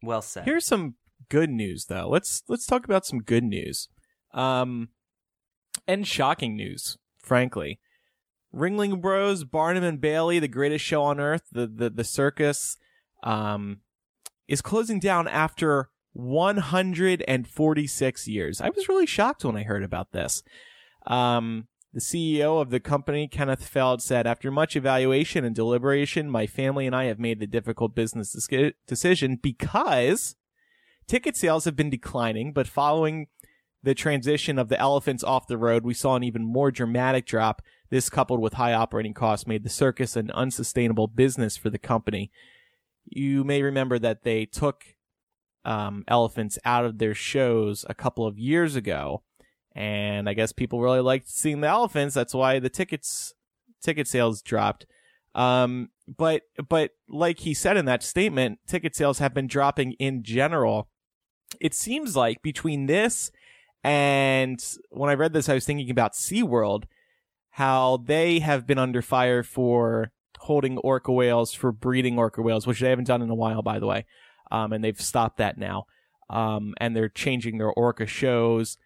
Well 0.02 0.22
said. 0.22 0.44
Here's 0.44 0.66
some 0.66 0.96
good 1.28 1.50
news 1.50 1.86
though. 1.86 2.08
Let's 2.08 2.42
let's 2.48 2.66
talk 2.66 2.84
about 2.84 3.06
some 3.06 3.20
good 3.20 3.44
news. 3.44 3.88
Um 4.34 4.88
and 5.86 6.06
shocking 6.06 6.56
news, 6.56 6.98
frankly. 7.18 7.78
Ringling 8.54 9.00
Bros, 9.00 9.44
Barnum 9.44 9.84
and 9.84 10.00
Bailey, 10.00 10.38
the 10.38 10.48
greatest 10.48 10.84
show 10.84 11.02
on 11.02 11.20
earth, 11.20 11.44
the 11.52 11.66
the, 11.66 11.90
the 11.90 12.04
circus, 12.04 12.76
um, 13.22 13.80
is 14.48 14.60
closing 14.60 15.00
down 15.00 15.28
after 15.28 15.88
146 16.12 18.28
years. 18.28 18.60
I 18.60 18.68
was 18.68 18.88
really 18.88 19.06
shocked 19.06 19.44
when 19.44 19.56
I 19.56 19.62
heard 19.62 19.82
about 19.82 20.12
this. 20.12 20.42
Um, 21.06 21.68
the 21.92 22.00
CEO 22.00 22.60
of 22.60 22.70
the 22.70 22.80
company, 22.80 23.28
Kenneth 23.28 23.66
Feld, 23.66 24.02
said, 24.02 24.26
After 24.26 24.50
much 24.50 24.76
evaluation 24.76 25.44
and 25.44 25.54
deliberation, 25.54 26.30
my 26.30 26.46
family 26.46 26.86
and 26.86 26.96
I 26.96 27.04
have 27.04 27.18
made 27.18 27.38
the 27.38 27.46
difficult 27.46 27.94
business 27.94 28.32
dis- 28.32 28.72
decision 28.86 29.38
because 29.42 30.36
ticket 31.06 31.36
sales 31.36 31.66
have 31.66 31.76
been 31.76 31.90
declining, 31.90 32.54
but 32.54 32.66
following 32.66 33.26
the 33.82 33.94
transition 33.94 34.58
of 34.58 34.68
the 34.68 34.80
elephants 34.80 35.24
off 35.24 35.48
the 35.48 35.58
road, 35.58 35.84
we 35.84 35.92
saw 35.92 36.16
an 36.16 36.22
even 36.22 36.44
more 36.44 36.70
dramatic 36.70 37.26
drop. 37.26 37.60
This, 37.92 38.08
coupled 38.08 38.40
with 38.40 38.54
high 38.54 38.72
operating 38.72 39.12
costs, 39.12 39.46
made 39.46 39.64
the 39.64 39.68
circus 39.68 40.16
an 40.16 40.30
unsustainable 40.30 41.08
business 41.08 41.58
for 41.58 41.68
the 41.68 41.76
company. 41.76 42.30
You 43.04 43.44
may 43.44 43.62
remember 43.62 43.98
that 43.98 44.22
they 44.22 44.46
took 44.46 44.96
um, 45.66 46.02
elephants 46.08 46.58
out 46.64 46.86
of 46.86 46.96
their 46.96 47.12
shows 47.12 47.84
a 47.90 47.94
couple 47.94 48.26
of 48.26 48.38
years 48.38 48.76
ago, 48.76 49.24
and 49.76 50.26
I 50.26 50.32
guess 50.32 50.52
people 50.52 50.80
really 50.80 51.00
liked 51.00 51.28
seeing 51.28 51.60
the 51.60 51.68
elephants. 51.68 52.14
That's 52.14 52.32
why 52.32 52.58
the 52.60 52.70
tickets 52.70 53.34
ticket 53.82 54.08
sales 54.08 54.40
dropped. 54.40 54.86
Um, 55.34 55.90
but 56.08 56.44
but 56.66 56.92
like 57.10 57.40
he 57.40 57.52
said 57.52 57.76
in 57.76 57.84
that 57.84 58.02
statement, 58.02 58.60
ticket 58.66 58.96
sales 58.96 59.18
have 59.18 59.34
been 59.34 59.46
dropping 59.46 59.92
in 59.98 60.22
general. 60.22 60.88
It 61.60 61.74
seems 61.74 62.16
like 62.16 62.40
between 62.40 62.86
this 62.86 63.30
and 63.84 64.64
when 64.88 65.10
I 65.10 65.14
read 65.14 65.34
this, 65.34 65.50
I 65.50 65.54
was 65.54 65.66
thinking 65.66 65.90
about 65.90 66.14
SeaWorld, 66.14 66.84
how 67.52 67.98
they 67.98 68.38
have 68.38 68.66
been 68.66 68.78
under 68.78 69.02
fire 69.02 69.42
for 69.42 70.10
holding 70.38 70.78
orca 70.78 71.12
whales, 71.12 71.52
for 71.52 71.70
breeding 71.70 72.18
orca 72.18 72.40
whales, 72.40 72.66
which 72.66 72.80
they 72.80 72.88
haven't 72.88 73.06
done 73.06 73.20
in 73.20 73.28
a 73.28 73.34
while, 73.34 73.60
by 73.60 73.78
the 73.78 73.86
way. 73.86 74.06
Um, 74.50 74.72
and 74.72 74.82
they've 74.82 75.00
stopped 75.00 75.36
that 75.36 75.58
now. 75.58 75.84
Um, 76.30 76.74
and 76.78 76.96
they're 76.96 77.10
changing 77.10 77.58
their 77.58 77.70
orca 77.70 78.06
shows. 78.06 78.78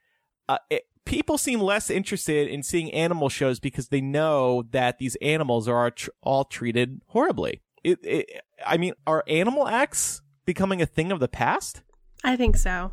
Uh, 0.49 0.59
it, 0.69 0.83
people 1.05 1.39
seem 1.39 1.61
less 1.61 1.91
interested 1.91 2.49
in 2.49 2.64
seeing 2.64 2.93
animal 2.93 3.29
shows 3.29 3.61
because 3.61 3.89
they 3.89 4.01
know 4.01 4.64
that 4.73 4.99
these 4.99 5.14
animals 5.23 5.69
are 5.69 5.93
all 6.23 6.45
treated 6.45 7.03
horribly. 7.07 7.62
It, 7.85 8.01
it, 8.03 8.43
I 8.67 8.79
mean, 8.79 8.95
are 9.07 9.23
animal 9.29 9.69
acts 9.69 10.23
becoming 10.45 10.83
a 10.83 10.87
thing 10.87 11.12
of 11.12 11.21
the 11.21 11.29
past? 11.29 11.83
I 12.25 12.35
think 12.35 12.57
so. 12.57 12.93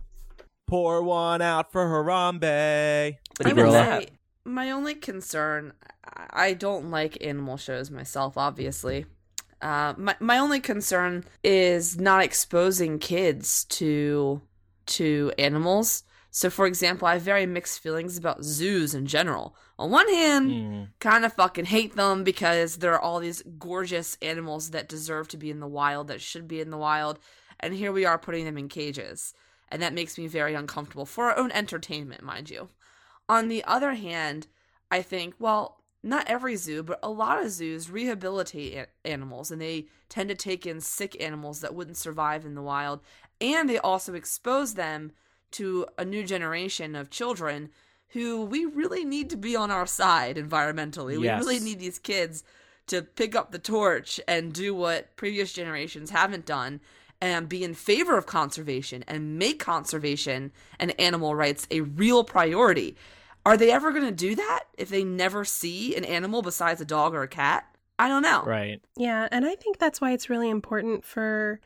Pour 0.67 1.01
one 1.01 1.41
out 1.41 1.71
for 1.71 1.83
Harambe. 1.87 3.17
But 3.37 3.47
I 3.47 3.49
even 3.49 3.71
that, 3.71 4.03
say 4.03 4.09
my 4.45 4.71
only 4.71 4.95
concern, 4.95 5.73
I 6.03 6.53
don't 6.53 6.91
like 6.91 7.23
animal 7.25 7.57
shows 7.57 7.89
myself, 7.89 8.37
obviously. 8.37 9.05
Uh, 9.61 9.93
my 9.97 10.15
my 10.19 10.37
only 10.37 10.59
concern 10.59 11.23
is 11.43 11.97
not 11.97 12.21
exposing 12.23 12.99
kids 12.99 13.63
to 13.65 14.41
to 14.87 15.31
animals. 15.37 16.03
So, 16.31 16.49
for 16.49 16.65
example, 16.65 17.07
I 17.07 17.13
have 17.13 17.21
very 17.21 17.45
mixed 17.45 17.79
feelings 17.79 18.17
about 18.17 18.43
zoos 18.43 18.93
in 18.95 19.05
general. 19.05 19.55
On 19.77 19.91
one 19.91 20.09
hand, 20.09 20.49
Mm. 20.49 20.87
kind 20.99 21.23
of 21.25 21.33
fucking 21.33 21.65
hate 21.65 21.95
them 21.95 22.23
because 22.23 22.77
there 22.77 22.91
are 22.93 22.99
all 22.99 23.19
these 23.19 23.43
gorgeous 23.59 24.17
animals 24.21 24.71
that 24.71 24.89
deserve 24.89 25.27
to 25.29 25.37
be 25.37 25.51
in 25.51 25.59
the 25.59 25.67
wild, 25.67 26.07
that 26.07 26.21
should 26.21 26.47
be 26.47 26.59
in 26.59 26.71
the 26.71 26.77
wild, 26.77 27.19
and 27.59 27.75
here 27.75 27.91
we 27.91 28.03
are 28.03 28.17
putting 28.17 28.45
them 28.45 28.57
in 28.57 28.67
cages. 28.67 29.33
And 29.69 29.81
that 29.81 29.93
makes 29.93 30.17
me 30.17 30.27
very 30.27 30.55
uncomfortable 30.55 31.05
for 31.05 31.25
our 31.29 31.37
own 31.37 31.51
entertainment, 31.51 32.23
mind 32.23 32.49
you. 32.49 32.69
On 33.29 33.47
the 33.47 33.63
other 33.65 33.93
hand, 33.93 34.47
I 34.91 35.01
think, 35.01 35.35
well, 35.39 35.81
not 36.03 36.27
every 36.27 36.55
zoo, 36.57 36.83
but 36.83 36.99
a 37.01 37.09
lot 37.09 37.41
of 37.43 37.49
zoos 37.49 37.89
rehabilitate 37.89 38.87
animals 39.05 39.51
and 39.51 39.61
they 39.61 39.87
tend 40.09 40.29
to 40.29 40.35
take 40.35 40.65
in 40.65 40.81
sick 40.81 41.19
animals 41.21 41.61
that 41.61 41.73
wouldn't 41.73 41.97
survive 41.97 42.45
in 42.45 42.55
the 42.55 42.61
wild. 42.61 42.99
And 43.39 43.69
they 43.69 43.79
also 43.79 44.13
expose 44.13 44.73
them 44.73 45.13
to 45.51 45.85
a 45.97 46.03
new 46.03 46.23
generation 46.23 46.95
of 46.95 47.09
children 47.09 47.69
who 48.09 48.43
we 48.43 48.65
really 48.65 49.05
need 49.05 49.29
to 49.29 49.37
be 49.37 49.55
on 49.55 49.71
our 49.71 49.87
side 49.87 50.35
environmentally. 50.35 51.21
Yes. 51.23 51.41
We 51.41 51.45
really 51.45 51.59
need 51.63 51.79
these 51.79 51.99
kids 51.99 52.43
to 52.87 53.01
pick 53.01 53.33
up 53.33 53.51
the 53.51 53.59
torch 53.59 54.19
and 54.27 54.53
do 54.53 54.75
what 54.75 55.15
previous 55.15 55.53
generations 55.53 56.11
haven't 56.11 56.45
done 56.45 56.81
and 57.23 57.47
be 57.47 57.63
in 57.63 57.73
favor 57.73 58.17
of 58.17 58.25
conservation 58.25 59.01
and 59.07 59.39
make 59.39 59.57
conservation 59.57 60.51
and 60.77 60.99
animal 60.99 61.33
rights 61.33 61.65
a 61.71 61.79
real 61.79 62.25
priority. 62.25 62.97
Are 63.45 63.55
they 63.55 63.71
ever 63.71 63.93
going 63.93 64.03
to 64.03 64.11
do 64.11 64.35
that 64.35 64.65
if 64.77 64.89
they 64.89 65.05
never 65.05 65.45
see 65.45 65.95
an 65.95 66.03
animal 66.03 66.41
besides 66.41 66.81
a 66.81 66.85
dog 66.85 67.15
or 67.15 67.23
a 67.23 67.27
cat? 67.29 67.65
I 67.97 68.09
don't 68.09 68.23
know. 68.23 68.43
Right. 68.43 68.81
Yeah, 68.97 69.29
and 69.31 69.45
I 69.45 69.55
think 69.55 69.77
that's 69.77 70.01
why 70.01 70.11
it's 70.11 70.29
really 70.29 70.49
important 70.49 71.05
for 71.05 71.61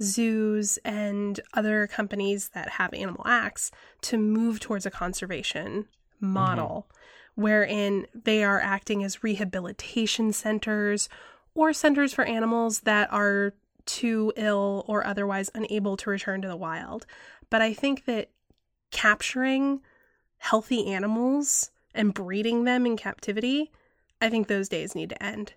zoos 0.00 0.78
and 0.86 1.38
other 1.52 1.86
companies 1.86 2.48
that 2.54 2.70
have 2.70 2.94
animal 2.94 3.26
acts 3.26 3.70
to 4.02 4.16
move 4.16 4.58
towards 4.58 4.86
a 4.86 4.90
conservation 4.90 5.86
model 6.18 6.88
mm-hmm. 6.88 7.42
wherein 7.42 8.06
they 8.14 8.42
are 8.42 8.58
acting 8.58 9.04
as 9.04 9.22
rehabilitation 9.22 10.32
centers 10.32 11.10
or 11.54 11.74
centers 11.74 12.14
for 12.14 12.24
animals 12.24 12.80
that 12.80 13.12
are 13.12 13.52
too 13.86 14.32
ill 14.36 14.84
or 14.86 15.06
otherwise 15.06 15.50
unable 15.54 15.96
to 15.98 16.10
return 16.10 16.42
to 16.42 16.48
the 16.48 16.56
wild. 16.56 17.06
But 17.50 17.62
I 17.62 17.72
think 17.72 18.04
that 18.06 18.30
capturing 18.90 19.80
healthy 20.38 20.86
animals 20.86 21.70
and 21.94 22.14
breeding 22.14 22.64
them 22.64 22.86
in 22.86 22.96
captivity, 22.96 23.70
I 24.20 24.30
think 24.30 24.46
those 24.46 24.68
days 24.68 24.94
need 24.94 25.10
to 25.10 25.22
end. 25.22 25.54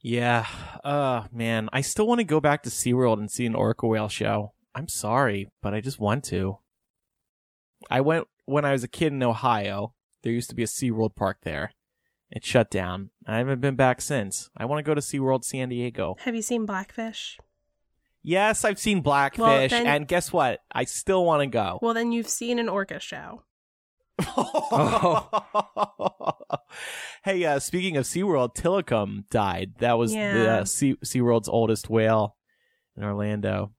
Yeah. 0.00 0.46
Uh 0.84 1.24
man, 1.32 1.68
I 1.72 1.80
still 1.80 2.06
want 2.06 2.20
to 2.20 2.24
go 2.24 2.40
back 2.40 2.62
to 2.62 2.70
SeaWorld 2.70 3.18
and 3.18 3.30
see 3.30 3.46
an 3.46 3.54
orca 3.54 3.86
whale 3.86 4.08
show. 4.08 4.52
I'm 4.74 4.88
sorry, 4.88 5.48
but 5.62 5.74
I 5.74 5.80
just 5.80 5.98
want 5.98 6.24
to. 6.24 6.58
I 7.90 8.00
went 8.00 8.26
when 8.44 8.64
I 8.64 8.72
was 8.72 8.84
a 8.84 8.88
kid 8.88 9.12
in 9.12 9.22
Ohio. 9.22 9.94
There 10.22 10.32
used 10.32 10.50
to 10.50 10.56
be 10.56 10.62
a 10.62 10.66
SeaWorld 10.66 11.16
park 11.16 11.38
there. 11.42 11.72
It 12.30 12.44
shut 12.44 12.70
down. 12.70 13.10
I 13.26 13.38
haven't 13.38 13.60
been 13.60 13.74
back 13.76 14.00
since. 14.02 14.50
I 14.56 14.64
want 14.66 14.78
to 14.80 14.82
go 14.88 14.94
to 14.94 15.00
SeaWorld 15.00 15.44
San 15.44 15.70
Diego. 15.70 16.16
Have 16.20 16.34
you 16.34 16.42
seen 16.42 16.66
Blackfish? 16.66 17.38
Yes, 18.22 18.64
I've 18.64 18.78
seen 18.78 19.00
Blackfish, 19.00 19.40
Well, 19.40 19.68
then- 19.68 19.86
and 19.86 20.06
guess 20.08 20.32
what? 20.32 20.60
I 20.70 20.84
still 20.84 21.24
want 21.24 21.40
to 21.42 21.46
go. 21.46 21.78
Well, 21.80 21.94
then 21.94 22.12
you've 22.12 22.28
seen 22.28 22.58
an 22.58 22.68
orca 22.68 23.00
show. 23.00 23.44
hey, 27.24 27.44
uh, 27.44 27.58
speaking 27.58 27.96
of 27.96 28.04
SeaWorld, 28.04 28.54
Tilikum 28.54 29.28
died. 29.30 29.74
That 29.78 29.96
was 29.98 30.12
the 30.12 30.50
uh, 30.50 30.64
sea 30.64 30.96
SeaWorld's 31.04 31.48
oldest 31.48 31.88
whale 31.88 32.36
in 32.96 33.04
Orlando. 33.04 33.72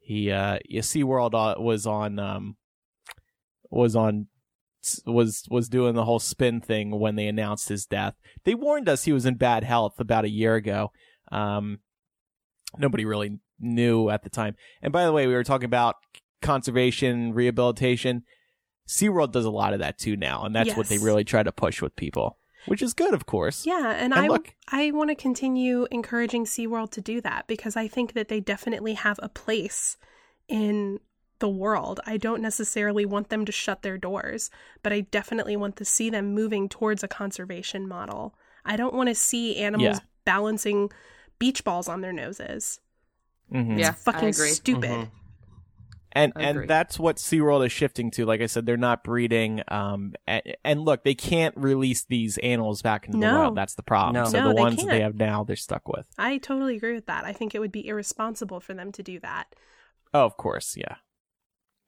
He 0.00 0.30
uh 0.30 0.58
yeah, 0.68 0.80
SeaWorld 0.82 1.34
uh, 1.34 1.60
was 1.60 1.86
on 1.86 2.18
um 2.18 2.56
was 3.70 3.96
on 3.96 4.26
was 5.06 5.44
was 5.50 5.68
doing 5.68 5.94
the 5.94 6.04
whole 6.04 6.18
spin 6.18 6.60
thing 6.60 6.98
when 6.98 7.16
they 7.16 7.26
announced 7.26 7.68
his 7.68 7.86
death. 7.86 8.14
They 8.44 8.54
warned 8.54 8.88
us 8.88 9.04
he 9.04 9.12
was 9.12 9.26
in 9.26 9.34
bad 9.34 9.64
health 9.64 9.98
about 10.00 10.24
a 10.24 10.30
year 10.30 10.54
ago. 10.54 10.90
Um 11.32 11.80
nobody 12.78 13.04
really 13.04 13.38
knew 13.60 14.10
at 14.10 14.22
the 14.24 14.30
time. 14.30 14.56
And 14.82 14.92
by 14.92 15.04
the 15.04 15.12
way, 15.12 15.26
we 15.26 15.34
were 15.34 15.44
talking 15.44 15.66
about 15.66 15.96
conservation, 16.42 17.32
rehabilitation. 17.32 18.24
SeaWorld 18.88 19.32
does 19.32 19.44
a 19.46 19.50
lot 19.50 19.72
of 19.72 19.78
that 19.78 19.96
too 19.98 20.16
now, 20.16 20.44
and 20.44 20.54
that's 20.54 20.76
what 20.76 20.88
they 20.88 20.98
really 20.98 21.24
try 21.24 21.42
to 21.42 21.52
push 21.52 21.80
with 21.80 21.96
people, 21.96 22.38
which 22.66 22.82
is 22.82 22.92
good, 22.92 23.14
of 23.14 23.24
course. 23.24 23.64
Yeah, 23.64 23.92
and, 23.92 24.12
And 24.12 24.14
I 24.14 24.28
look- 24.28 24.54
I 24.68 24.90
want 24.90 25.08
to 25.10 25.14
continue 25.14 25.86
encouraging 25.90 26.44
SeaWorld 26.44 26.90
to 26.92 27.00
do 27.00 27.20
that 27.22 27.46
because 27.46 27.76
I 27.76 27.88
think 27.88 28.12
that 28.12 28.28
they 28.28 28.40
definitely 28.40 28.94
have 28.94 29.18
a 29.22 29.28
place 29.30 29.96
in 30.48 31.00
the 31.44 31.48
world. 31.50 32.00
I 32.06 32.16
don't 32.16 32.40
necessarily 32.40 33.04
want 33.04 33.28
them 33.28 33.44
to 33.44 33.52
shut 33.52 33.82
their 33.82 33.98
doors, 33.98 34.48
but 34.82 34.94
I 34.94 35.02
definitely 35.02 35.56
want 35.58 35.76
to 35.76 35.84
see 35.84 36.08
them 36.08 36.32
moving 36.34 36.70
towards 36.70 37.02
a 37.02 37.08
conservation 37.08 37.86
model. 37.86 38.34
I 38.64 38.76
don't 38.76 38.94
want 38.94 39.10
to 39.10 39.14
see 39.14 39.56
animals 39.56 39.98
Yeah. 39.98 40.06
balancing 40.24 40.90
beach 41.38 41.62
balls 41.64 41.86
on 41.86 42.00
their 42.00 42.14
noses. 42.14 42.80
Mm-hmm. 43.52 43.76
Yeah, 43.78 43.92
Fucking 43.92 44.24
I 44.24 44.28
agree. 44.28 44.48
stupid. 44.48 44.90
Mhm. 44.90 45.10
And 46.16 46.32
and 46.36 46.68
that's 46.68 46.98
what 46.98 47.16
SeaWorld 47.16 47.66
is 47.66 47.72
shifting 47.72 48.10
to. 48.12 48.24
Like 48.24 48.40
I 48.40 48.46
said, 48.46 48.64
they're 48.66 48.76
not 48.76 49.02
breeding. 49.04 49.62
Um, 49.68 50.14
and, 50.28 50.42
and 50.64 50.80
look, 50.80 51.02
they 51.04 51.14
can't 51.16 51.54
release 51.56 52.04
these 52.04 52.38
animals 52.38 52.82
back 52.82 53.06
into 53.06 53.18
the 53.18 53.26
No. 53.26 53.38
wild. 53.40 53.56
That's 53.56 53.74
the 53.74 53.82
problem. 53.82 54.14
No. 54.14 54.30
So 54.30 54.38
No, 54.38 54.48
the 54.48 54.54
they 54.54 54.60
ones 54.60 54.76
that 54.76 54.86
they 54.88 55.00
have 55.00 55.16
now, 55.16 55.42
they're 55.44 55.56
stuck 55.56 55.88
with. 55.88 56.06
I 56.16 56.38
totally 56.38 56.76
agree 56.76 56.94
with 56.94 57.06
that. 57.06 57.24
I 57.24 57.32
think 57.32 57.54
it 57.54 57.58
would 57.58 57.72
be 57.72 57.86
irresponsible 57.86 58.60
for 58.60 58.72
them 58.74 58.92
to 58.92 59.02
do 59.02 59.18
that. 59.20 59.54
Oh, 60.14 60.24
of 60.24 60.36
course, 60.36 60.76
yeah. 60.76 60.94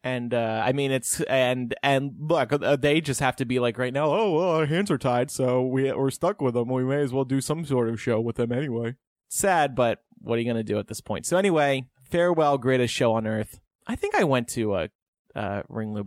And 0.07 0.33
uh, 0.35 0.63
I 0.65 0.71
mean, 0.71 0.93
it's 0.93 1.21
and 1.23 1.75
and 1.83 2.15
look, 2.21 2.53
uh, 2.53 2.77
they 2.77 3.01
just 3.01 3.19
have 3.19 3.35
to 3.37 3.45
be 3.45 3.59
like 3.59 3.77
right 3.77 3.93
now. 3.93 4.07
Oh, 4.07 4.31
well, 4.31 4.51
our 4.51 4.67
hands 4.67 4.89
are 4.89 4.99
tied, 4.99 5.33
so 5.33 5.67
we 5.67 5.93
we're 5.93 6.13
stuck 6.13 6.41
with 6.41 6.55
them. 6.55 6.69
We 6.69 6.85
may 6.85 7.01
as 7.01 7.13
well 7.13 7.25
do 7.25 7.41
some 7.41 7.65
sort 7.65 7.89
of 7.89 8.01
show 8.01 8.21
with 8.21 8.37
them 8.37 8.53
anyway. 8.53 8.95
Sad, 9.29 9.75
but 9.75 10.05
what 10.21 10.39
are 10.39 10.43
you 10.43 10.47
gonna 10.49 10.63
do 10.63 10.79
at 10.79 10.87
this 10.87 11.01
point? 11.01 11.27
So 11.27 11.37
anyway, 11.37 11.89
farewell, 12.05 12.57
greatest 12.57 12.95
show 12.95 13.15
on 13.15 13.27
earth. 13.27 13.59
I 13.89 13.97
think 13.97 14.15
I 14.15 14.23
went 14.23 14.47
to 14.51 14.77
a 14.77 14.89
uh, 15.35 15.63
Ring 15.69 16.01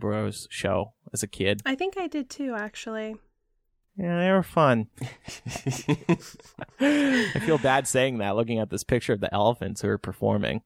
show 0.48 0.94
as 1.12 1.22
a 1.22 1.28
kid. 1.28 1.60
I 1.66 1.74
think 1.74 1.98
I 1.98 2.06
did 2.06 2.30
too, 2.30 2.54
actually. 2.54 3.16
Yeah, 3.98 4.18
they 4.18 4.30
were 4.30 4.42
fun. 4.42 4.86
I 6.80 7.40
feel 7.44 7.58
bad 7.58 7.86
saying 7.86 8.16
that, 8.16 8.34
looking 8.34 8.60
at 8.60 8.70
this 8.70 8.82
picture 8.82 9.12
of 9.12 9.20
the 9.20 9.32
elephants 9.34 9.82
who 9.82 9.88
are 9.88 9.98
performing. 9.98 10.62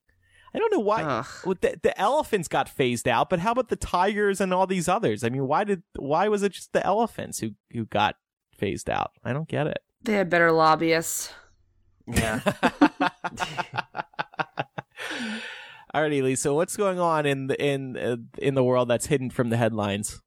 I 0.55 0.59
don't 0.59 0.73
know 0.73 0.79
why. 0.81 1.03
Ugh. 1.03 1.27
Well, 1.45 1.57
the, 1.61 1.81
the 1.83 2.01
elephants 2.01 2.47
got 2.47 2.69
phased 2.69 3.09
out, 3.09 3.29
but 3.29 3.41
how 3.41 3.53
about 3.53 3.69
the 3.71 3.77
tigers 3.77 4.41
and 4.41 4.55
all 4.55 4.69
these 4.69 4.89
others? 4.89 5.25
I 5.25 5.29
mean, 5.29 5.49
why 5.49 5.65
did 5.65 5.83
why 5.97 6.29
was 6.29 6.45
it 6.45 6.53
just 6.53 6.73
the 6.73 6.85
elephants 6.87 7.41
who 7.41 7.51
who 7.73 7.87
got 7.87 8.17
phased 8.57 8.89
out? 8.89 9.11
I 9.25 9.33
don't 9.33 9.49
get 9.49 9.67
it. 9.67 9.79
They 10.03 10.13
had 10.13 10.31
better 10.31 10.53
lobbyists. 10.53 11.33
Yeah. 12.07 12.39
Alrighty, 15.95 16.23
Lisa, 16.23 16.53
what's 16.53 16.77
going 16.77 17.01
on 17.01 17.27
in 17.27 17.47
the 17.49 17.61
in 17.63 17.97
uh, 17.97 18.17
in 18.39 18.55
the 18.55 18.65
world 18.65 18.89
that's 18.89 19.07
hidden 19.07 19.31
from 19.31 19.51
the 19.51 19.57
headlines? 19.57 20.21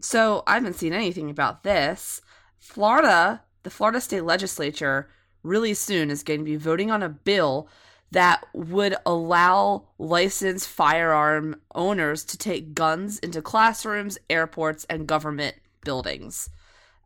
So 0.00 0.42
I 0.46 0.54
haven't 0.54 0.74
seen 0.74 0.92
anything 0.92 1.30
about 1.30 1.62
this. 1.62 2.20
Florida, 2.58 3.42
the 3.62 3.70
Florida 3.70 4.00
state 4.00 4.24
legislature, 4.24 5.08
really 5.42 5.74
soon 5.74 6.10
is 6.10 6.22
going 6.22 6.40
to 6.40 6.44
be 6.44 6.56
voting 6.56 6.90
on 6.90 7.02
a 7.02 7.08
bill 7.08 7.68
that 8.14 8.46
would 8.52 8.94
allow 9.04 9.82
licensed 9.98 10.68
firearm 10.68 11.60
owners 11.74 12.24
to 12.24 12.38
take 12.38 12.72
guns 12.72 13.18
into 13.18 13.42
classrooms, 13.42 14.18
airports, 14.30 14.86
and 14.88 15.08
government 15.08 15.56
buildings. 15.84 16.48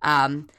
Um, 0.02 0.50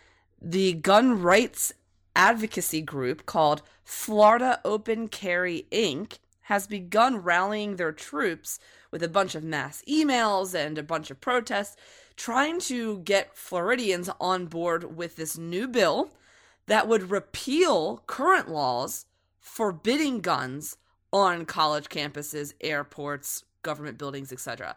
the 0.41 0.73
gun 0.73 1.21
rights 1.21 1.71
advocacy 2.15 2.81
group 2.81 3.27
called 3.27 3.61
Florida 3.83 4.59
Open 4.65 5.07
Carry 5.07 5.67
Inc. 5.71 6.17
has 6.41 6.65
begun 6.65 7.17
rallying 7.17 7.75
their 7.75 7.91
troops 7.91 8.59
with 8.89 9.03
a 9.03 9.07
bunch 9.07 9.35
of 9.35 9.43
mass 9.43 9.83
emails 9.87 10.55
and 10.55 10.79
a 10.79 10.83
bunch 10.83 11.11
of 11.11 11.21
protests, 11.21 11.77
trying 12.15 12.59
to 12.61 12.97
get 13.01 13.37
Floridians 13.37 14.09
on 14.19 14.47
board 14.47 14.97
with 14.97 15.15
this 15.15 15.37
new 15.37 15.67
bill 15.67 16.09
that 16.65 16.87
would 16.87 17.11
repeal 17.11 18.01
current 18.07 18.49
laws 18.49 19.05
forbidding 19.49 20.21
guns 20.21 20.77
on 21.11 21.43
college 21.43 21.89
campuses, 21.89 22.53
airports, 22.61 23.43
government 23.63 23.97
buildings, 23.97 24.31
etc. 24.31 24.75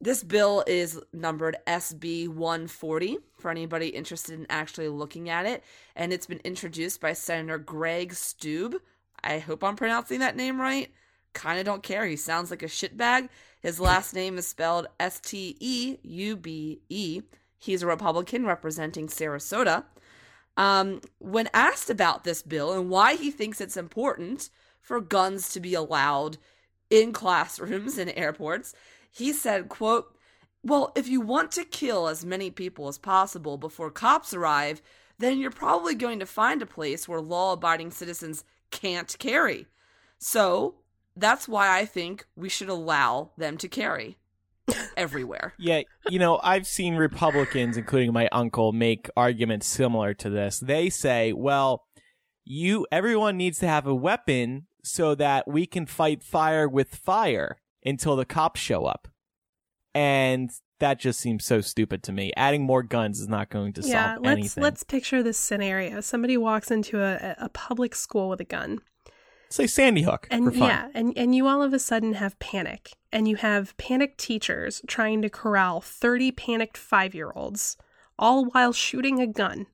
This 0.00 0.24
bill 0.24 0.64
is 0.66 1.00
numbered 1.12 1.56
SB 1.66 2.28
140 2.28 3.18
for 3.38 3.50
anybody 3.50 3.88
interested 3.88 4.38
in 4.38 4.46
actually 4.48 4.88
looking 4.88 5.28
at 5.28 5.44
it, 5.44 5.62
and 5.94 6.12
it's 6.12 6.26
been 6.26 6.40
introduced 6.42 7.00
by 7.00 7.12
Senator 7.12 7.58
Greg 7.58 8.10
Steube. 8.10 8.76
I 9.22 9.38
hope 9.40 9.62
I'm 9.62 9.76
pronouncing 9.76 10.20
that 10.20 10.36
name 10.36 10.60
right. 10.60 10.90
Kind 11.34 11.58
of 11.58 11.66
don't 11.66 11.82
care. 11.82 12.06
He 12.06 12.16
sounds 12.16 12.50
like 12.50 12.62
a 12.62 12.66
shitbag. 12.66 13.28
His 13.60 13.78
last 13.78 14.14
name 14.14 14.38
is 14.38 14.48
spelled 14.48 14.86
S 14.98 15.20
T 15.20 15.56
E 15.60 15.98
U 16.02 16.36
B 16.36 16.80
E. 16.88 17.22
He's 17.58 17.82
a 17.82 17.86
Republican 17.86 18.46
representing 18.46 19.08
Sarasota. 19.08 19.84
Um, 20.58 21.00
when 21.18 21.48
asked 21.54 21.88
about 21.88 22.24
this 22.24 22.42
bill 22.42 22.72
and 22.72 22.90
why 22.90 23.14
he 23.14 23.30
thinks 23.30 23.60
it's 23.60 23.76
important 23.76 24.50
for 24.80 25.00
guns 25.00 25.50
to 25.50 25.60
be 25.60 25.72
allowed 25.72 26.36
in 26.90 27.12
classrooms 27.12 27.96
and 27.96 28.12
airports, 28.16 28.74
he 29.10 29.32
said, 29.32 29.68
quote, 29.68 30.14
well, 30.64 30.92
if 30.96 31.06
you 31.06 31.20
want 31.20 31.52
to 31.52 31.64
kill 31.64 32.08
as 32.08 32.24
many 32.24 32.50
people 32.50 32.88
as 32.88 32.98
possible 32.98 33.56
before 33.56 33.92
cops 33.92 34.34
arrive, 34.34 34.82
then 35.18 35.38
you're 35.38 35.52
probably 35.52 35.94
going 35.94 36.18
to 36.18 36.26
find 36.26 36.60
a 36.60 36.66
place 36.66 37.06
where 37.06 37.20
law 37.20 37.52
abiding 37.52 37.92
citizens 37.92 38.44
can't 38.72 39.16
carry. 39.20 39.66
So 40.18 40.74
that's 41.16 41.46
why 41.46 41.78
I 41.78 41.84
think 41.84 42.26
we 42.34 42.48
should 42.48 42.68
allow 42.68 43.30
them 43.36 43.58
to 43.58 43.68
carry 43.68 44.18
everywhere. 44.96 45.54
Yeah, 45.58 45.82
you 46.08 46.18
know, 46.18 46.40
I've 46.42 46.66
seen 46.66 46.94
Republicans, 46.94 47.76
including 47.76 48.12
my 48.12 48.28
uncle, 48.32 48.72
make 48.72 49.10
arguments 49.16 49.66
similar 49.66 50.14
to 50.14 50.30
this. 50.30 50.60
They 50.60 50.88
say, 50.88 51.32
well, 51.32 51.84
you 52.44 52.86
everyone 52.92 53.36
needs 53.36 53.58
to 53.58 53.68
have 53.68 53.86
a 53.86 53.94
weapon 53.94 54.66
so 54.84 55.14
that 55.16 55.48
we 55.48 55.66
can 55.66 55.86
fight 55.86 56.22
fire 56.22 56.68
with 56.68 56.94
fire 56.94 57.58
until 57.84 58.16
the 58.16 58.24
cops 58.24 58.60
show 58.60 58.84
up. 58.86 59.08
And 59.94 60.50
that 60.80 61.00
just 61.00 61.20
seems 61.20 61.44
so 61.44 61.60
stupid 61.60 62.02
to 62.04 62.12
me. 62.12 62.32
Adding 62.36 62.62
more 62.62 62.82
guns 62.82 63.20
is 63.20 63.28
not 63.28 63.50
going 63.50 63.72
to 63.74 63.82
yeah, 63.82 64.14
solve 64.14 64.24
let's 64.24 64.38
anything. 64.38 64.62
let's 64.62 64.82
picture 64.82 65.22
this 65.22 65.38
scenario. 65.38 66.00
Somebody 66.00 66.36
walks 66.36 66.70
into 66.70 67.02
a, 67.02 67.36
a 67.38 67.48
public 67.48 67.94
school 67.94 68.28
with 68.28 68.40
a 68.40 68.44
gun. 68.44 68.78
Say 69.50 69.66
Sandy 69.66 70.02
Hook 70.02 70.26
And 70.30 70.44
for 70.46 70.50
fun. 70.52 70.68
yeah, 70.68 70.88
and, 70.94 71.16
and 71.16 71.34
you 71.34 71.46
all 71.48 71.62
of 71.62 71.72
a 71.72 71.78
sudden 71.78 72.14
have 72.14 72.38
panic. 72.38 72.92
And 73.10 73.26
you 73.26 73.36
have 73.36 73.74
panicked 73.78 74.18
teachers 74.18 74.82
trying 74.86 75.22
to 75.22 75.30
corral 75.30 75.80
30 75.80 76.32
panicked 76.32 76.76
five 76.76 77.14
year 77.14 77.32
olds, 77.34 77.76
all 78.18 78.44
while 78.46 78.72
shooting 78.72 79.20
a 79.20 79.26
gun. 79.26 79.66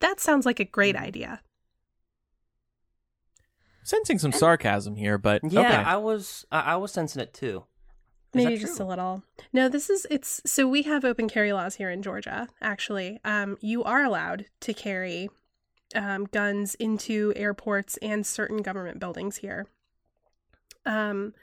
That 0.00 0.20
sounds 0.20 0.44
like 0.46 0.60
a 0.60 0.64
great 0.64 0.94
Mm. 0.96 1.00
idea. 1.02 1.40
Sensing 3.82 4.18
some 4.18 4.32
sarcasm 4.32 4.96
here, 4.96 5.18
but 5.18 5.40
Yeah, 5.50 5.60
okay. 5.60 5.74
I 5.74 5.96
was 5.96 6.44
I, 6.52 6.60
I 6.60 6.76
was 6.76 6.92
sensing 6.92 7.22
it 7.22 7.32
too. 7.34 7.64
Is 8.34 8.44
Maybe 8.44 8.58
just 8.58 8.78
a 8.78 8.84
little. 8.84 9.24
No, 9.52 9.68
this 9.68 9.90
is 9.90 10.06
it's 10.10 10.40
so 10.46 10.68
we 10.68 10.82
have 10.82 11.04
open 11.04 11.28
carry 11.28 11.52
laws 11.52 11.74
here 11.76 11.90
in 11.90 12.02
Georgia. 12.02 12.46
Actually, 12.60 13.18
um, 13.24 13.56
you 13.60 13.82
are 13.82 14.04
allowed 14.04 14.44
to 14.60 14.72
carry 14.74 15.30
um, 15.94 16.26
guns 16.26 16.74
into 16.76 17.32
airports 17.36 17.96
and 17.98 18.26
certain 18.26 18.58
government 18.58 18.98
buildings 18.98 19.38
here. 19.38 19.66
Um, 20.86 21.34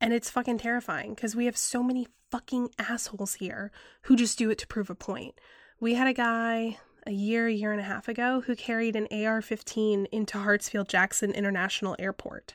and 0.00 0.12
it's 0.12 0.30
fucking 0.30 0.58
terrifying 0.58 1.14
because 1.14 1.36
we 1.36 1.46
have 1.46 1.56
so 1.56 1.82
many 1.82 2.08
fucking 2.30 2.70
assholes 2.78 3.34
here 3.34 3.70
who 4.02 4.16
just 4.16 4.38
do 4.38 4.50
it 4.50 4.58
to 4.58 4.66
prove 4.66 4.90
a 4.90 4.94
point. 4.94 5.40
We 5.80 5.94
had 5.94 6.08
a 6.08 6.12
guy 6.12 6.78
a 7.06 7.12
year, 7.12 7.48
year 7.48 7.70
and 7.72 7.80
a 7.80 7.84
half 7.84 8.08
ago 8.08 8.42
who 8.46 8.56
carried 8.56 8.96
an 8.96 9.06
AR-15 9.10 10.06
into 10.10 10.38
Hartsfield 10.38 10.88
Jackson 10.88 11.32
International 11.32 11.94
Airport 11.98 12.54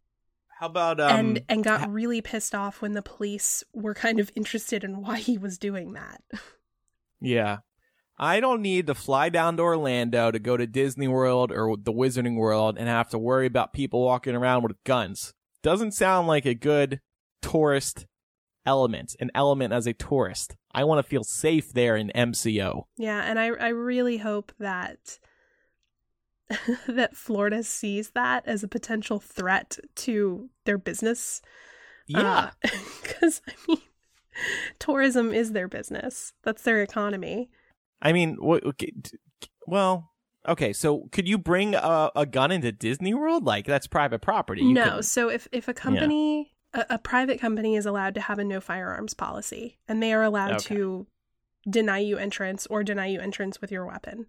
How 0.59 0.65
about 0.65 0.99
um 0.99 1.19
and 1.19 1.43
and 1.47 1.63
got 1.63 1.91
really 1.91 2.21
pissed 2.21 2.55
off 2.55 2.81
when 2.81 2.93
the 2.93 3.01
police 3.01 3.63
were 3.73 3.93
kind 3.93 4.19
of 4.19 4.31
interested 4.35 4.83
in 4.83 5.01
why 5.01 5.17
he 5.19 5.37
was 5.37 5.57
doing 5.57 5.93
that. 5.93 6.21
Yeah. 7.21 7.57
I 8.19 8.39
don't 8.39 8.61
need 8.61 8.87
to 8.87 8.95
fly 8.95 9.29
down 9.29 9.57
to 9.57 9.63
Orlando 9.63 10.29
to 10.29 10.39
go 10.39 10.57
to 10.57 10.67
Disney 10.67 11.07
World 11.07 11.51
or 11.51 11.77
the 11.77 11.93
Wizarding 11.93 12.35
World 12.35 12.77
and 12.77 12.87
have 12.87 13.09
to 13.09 13.17
worry 13.17 13.45
about 13.45 13.71
people 13.73 14.03
walking 14.03 14.35
around 14.35 14.63
with 14.63 14.83
guns. 14.83 15.33
Doesn't 15.63 15.93
sound 15.93 16.27
like 16.27 16.45
a 16.45 16.53
good 16.53 16.99
tourist 17.41 18.05
element, 18.65 19.15
an 19.19 19.31
element 19.33 19.73
as 19.73 19.87
a 19.87 19.93
tourist. 19.93 20.55
I 20.73 20.83
want 20.83 20.99
to 20.99 21.09
feel 21.09 21.23
safe 21.23 21.73
there 21.73 21.95
in 21.95 22.11
MCO. 22.13 22.83
Yeah, 22.97 23.21
and 23.21 23.39
I 23.39 23.47
I 23.47 23.69
really 23.69 24.17
hope 24.17 24.51
that 24.59 25.19
that 26.87 27.15
Florida 27.15 27.63
sees 27.63 28.11
that 28.11 28.45
as 28.45 28.63
a 28.63 28.67
potential 28.67 29.19
threat 29.19 29.77
to 29.95 30.49
their 30.65 30.77
business. 30.77 31.41
Uh, 32.13 32.19
yeah. 32.21 32.49
because 33.01 33.41
I 33.47 33.53
mean, 33.67 33.81
tourism 34.79 35.33
is 35.33 35.51
their 35.51 35.67
business. 35.67 36.33
That's 36.43 36.63
their 36.63 36.81
economy. 36.81 37.49
I 38.01 38.13
mean, 38.13 38.37
what, 38.39 38.65
okay, 38.65 38.91
d- 38.99 39.17
well, 39.67 40.11
okay, 40.47 40.73
so 40.73 41.07
could 41.11 41.27
you 41.27 41.37
bring 41.37 41.75
a, 41.75 42.11
a 42.15 42.25
gun 42.25 42.51
into 42.51 42.71
Disney 42.71 43.13
World? 43.13 43.45
Like, 43.45 43.65
that's 43.65 43.87
private 43.87 44.21
property. 44.21 44.61
You 44.61 44.73
no, 44.73 44.83
couldn't- 44.83 45.03
so 45.03 45.29
if 45.29 45.47
if 45.51 45.67
a 45.67 45.73
company, 45.73 46.53
a, 46.73 46.85
a 46.91 46.99
private 46.99 47.39
company, 47.39 47.75
is 47.75 47.85
allowed 47.85 48.15
to 48.15 48.21
have 48.21 48.39
a 48.39 48.43
no 48.43 48.61
firearms 48.61 49.13
policy, 49.13 49.79
and 49.87 50.01
they 50.01 50.13
are 50.13 50.23
allowed 50.23 50.53
Okay. 50.53 50.75
to 50.75 51.07
deny 51.69 51.99
you 51.99 52.17
entrance 52.17 52.65
or 52.67 52.83
deny 52.83 53.07
you 53.07 53.19
entrance 53.19 53.59
with 53.61 53.71
your 53.71 53.85
weapon. 53.85 54.25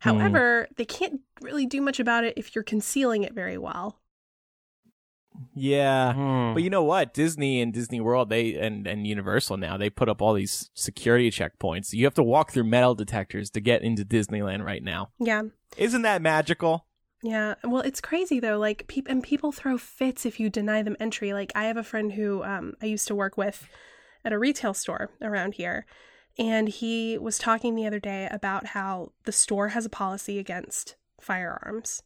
However, 0.00 0.66
mm. 0.70 0.76
they 0.76 0.84
can't 0.84 1.20
really 1.40 1.66
do 1.66 1.80
much 1.80 2.00
about 2.00 2.24
it 2.24 2.34
if 2.36 2.54
you're 2.54 2.64
concealing 2.64 3.22
it 3.22 3.34
very 3.34 3.58
well. 3.58 4.00
Yeah. 5.54 6.12
Hmm. 6.14 6.54
But 6.54 6.62
you 6.62 6.70
know 6.70 6.82
what? 6.84 7.14
Disney 7.14 7.60
and 7.60 7.72
Disney 7.72 8.00
World, 8.00 8.28
they 8.28 8.54
and, 8.54 8.86
and 8.86 9.06
Universal 9.06 9.56
now, 9.56 9.76
they 9.76 9.90
put 9.90 10.08
up 10.08 10.22
all 10.22 10.34
these 10.34 10.70
security 10.74 11.30
checkpoints. 11.30 11.92
You 11.92 12.04
have 12.04 12.14
to 12.14 12.22
walk 12.22 12.52
through 12.52 12.64
metal 12.64 12.94
detectors 12.94 13.50
to 13.50 13.60
get 13.60 13.82
into 13.82 14.04
Disneyland 14.04 14.64
right 14.64 14.82
now. 14.82 15.10
Yeah, 15.18 15.42
Isn't 15.76 16.02
that 16.02 16.22
magical? 16.22 16.86
Yeah, 17.22 17.54
well, 17.64 17.80
it's 17.80 18.02
crazy 18.02 18.38
though. 18.38 18.58
Like, 18.58 18.86
peop 18.86 19.06
and 19.08 19.22
people 19.22 19.50
throw 19.50 19.78
fits 19.78 20.26
if 20.26 20.38
you 20.38 20.50
deny 20.50 20.82
them 20.82 20.96
entry. 21.00 21.32
Like, 21.32 21.52
I 21.54 21.64
have 21.64 21.78
a 21.78 21.82
friend 21.82 22.12
who 22.12 22.44
um, 22.44 22.74
I 22.82 22.86
used 22.86 23.08
to 23.08 23.14
work 23.14 23.38
with 23.38 23.66
at 24.24 24.32
a 24.32 24.38
retail 24.38 24.74
store 24.74 25.10
around 25.22 25.54
here, 25.54 25.86
and 26.38 26.68
he 26.68 27.16
was 27.16 27.38
talking 27.38 27.74
the 27.74 27.86
other 27.86 27.98
day 27.98 28.28
about 28.30 28.66
how 28.68 29.12
the 29.24 29.32
store 29.32 29.68
has 29.68 29.86
a 29.86 29.90
policy 29.90 30.38
against 30.38 30.96
firearms, 31.18 32.02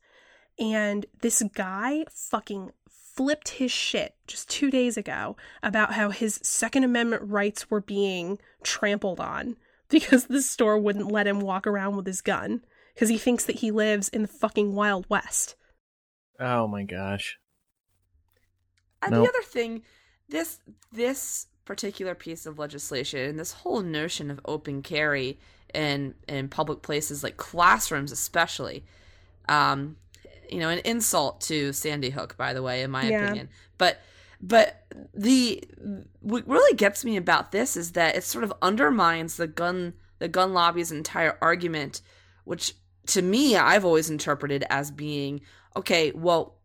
and 0.56 1.06
this 1.20 1.42
guy 1.52 2.04
fucking 2.12 2.70
flipped 3.18 3.48
his 3.48 3.72
shit 3.72 4.14
just 4.28 4.48
two 4.48 4.70
days 4.70 4.96
ago 4.96 5.36
about 5.60 5.94
how 5.94 6.10
his 6.10 6.38
Second 6.40 6.84
Amendment 6.84 7.20
rights 7.24 7.68
were 7.68 7.80
being 7.80 8.38
trampled 8.62 9.18
on 9.18 9.56
because 9.88 10.26
the 10.26 10.40
store 10.40 10.78
wouldn't 10.78 11.10
let 11.10 11.26
him 11.26 11.40
walk 11.40 11.66
around 11.66 11.96
with 11.96 12.06
his 12.06 12.20
gun 12.20 12.64
because 12.94 13.08
he 13.08 13.18
thinks 13.18 13.44
that 13.44 13.56
he 13.56 13.72
lives 13.72 14.08
in 14.08 14.22
the 14.22 14.28
fucking 14.28 14.72
Wild 14.72 15.04
West. 15.08 15.56
Oh 16.38 16.68
my 16.68 16.84
gosh. 16.84 17.40
And 19.02 19.10
Nope. 19.10 19.24
the 19.24 19.30
other 19.30 19.42
thing, 19.42 19.82
this 20.28 20.60
this 20.92 21.48
particular 21.64 22.14
piece 22.14 22.46
of 22.46 22.56
legislation 22.56 23.30
and 23.30 23.38
this 23.38 23.50
whole 23.50 23.80
notion 23.80 24.30
of 24.30 24.38
open 24.44 24.80
carry 24.80 25.40
in 25.74 26.14
in 26.28 26.48
public 26.48 26.82
places 26.82 27.24
like 27.24 27.36
classrooms 27.36 28.12
especially, 28.12 28.84
um, 29.48 29.96
you 30.50 30.58
know, 30.60 30.68
an 30.68 30.80
insult 30.80 31.40
to 31.42 31.72
Sandy 31.72 32.10
Hook, 32.10 32.36
by 32.36 32.52
the 32.52 32.62
way, 32.62 32.82
in 32.82 32.90
my 32.90 33.08
Yeah. 33.08 33.24
opinion. 33.24 33.48
But 33.76 34.00
but 34.40 34.84
the 35.14 35.62
what 36.20 36.46
really 36.46 36.76
gets 36.76 37.04
me 37.04 37.16
about 37.16 37.50
this 37.52 37.76
is 37.76 37.92
that 37.92 38.16
it 38.16 38.24
sort 38.24 38.44
of 38.44 38.52
undermines 38.62 39.36
the 39.36 39.46
gun 39.48 39.94
the 40.18 40.28
gun 40.28 40.52
lobby's 40.52 40.92
entire 40.92 41.38
argument, 41.42 42.02
which 42.44 42.74
to 43.08 43.22
me 43.22 43.56
I've 43.56 43.84
always 43.84 44.10
interpreted 44.10 44.64
as 44.70 44.90
being 44.90 45.40
okay. 45.76 46.12
Well, 46.12 46.56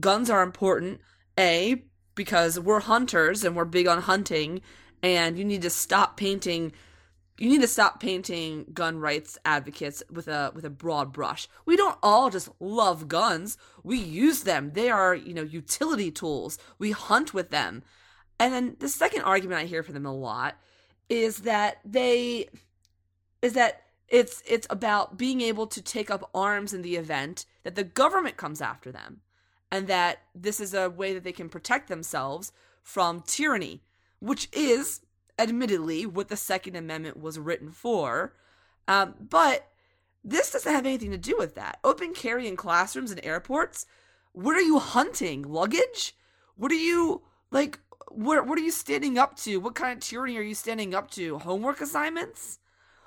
guns 0.00 0.30
are 0.30 0.42
important. 0.42 1.00
A 1.38 1.82
because 2.14 2.60
we're 2.60 2.80
hunters 2.80 3.42
and 3.44 3.56
we're 3.56 3.64
big 3.64 3.86
on 3.88 4.02
hunting, 4.02 4.60
and 5.02 5.36
you 5.38 5.44
need 5.44 5.62
to 5.62 5.70
stop 5.70 6.16
painting. 6.16 6.72
You 7.36 7.48
need 7.48 7.62
to 7.62 7.68
stop 7.68 7.98
painting 7.98 8.66
gun 8.72 8.98
rights 9.00 9.38
advocates 9.44 10.02
with 10.10 10.28
a 10.28 10.52
with 10.54 10.64
a 10.64 10.70
broad 10.70 11.12
brush. 11.12 11.48
We 11.66 11.76
don't 11.76 11.98
all 12.02 12.30
just 12.30 12.48
love 12.60 13.08
guns. 13.08 13.58
We 13.82 13.98
use 13.98 14.42
them. 14.44 14.70
They 14.74 14.88
are, 14.88 15.14
you 15.14 15.34
know, 15.34 15.42
utility 15.42 16.12
tools. 16.12 16.58
We 16.78 16.92
hunt 16.92 17.34
with 17.34 17.50
them. 17.50 17.82
And 18.38 18.52
then 18.52 18.76
the 18.78 18.88
second 18.88 19.22
argument 19.22 19.60
I 19.60 19.64
hear 19.64 19.82
from 19.82 19.94
them 19.94 20.06
a 20.06 20.14
lot 20.14 20.56
is 21.08 21.38
that 21.38 21.80
they 21.84 22.48
is 23.42 23.54
that 23.54 23.82
it's 24.08 24.42
it's 24.46 24.66
about 24.70 25.18
being 25.18 25.40
able 25.40 25.66
to 25.66 25.82
take 25.82 26.10
up 26.10 26.30
arms 26.34 26.72
in 26.72 26.82
the 26.82 26.96
event 26.96 27.46
that 27.62 27.74
the 27.74 27.84
government 27.84 28.36
comes 28.36 28.60
after 28.60 28.92
them 28.92 29.20
and 29.70 29.88
that 29.88 30.20
this 30.34 30.60
is 30.60 30.72
a 30.72 30.88
way 30.88 31.12
that 31.14 31.24
they 31.24 31.32
can 31.32 31.48
protect 31.48 31.88
themselves 31.88 32.52
from 32.82 33.22
tyranny 33.26 33.82
which 34.20 34.48
is 34.52 35.00
admittedly 35.38 36.06
what 36.06 36.28
the 36.28 36.36
second 36.36 36.76
amendment 36.76 37.18
was 37.18 37.38
written 37.38 37.70
for 37.70 38.34
um, 38.86 39.14
but 39.18 39.68
this 40.22 40.52
doesn't 40.52 40.72
have 40.72 40.86
anything 40.86 41.10
to 41.10 41.18
do 41.18 41.36
with 41.38 41.54
that. 41.54 41.78
Open 41.84 42.14
carry 42.14 42.46
in 42.48 42.56
classrooms 42.56 43.10
and 43.10 43.22
airports? 43.24 43.84
What 44.32 44.56
are 44.56 44.62
you 44.62 44.78
hunting? 44.78 45.42
Luggage? 45.42 46.14
What 46.56 46.72
are 46.72 46.76
you 46.76 47.22
like 47.50 47.78
what, 48.08 48.46
what 48.46 48.58
are 48.58 48.62
you 48.62 48.70
standing 48.70 49.18
up 49.18 49.36
to? 49.38 49.58
What 49.58 49.74
kind 49.74 49.92
of 49.96 50.00
tyranny 50.04 50.36
are 50.38 50.42
you 50.42 50.54
standing 50.54 50.94
up 50.94 51.10
to? 51.12 51.38
Homework 51.40 51.80
assignments? 51.80 52.58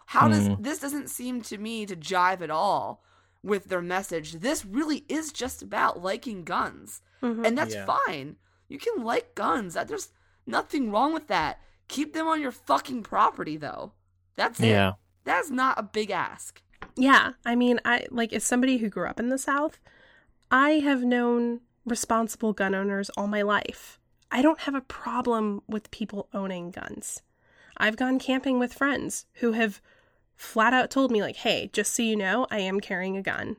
How 0.08 0.28
does 0.28 0.48
Hmm. 0.48 0.62
this 0.62 0.80
doesn't 0.80 1.10
seem 1.10 1.42
to 1.44 1.58
me 1.58 1.86
to 1.86 1.96
jive 1.96 2.42
at 2.42 2.52
all 2.52 3.04
with 3.44 3.66
their 3.66 3.82
message. 3.82 4.34
This 4.34 4.66
really 4.66 5.06
is 5.08 5.32
just 5.32 5.62
about 5.62 6.02
liking 6.02 6.44
guns. 6.44 7.02
Mhm. 7.22 7.46
and 7.48 7.58
that's 7.58 7.74
Yeah. 7.74 7.86
fine. 8.06 8.36
You 8.68 8.78
can 8.78 9.04
like 9.04 9.34
guns. 9.34 9.74
There's 9.74 10.10
nothing 10.46 10.92
wrong 10.92 11.14
with 11.14 11.28
that 11.28 11.60
keep 11.88 12.14
them 12.14 12.28
on 12.28 12.42
your 12.42 12.52
fucking 12.52 13.04
property 13.04 13.58
though 13.58 13.92
that's 14.36 14.60
it 14.60 14.68
Yeah. 14.68 14.94
that's 15.24 15.50
not 15.50 15.80
a 15.80 15.84
big 15.84 16.12
ask 16.12 16.62
Yeah, 16.96 17.34
I 17.46 17.56
mean, 17.56 17.80
I 17.86 18.08
like 18.10 18.34
as 18.34 18.44
somebody 18.44 18.78
who 18.78 18.90
grew 18.90 19.08
up 19.08 19.20
in 19.20 19.30
the 19.30 19.38
South, 19.38 19.80
I 20.50 20.80
have 20.80 21.04
known 21.04 21.62
responsible 21.86 22.54
gun 22.54 22.74
owners 22.74 23.10
all 23.12 23.28
my 23.28 23.42
life. 23.44 24.00
I 24.32 24.42
don't 24.42 24.62
have 24.62 24.74
a 24.76 24.82
problem 24.82 25.62
with 25.68 25.92
people 25.92 26.28
owning 26.34 26.72
guns. 26.72 27.22
I've 27.78 27.98
gone 27.98 28.18
camping 28.20 28.58
with 28.60 28.74
friends 28.74 29.26
who 29.36 29.52
have 29.54 29.80
flat 30.36 30.74
out 30.74 30.90
told 30.90 31.12
me 31.12 31.22
like, 31.22 31.38
"Hey, 31.38 31.70
just 31.72 31.94
so 31.94 32.02
you 32.04 32.16
know, 32.16 32.48
I 32.50 32.60
am 32.60 32.80
carrying 32.80 33.16
a 33.16 33.22
gun. 33.22 33.58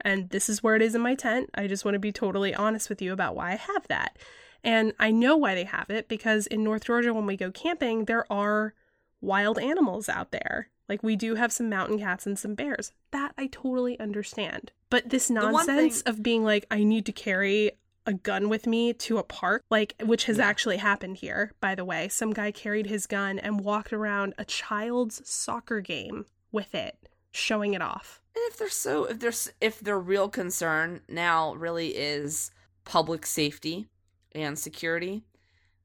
And 0.00 0.30
this 0.30 0.48
is 0.48 0.62
where 0.62 0.76
it 0.76 0.82
is 0.82 0.94
in 0.94 1.02
my 1.02 1.14
tent. 1.14 1.50
I 1.54 1.66
just 1.66 1.84
want 1.84 1.94
to 1.94 1.98
be 2.00 2.12
totally 2.12 2.54
honest 2.54 2.88
with 2.88 3.02
you 3.02 3.12
about 3.12 3.36
why 3.36 3.52
I 3.52 3.56
have 3.56 3.86
that." 3.88 4.16
And 4.62 4.92
I 4.98 5.10
know 5.10 5.36
why 5.36 5.54
they 5.54 5.64
have 5.64 5.90
it 5.90 6.08
because 6.08 6.46
in 6.46 6.62
North 6.64 6.84
Georgia 6.84 7.14
when 7.14 7.26
we 7.26 7.36
go 7.36 7.50
camping, 7.50 8.04
there 8.04 8.30
are 8.32 8.74
wild 9.20 9.58
animals 9.58 10.08
out 10.08 10.30
there. 10.30 10.68
Like 10.88 11.02
we 11.02 11.16
do 11.16 11.36
have 11.36 11.52
some 11.52 11.68
mountain 11.68 11.98
cats 11.98 12.26
and 12.26 12.38
some 12.38 12.54
bears. 12.54 12.92
That 13.12 13.32
I 13.38 13.46
totally 13.46 13.98
understand. 14.00 14.72
But 14.90 15.08
this 15.10 15.30
nonsense 15.30 16.02
thing- 16.02 16.10
of 16.12 16.22
being 16.22 16.44
like 16.44 16.66
I 16.70 16.82
need 16.84 17.06
to 17.06 17.12
carry 17.12 17.72
a 18.06 18.12
gun 18.14 18.48
with 18.48 18.66
me 18.66 18.92
to 18.94 19.18
a 19.18 19.22
park, 19.22 19.62
like 19.70 19.94
which 20.04 20.24
has 20.24 20.38
Yeah. 20.38 20.46
actually 20.46 20.78
happened 20.78 21.18
here, 21.18 21.52
by 21.60 21.74
the 21.74 21.84
way. 21.84 22.08
Some 22.08 22.32
guy 22.32 22.50
carried 22.50 22.86
his 22.86 23.06
gun 23.06 23.38
and 23.38 23.60
walked 23.60 23.92
around 23.92 24.34
a 24.38 24.44
child's 24.44 25.20
soccer 25.28 25.80
game 25.80 26.26
with 26.50 26.74
it, 26.74 26.96
showing 27.30 27.74
it 27.74 27.82
off. 27.82 28.20
And 28.34 28.42
if 28.48 28.58
they're 28.58 28.68
so, 28.70 29.04
if 29.04 29.20
there's, 29.20 29.52
if 29.60 29.80
their 29.80 29.98
real 29.98 30.28
concern 30.28 31.02
now 31.08 31.54
really 31.54 31.88
is 31.96 32.50
public 32.84 33.26
safety 33.26 33.86
and 34.32 34.58
security, 34.58 35.22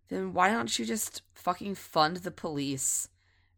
then 0.09 0.33
why 0.33 0.51
don't 0.51 0.77
you 0.77 0.85
just 0.85 1.21
fucking 1.33 1.75
fund 1.75 2.17
the 2.17 2.31
police, 2.31 3.09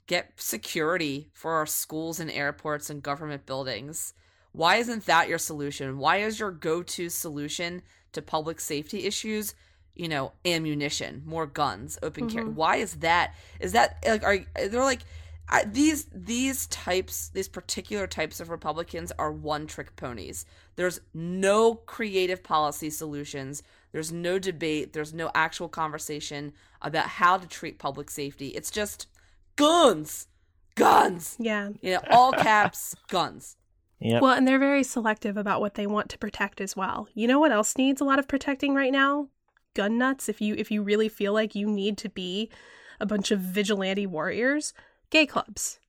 get 0.07 0.31
security 0.37 1.29
for 1.33 1.53
our 1.53 1.65
schools 1.65 2.19
and 2.19 2.31
airports 2.31 2.89
and 2.89 3.03
government 3.03 3.45
buildings? 3.45 4.13
Why 4.53 4.77
isn't 4.77 5.05
that 5.05 5.27
your 5.29 5.37
solution? 5.37 5.97
Why 5.99 6.17
is 6.17 6.39
your 6.39 6.51
go-to 6.51 7.09
solution 7.09 7.81
to 8.13 8.21
public 8.21 8.59
safety 8.59 9.05
issues, 9.05 9.53
you 9.95 10.07
know, 10.07 10.33
ammunition, 10.45 11.21
more 11.25 11.45
guns, 11.45 11.99
open 12.01 12.27
carry? 12.27 12.45
Mhm. 12.45 12.53
Why 12.53 12.77
is 12.77 12.95
that? 12.95 13.35
Is 13.59 13.73
that 13.73 13.97
like 14.05 14.23
are 14.23 14.39
they're 14.55 14.81
like 14.83 15.01
I, 15.49 15.63
these 15.63 16.07
these 16.13 16.67
types 16.67 17.29
these 17.29 17.47
particular 17.47 18.05
types 18.07 18.39
of 18.39 18.49
republicans 18.49 19.11
are 19.17 19.31
one 19.31 19.65
trick 19.65 19.95
ponies 19.95 20.45
there's 20.75 20.99
no 21.13 21.75
creative 21.75 22.43
policy 22.43 22.89
solutions 22.89 23.63
there's 23.93 24.11
no 24.11 24.39
debate 24.39 24.91
there's 24.93 25.13
no 25.13 25.31
actual 25.33 25.69
conversation 25.69 26.51
about 26.81 27.07
how 27.07 27.37
to 27.37 27.47
treat 27.47 27.79
public 27.79 28.09
safety 28.09 28.49
it's 28.49 28.69
just 28.71 29.07
guns 29.55 30.27
guns 30.75 31.35
Yeah. 31.39 31.69
you 31.81 31.93
know 31.93 32.01
all 32.11 32.31
caps 32.47 32.95
guns 33.07 33.55
Yep. 33.99 34.21
Well, 34.21 34.33
and 34.33 34.47
they're 34.47 34.59
very 34.59 34.83
selective 34.83 35.37
about 35.37 35.59
what 35.59 35.73
they 35.73 35.87
want 35.87 36.09
to 36.09 36.19
protect 36.19 36.61
as 36.61 36.75
well. 36.75 37.07
You 37.15 37.27
know 37.27 37.39
what 37.39 37.51
else 37.51 37.75
needs 37.77 37.99
a 37.99 38.03
lot 38.03 38.19
of 38.19 38.27
protecting 38.27 38.75
right 38.75 38.91
now? 38.91 39.29
Gun 39.73 39.97
nuts. 39.97 40.29
If 40.29 40.39
you 40.39 40.53
if 40.55 40.69
you 40.69 40.83
really 40.83 41.09
feel 41.09 41.33
like 41.33 41.55
you 41.55 41.67
need 41.67 41.97
to 41.97 42.09
be 42.09 42.51
a 42.99 43.07
bunch 43.07 43.31
of 43.31 43.39
vigilante 43.39 44.05
warriors, 44.05 44.71
gay 45.09 45.25
clubs, 45.25 45.79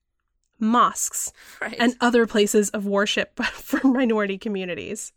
mosques, 0.59 1.33
right 1.61 1.77
and 1.79 1.97
other 2.01 2.27
places 2.27 2.71
of 2.71 2.87
worship 2.87 3.43
for 3.53 3.87
minority 3.87 4.39
communities. 4.39 5.13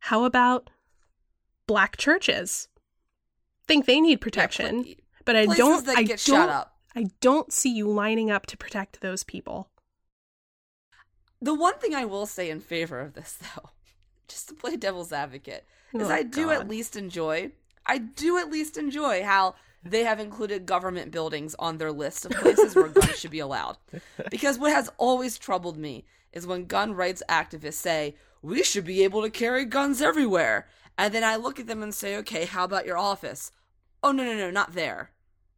How 0.00 0.24
about 0.24 0.70
black 1.66 1.96
churches? 1.96 2.68
Think 3.66 3.86
they 3.86 4.00
need 4.00 4.20
protection, 4.20 4.84
Yeah, 4.84 4.94
but 5.24 5.36
I 5.36 5.46
don't. 5.46 5.88
I 5.88 6.04
don't. 6.04 6.68
I 6.96 7.06
don't 7.20 7.52
see 7.52 7.74
you 7.74 7.88
lining 7.88 8.30
up 8.30 8.46
to 8.46 8.56
protect 8.56 9.00
those 9.00 9.24
people. 9.24 9.68
the 11.42 11.54
one 11.54 11.76
thing 11.78 11.94
i 11.94 12.04
will 12.04 12.26
say 12.26 12.48
in 12.50 12.60
favor 12.60 13.00
of 13.00 13.14
this 13.14 13.32
though 13.42 13.70
just 14.28 14.48
to 14.48 14.54
play 14.54 14.76
devil's 14.76 15.12
advocate 15.12 15.66
is 15.92 16.08
Oh, 16.08 16.12
I 16.12 16.22
do 16.22 16.50
at 16.50 16.66
least 16.68 16.96
enjoy. 16.96 17.52
I 17.86 17.98
do 17.98 18.38
at 18.38 18.50
least 18.50 18.76
enjoy 18.78 19.22
how 19.22 19.54
they 19.84 20.04
have 20.04 20.18
included 20.18 20.66
government 20.66 21.10
buildings 21.10 21.54
on 21.58 21.78
their 21.78 21.92
list 21.92 22.24
of 22.24 22.32
places 22.32 22.74
where 22.74 22.88
guns 22.88 23.18
should 23.18 23.30
be 23.30 23.38
allowed. 23.40 23.76
Because 24.30 24.58
what 24.58 24.72
has 24.72 24.90
always 24.96 25.38
troubled 25.38 25.76
me 25.76 26.04
is 26.32 26.46
when 26.46 26.64
gun 26.66 26.94
rights 26.94 27.22
activists 27.28 27.74
say, 27.74 28.14
we 28.42 28.62
should 28.62 28.84
be 28.84 29.04
able 29.04 29.22
to 29.22 29.30
carry 29.30 29.64
guns 29.64 30.00
everywhere. 30.00 30.66
And 30.96 31.12
then 31.12 31.24
I 31.24 31.36
look 31.36 31.60
at 31.60 31.66
them 31.66 31.82
and 31.82 31.94
say, 31.94 32.16
okay, 32.16 32.44
how 32.44 32.64
about 32.64 32.86
your 32.86 32.98
office? 32.98 33.50
Oh, 34.02 34.12
no, 34.12 34.24
no, 34.24 34.34
no, 34.34 34.50
not 34.50 34.72
there. 34.72 35.10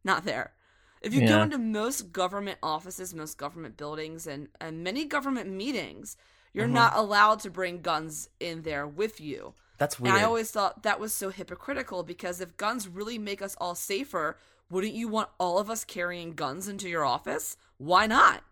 Not 0.03 0.25
there. 0.25 0.53
If 1.01 1.13
you 1.13 1.21
go 1.21 1.41
into 1.43 1.57
most 1.57 2.11
government 2.11 2.57
offices, 2.63 3.13
most 3.13 3.37
government 3.37 3.77
buildings, 3.77 4.25
and, 4.25 4.49
and 4.59 4.83
many 4.83 5.05
government 5.05 5.49
meetings, 5.49 6.17
you're 6.53 6.67
Mhm. 6.67 6.71
not 6.71 6.95
allowed 6.95 7.39
to 7.41 7.51
bring 7.51 7.81
guns 7.81 8.29
in 8.39 8.63
there 8.63 8.87
with 8.87 9.21
you. 9.21 9.53
That's 9.77 9.99
weird. 9.99 10.15
And 10.15 10.23
I 10.23 10.25
always 10.25 10.49
thought 10.51 10.83
that 10.83 10.99
was 10.99 11.13
so 11.13 11.29
hypocritical 11.29 12.03
because 12.03 12.41
if 12.41 12.57
guns 12.57 12.87
really 12.87 13.17
make 13.17 13.41
us 13.41 13.55
all 13.59 13.75
safer, 13.75 14.37
wouldn't 14.69 14.93
you 14.93 15.07
want 15.07 15.29
all 15.39 15.59
of 15.59 15.69
us 15.69 15.83
carrying 15.85 16.33
guns 16.33 16.67
into 16.67 16.89
your 16.89 17.05
office? 17.05 17.57
Why 17.77 18.07
not? 18.07 18.43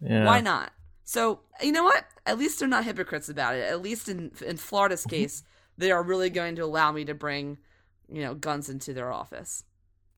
yeah. 0.00 0.24
Why 0.24 0.40
not? 0.40 0.72
So 1.04 1.40
you 1.62 1.72
know 1.72 1.84
what? 1.84 2.04
At 2.24 2.38
least 2.38 2.58
they're 2.58 2.68
not 2.68 2.84
hypocrites 2.84 3.28
about 3.28 3.56
it. 3.56 3.64
At 3.70 3.82
least 3.82 4.08
in 4.08 4.30
in 4.46 4.56
Florida's 4.56 5.00
Mm-hmm. 5.02 5.10
case, 5.10 5.42
they 5.76 5.90
are 5.90 6.02
really 6.02 6.30
going 6.30 6.56
to 6.56 6.62
allow 6.64 6.92
me 6.92 7.04
to 7.04 7.14
bring, 7.14 7.58
you 8.08 8.22
know, 8.22 8.34
guns 8.34 8.68
into 8.68 8.94
their 8.94 9.12
office. 9.12 9.64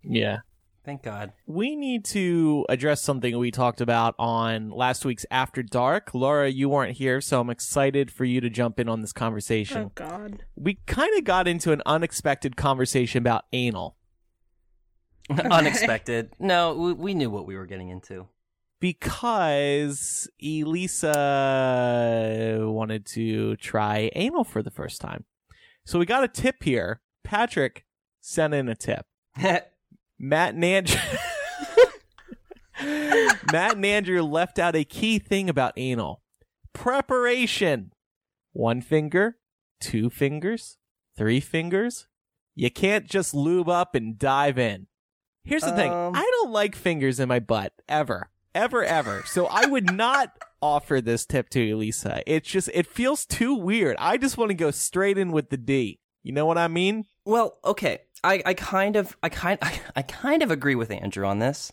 Yeah. 0.03 0.39
Thank 0.87 1.03
God. 1.03 1.33
We 1.47 1.75
need 1.75 2.05
to 2.07 2.65
address 2.69 3.03
something 3.03 3.37
we 3.37 3.51
talked 3.51 3.81
about 3.81 4.15
on 4.21 4.71
last 4.71 5.05
week's 5.05 5.27
After 5.33 5.65
Dark. 5.65 6.15
Laura, 6.15 6.49
you 6.49 6.69
weren't 6.69 6.97
here, 6.97 7.21
so 7.21 7.41
I'm 7.41 7.51
excited 7.51 8.09
for 8.09 8.25
you 8.25 8.41
to 8.41 8.49
jump 8.49 8.79
in 8.79 8.89
on 8.89 9.01
this 9.01 9.13
conversation. 9.13 9.79
Oh 9.79 9.93
God. 9.97 10.45
We 10.55 10.75
kind 10.87 11.19
of 11.19 11.25
got 11.25 11.49
into 11.49 11.73
an 11.73 11.83
unexpected 11.85 12.57
conversation 12.57 13.19
about 13.19 13.47
anal 13.53 13.97
Unexpected. 15.51 16.35
No, 16.39 16.75
we, 16.75 16.93
we 16.93 17.15
knew 17.15 17.31
what 17.31 17.49
we 17.49 17.57
were 17.57 17.67
getting 17.67 17.89
into. 17.89 18.29
because 18.79 20.31
Elisa 20.41 21.11
wanted 22.63 23.07
to 23.07 23.57
try 23.57 24.09
anal 24.15 24.45
for 24.45 24.63
the 24.63 24.71
first 24.71 25.01
time. 25.01 25.25
So 25.85 25.99
we 25.99 26.07
got 26.07 26.23
a 26.23 26.29
tip 26.29 26.63
here. 26.63 27.01
Patrick 27.25 27.87
sent 28.21 28.55
in 28.55 28.69
a 28.69 28.77
tip. 28.77 29.05
Matt 30.19 30.55
and 30.55 30.65
Andrew. 30.65 31.01
Matt 33.53 33.77
and 33.77 33.87
Andrew 33.87 34.23
left 34.23 34.59
out 34.59 34.77
a 34.77 34.85
key 34.85 35.19
thing 35.19 35.49
about 35.49 35.73
anal 35.77 36.23
preparation. 36.73 37.93
One 38.53 38.81
finger, 38.81 39.39
two 39.81 40.11
fingers, 40.11 40.79
three 41.17 41.41
fingers. 41.41 42.07
You 42.55 42.71
can't 42.71 43.07
just 43.07 43.35
lube 43.35 43.69
up 43.69 43.95
and 43.95 44.19
dive 44.19 44.59
in. 44.59 44.87
Here's 45.45 45.63
the 45.63 45.73
thing 45.73 45.93
Um. 45.93 46.15
I 46.15 46.23
don't 46.23 46.51
like 46.53 46.75
fingers 46.75 47.21
in 47.21 47.29
my 47.29 47.39
butt, 47.39 47.73
ever. 47.89 48.31
Ever, 48.55 48.83
ever. 48.83 49.23
So 49.27 49.47
I 49.47 49.67
would 49.67 49.93
not 49.93 50.33
offer 50.63 51.01
this 51.01 51.27
tip 51.27 51.51
to 51.51 51.71
Elisa. 51.71 52.23
It's 52.27 52.49
just, 52.49 52.71
it 52.73 52.87
feels 52.87 53.27
too 53.27 53.55
weird. 53.55 53.97
I 53.99 54.17
just 54.17 54.39
want 54.39 54.49
to 54.51 54.55
go 54.55 54.71
straight 54.71 55.19
in 55.19 55.31
with 55.33 55.51
the 55.51 55.59
D. 55.59 56.01
You 56.27 56.33
know 56.33 56.45
what 56.45 56.59
I 56.59 56.67
mean? 56.67 57.05
Well, 57.25 57.57
okay. 57.65 58.01
I, 58.25 58.43
I 58.45 58.55
kind 58.55 58.97
of 58.97 59.17
I 59.23 59.29
kind 59.29 59.61
I, 59.63 59.81
I 59.97 60.03
kind 60.03 60.43
of 60.43 60.51
agree 60.51 60.75
with 60.75 60.91
Andrew 60.91 61.25
on 61.25 61.39
this. 61.39 61.71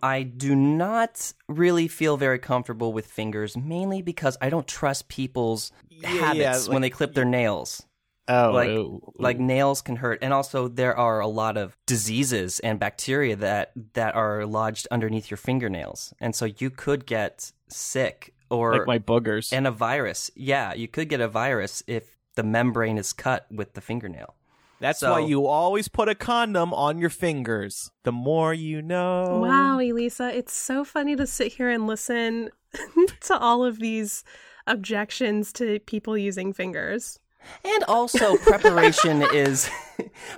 I 0.00 0.22
do 0.22 0.54
not 0.54 1.32
really 1.48 1.88
feel 1.88 2.16
very 2.16 2.38
comfortable 2.38 2.92
with 2.92 3.08
fingers, 3.08 3.56
mainly 3.56 4.00
because 4.00 4.38
I 4.40 4.50
don't 4.50 4.68
trust 4.68 5.08
people's 5.08 5.72
Yeah, 5.88 6.10
habits 6.10 6.68
yeah, 6.68 6.72
when 6.72 6.82
they 6.82 6.90
clip 6.90 7.14
their 7.14 7.24
nails. 7.24 7.84
Oh, 8.28 8.52
like 8.52 8.68
ooh, 8.68 9.12
like 9.18 9.38
oh. 9.40 9.44
nails 9.44 9.82
can 9.82 9.96
hurt, 9.96 10.20
and 10.22 10.32
also 10.32 10.68
there 10.68 10.96
are 10.96 11.18
a 11.18 11.26
lot 11.26 11.56
of 11.56 11.76
diseases 11.86 12.60
and 12.60 12.78
bacteria 12.78 13.34
that 13.34 13.72
that 13.94 14.14
are 14.14 14.46
lodged 14.46 14.86
underneath 14.92 15.28
your 15.28 15.38
fingernails, 15.38 16.14
and 16.20 16.36
so 16.36 16.44
you 16.44 16.70
could 16.70 17.04
get 17.04 17.50
sick 17.68 18.32
or 18.48 18.78
like 18.78 18.86
my 18.86 18.98
boogers. 19.00 19.52
and 19.52 19.66
a 19.66 19.72
virus. 19.72 20.30
Yeah, 20.36 20.72
you 20.74 20.86
could 20.86 21.08
get 21.08 21.20
a 21.20 21.26
virus 21.26 21.82
if 21.88 22.17
the 22.38 22.44
membrane 22.44 22.98
is 22.98 23.12
cut 23.12 23.46
with 23.50 23.72
the 23.74 23.80
fingernail. 23.80 24.36
That's 24.78 25.00
So- 25.00 25.10
why 25.10 25.18
you 25.26 25.44
always 25.46 25.88
put 25.88 26.08
a 26.08 26.14
condom 26.14 26.72
on 26.72 26.98
your 26.98 27.10
fingers. 27.10 27.90
The 28.04 28.12
more 28.12 28.54
you 28.54 28.80
know. 28.80 29.40
Wow, 29.42 29.80
Elisa, 29.80 30.32
it's 30.32 30.52
so 30.52 30.84
funny 30.84 31.16
to 31.16 31.26
sit 31.26 31.54
here 31.54 31.68
and 31.68 31.88
listen 31.88 32.50
to 33.22 33.36
all 33.36 33.64
of 33.64 33.80
these 33.80 34.22
objections 34.68 35.52
to 35.54 35.80
people 35.80 36.16
using 36.16 36.52
fingers. 36.52 37.18
And 37.64 37.82
also, 37.88 38.36
preparation 38.36 39.22
is 39.32 39.68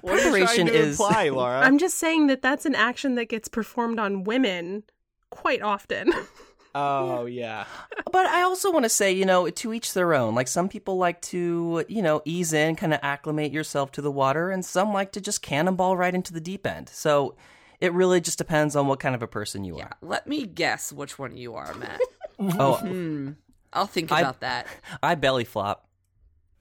What 0.01 0.15
are 0.15 0.17
you 0.17 0.23
preparation 0.31 0.69
to 0.69 0.73
is 0.73 0.99
imply, 0.99 1.29
Laura? 1.29 1.61
I'm 1.61 1.77
just 1.77 1.99
saying 1.99 2.29
that 2.29 2.41
that's 2.41 2.65
an 2.65 2.75
action 2.75 3.17
that 3.17 3.27
gets 3.29 3.49
performed 3.49 3.99
on 4.01 4.25
women 4.25 4.85
quite 5.29 5.61
often. 5.61 6.15
oh 6.75 7.27
yeah. 7.27 7.65
But 8.13 8.27
I 8.27 8.43
also 8.43 8.71
want 8.73 8.85
to 8.85 8.89
say, 8.89 9.13
you 9.13 9.25
know, 9.25 9.49
to 9.49 9.73
each 9.73 9.93
their 9.95 10.15
own. 10.15 10.35
Like 10.35 10.49
some 10.49 10.69
people 10.69 10.97
like 10.97 11.21
to, 11.23 11.85
you 11.89 12.03
know, 12.03 12.23
ease 12.25 12.53
in, 12.53 12.77
kind 12.77 12.93
of 12.95 13.01
acclimate 13.03 13.53
yourself 13.53 13.93
to 13.93 14.03
the 14.03 14.11
water, 14.11 14.51
and 14.51 14.65
some 14.65 14.93
like 14.93 15.13
to 15.13 15.21
just 15.21 15.43
cannonball 15.43 15.97
right 15.97 16.15
into 16.15 16.33
the 16.33 16.41
deep 16.41 16.67
end. 16.67 16.89
So 16.89 17.35
it 17.81 17.93
really 17.93 18.21
just 18.21 18.39
depends 18.39 18.77
on 18.77 18.87
what 18.87 19.01
kind 19.01 19.15
of 19.15 19.23
a 19.23 19.27
person 19.27 19.65
you 19.65 19.79
Yeah, 19.79 19.85
are. 19.85 19.97
let 20.03 20.27
me 20.27 20.45
guess 20.47 20.93
which 20.93 21.19
one 21.19 21.37
you 21.37 21.55
are, 21.55 21.75
Matt. 21.75 22.01
Oh, 22.59 22.75
hmm. 22.77 23.33
I'll 23.73 23.87
think 23.87 24.11
I- 24.11 24.21
about 24.21 24.41
that. 24.41 24.67
I 25.03 25.15
belly 25.15 25.45
flop. 25.45 25.87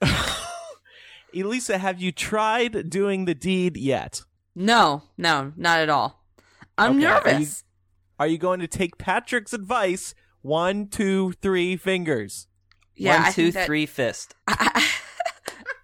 Elisa, 1.36 1.78
have 1.78 2.02
you 2.02 2.12
tried 2.12 2.90
doing 2.90 3.26
the 3.26 3.36
deed 3.36 3.78
yet? 3.78 4.24
No, 4.56 5.04
no, 5.18 5.54
not 5.56 5.80
at 5.80 5.90
all. 5.90 6.24
I'm 6.78 6.98
Okay, 6.98 7.06
are 7.06 7.24
you- 7.30 7.32
nervous. 7.40 7.64
Are 8.20 8.28
you 8.28 8.38
going 8.38 8.60
to 8.60 8.68
take 8.68 8.98
Patrick's 8.98 9.54
advice? 9.54 10.14
One, 10.42 10.88
two, 10.88 11.32
three 11.42 11.76
fingers. 11.78 12.48
Yeah, 12.96 13.18
One, 13.20 13.28
I 13.28 13.32
two, 13.32 13.52
that- 13.54 13.66
three, 13.66 13.86
fist. 13.86 14.36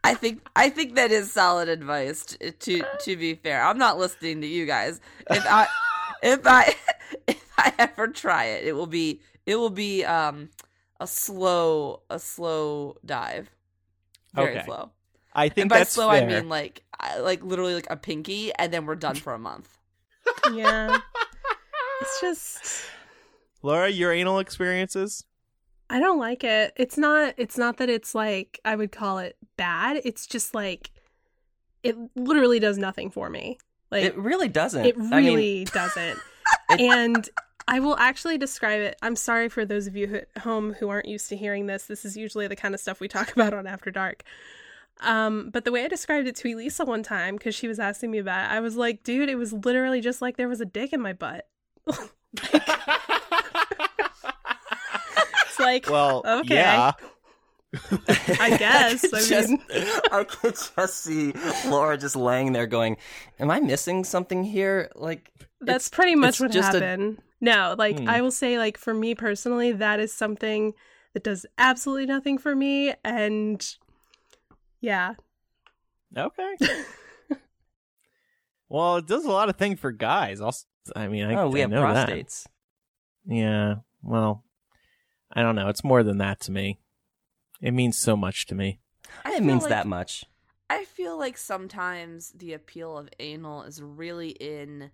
I 0.03 0.13
think 0.13 0.45
I 0.55 0.69
think 0.69 0.95
that 0.95 1.11
is 1.11 1.31
solid 1.31 1.67
advice. 1.67 2.25
t- 2.25 2.51
To 2.51 2.83
to 3.05 3.15
be 3.17 3.33
fair, 3.33 3.63
I'm 3.63 3.77
not 3.79 3.97
listening 3.97 4.41
to 4.41 4.47
you 4.47 4.65
guys. 4.67 5.01
If 5.31 5.43
I 5.47 5.67
if 6.23 6.45
I 6.45 6.75
if 7.27 7.43
I 7.57 7.73
ever 7.79 8.07
try 8.09 8.45
it, 8.45 8.65
it 8.67 8.73
will 8.73 8.85
be 8.85 9.21
it 9.47 9.55
will 9.55 9.71
be 9.71 10.05
um 10.05 10.49
a 10.99 11.07
slow 11.07 12.01
a 12.11 12.19
slow 12.19 12.97
dive, 13.03 13.49
very 14.35 14.57
Okay. 14.57 14.65
slow. 14.65 14.91
I 15.33 15.49
think 15.49 15.63
And 15.63 15.69
by 15.69 15.77
that's 15.79 15.91
slow, 15.93 16.11
fair. 16.11 16.21
I 16.21 16.25
mean 16.27 16.49
like 16.49 16.83
like 17.21 17.43
literally 17.43 17.73
like 17.73 17.87
a 17.89 17.97
pinky, 17.97 18.53
and 18.53 18.71
then 18.71 18.85
we're 18.85 18.95
done 18.95 19.15
for 19.15 19.33
a 19.33 19.39
month. 19.39 19.75
yeah. 20.53 20.99
It's 22.01 22.21
just 22.21 22.85
Laura, 23.61 23.89
your 23.89 24.11
anal 24.11 24.39
experiences? 24.39 25.25
I 25.89 25.99
don't 25.99 26.19
like 26.19 26.43
it. 26.43 26.73
It's 26.75 26.97
not 26.97 27.33
it's 27.37 27.57
not 27.57 27.77
that 27.77 27.89
it's 27.89 28.15
like 28.15 28.59
I 28.65 28.75
would 28.75 28.91
call 28.91 29.19
it 29.19 29.37
bad. 29.57 30.01
It's 30.03 30.27
just 30.27 30.53
like 30.55 30.91
it 31.83 31.95
literally 32.15 32.59
does 32.59 32.77
nothing 32.77 33.11
for 33.11 33.29
me. 33.29 33.57
Like 33.91 34.03
It 34.03 34.17
really 34.17 34.47
doesn't. 34.47 34.85
It 34.85 34.95
I 34.97 34.99
mean, 34.99 35.09
really 35.11 35.65
doesn't. 35.73 36.19
and 36.69 37.29
I 37.67 37.79
will 37.79 37.97
actually 37.97 38.37
describe 38.37 38.81
it. 38.81 38.97
I'm 39.01 39.15
sorry 39.15 39.49
for 39.49 39.65
those 39.65 39.87
of 39.87 39.95
you 39.95 40.07
who, 40.07 40.15
at 40.17 40.37
home 40.39 40.73
who 40.73 40.89
aren't 40.89 41.07
used 41.07 41.29
to 41.29 41.37
hearing 41.37 41.65
this. 41.65 41.85
This 41.85 42.05
is 42.05 42.15
usually 42.15 42.47
the 42.47 42.55
kind 42.55 42.73
of 42.73 42.79
stuff 42.81 42.99
we 42.99 43.07
talk 43.07 43.31
about 43.35 43.53
on 43.53 43.67
After 43.67 43.91
Dark. 43.91 44.23
Um, 45.01 45.49
but 45.51 45.65
the 45.65 45.71
way 45.71 45.83
I 45.83 45.87
described 45.87 46.27
it 46.27 46.35
to 46.37 46.53
Elisa 46.53 46.85
one 46.85 47.03
time, 47.03 47.35
because 47.35 47.53
she 47.53 47.67
was 47.67 47.79
asking 47.79 48.11
me 48.11 48.19
about 48.19 48.49
it, 48.49 48.53
I 48.53 48.59
was 48.59 48.77
like, 48.77 49.03
dude, 49.03 49.29
it 49.29 49.35
was 49.35 49.51
literally 49.51 49.99
just 49.99 50.21
like 50.21 50.37
there 50.37 50.47
was 50.47 50.61
a 50.61 50.65
dick 50.65 50.93
in 50.93 51.01
my 51.01 51.13
butt. 51.13 51.47
It's 51.87 51.99
like, 55.59 55.89
well, 55.89 56.21
Okay. 56.25 56.55
yeah. 56.55 56.91
I 58.39 58.55
guess. 58.57 59.03
I 59.13 59.21
just, 59.21 59.49
mean, 59.49 59.61
I 60.11 60.23
could 60.27 60.55
just 60.55 61.03
see 61.03 61.33
Laura 61.67 61.97
just 61.97 62.15
laying 62.15 62.53
there 62.53 62.67
going, 62.67 62.97
Am 63.39 63.51
I 63.51 63.59
missing 63.59 64.03
something 64.03 64.43
here? 64.43 64.91
Like, 64.95 65.31
that's 65.61 65.89
pretty 65.89 66.15
much 66.15 66.39
what 66.39 66.51
just 66.51 66.73
a- 66.73 66.79
happened. 66.79 67.19
No, 67.41 67.75
like 67.77 67.99
Hmm. 67.99 68.09
I 68.09 68.21
will 68.21 68.31
say, 68.31 68.57
like 68.57 68.77
for 68.77 68.93
me 68.93 69.13
personally, 69.13 69.71
that 69.73 69.99
is 69.99 70.13
something 70.13 70.73
that 71.13 71.23
does 71.23 71.45
absolutely 71.57 72.05
nothing 72.05 72.37
for 72.37 72.55
me, 72.55 72.93
and 73.03 73.65
yeah, 74.79 75.15
Okay. 76.17 76.55
well, 78.69 78.97
it 78.97 79.07
does 79.07 79.25
a 79.25 79.31
lot 79.31 79.49
of 79.49 79.57
things 79.57 79.79
for 79.79 79.91
guys. 79.91 80.39
I'll, 80.39 80.55
I 80.95 81.07
mean, 81.07 81.25
I, 81.25 81.35
oh, 81.35 81.49
we 81.49 81.59
I 81.59 81.61
have 81.61 81.69
know 81.69 81.81
that. 81.93 82.09
prostates. 82.09 82.45
Yeah. 83.25 83.75
Well, 84.03 84.43
I 85.33 85.41
don't 85.41 85.55
know. 85.55 85.69
It's 85.69 85.83
more 85.83 86.03
than 86.03 86.17
that 86.19 86.39
to 86.41 86.51
me. 86.51 86.79
It 87.61 87.71
means 87.71 87.97
so 87.97 88.15
much 88.15 88.45
to 88.47 88.55
me. 88.55 88.79
I 89.23 89.35
It 89.35 89.43
means 89.43 89.63
like- 89.63 89.69
that 89.69 89.87
much. 89.87 90.25
I 90.67 90.83
feel 90.85 91.15
like 91.17 91.37
sometimes 91.37 92.31
the 92.31 92.53
appeal 92.53 92.97
of 92.97 93.07
anal 93.19 93.61
is 93.63 93.81
really 93.81 94.29
in 94.29 94.89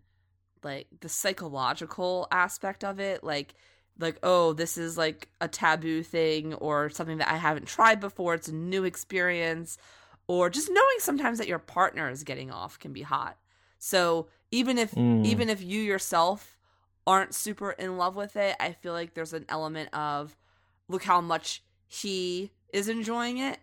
like 0.64 0.88
the 1.00 1.08
psychological 1.08 2.28
aspect 2.30 2.84
of 2.84 3.00
it, 3.00 3.24
like 3.24 3.56
like 3.98 4.18
oh, 4.22 4.52
this 4.54 4.78
is 4.78 4.98
like 4.98 5.30
a 5.40 5.48
taboo 5.48 6.04
thing 6.04 6.54
or 6.56 6.90
something 6.90 7.20
that 7.20 7.32
I 7.32 7.38
haven't 7.38 7.68
tried 7.68 8.00
before, 8.02 8.34
it's 8.34 8.48
a 8.50 8.54
new 8.56 8.84
experience, 8.84 9.78
or 10.28 10.50
just 10.50 10.70
knowing 10.70 10.96
sometimes 11.00 11.38
that 11.38 11.48
your 11.48 11.60
partner 11.60 12.10
is 12.10 12.24
getting 12.24 12.52
off 12.52 12.78
can 12.78 12.92
be 12.94 13.02
hot. 13.04 13.38
So, 13.80 14.28
even 14.52 14.78
if 14.78 14.92
Mm. 14.92 15.26
even 15.26 15.50
if 15.50 15.62
you 15.64 15.82
yourself 15.82 16.58
aren't 17.08 17.34
super 17.34 17.72
in 17.72 17.98
love 17.98 18.16
with 18.16 18.36
it, 18.36 18.56
I 18.60 18.74
feel 18.74 18.94
like 18.94 19.14
there's 19.14 19.34
an 19.34 19.46
element 19.50 19.90
of 19.94 20.38
look 20.88 21.04
how 21.04 21.22
much 21.22 21.64
he 21.88 22.52
is 22.74 22.88
enjoying 22.88 23.38
it 23.38 23.60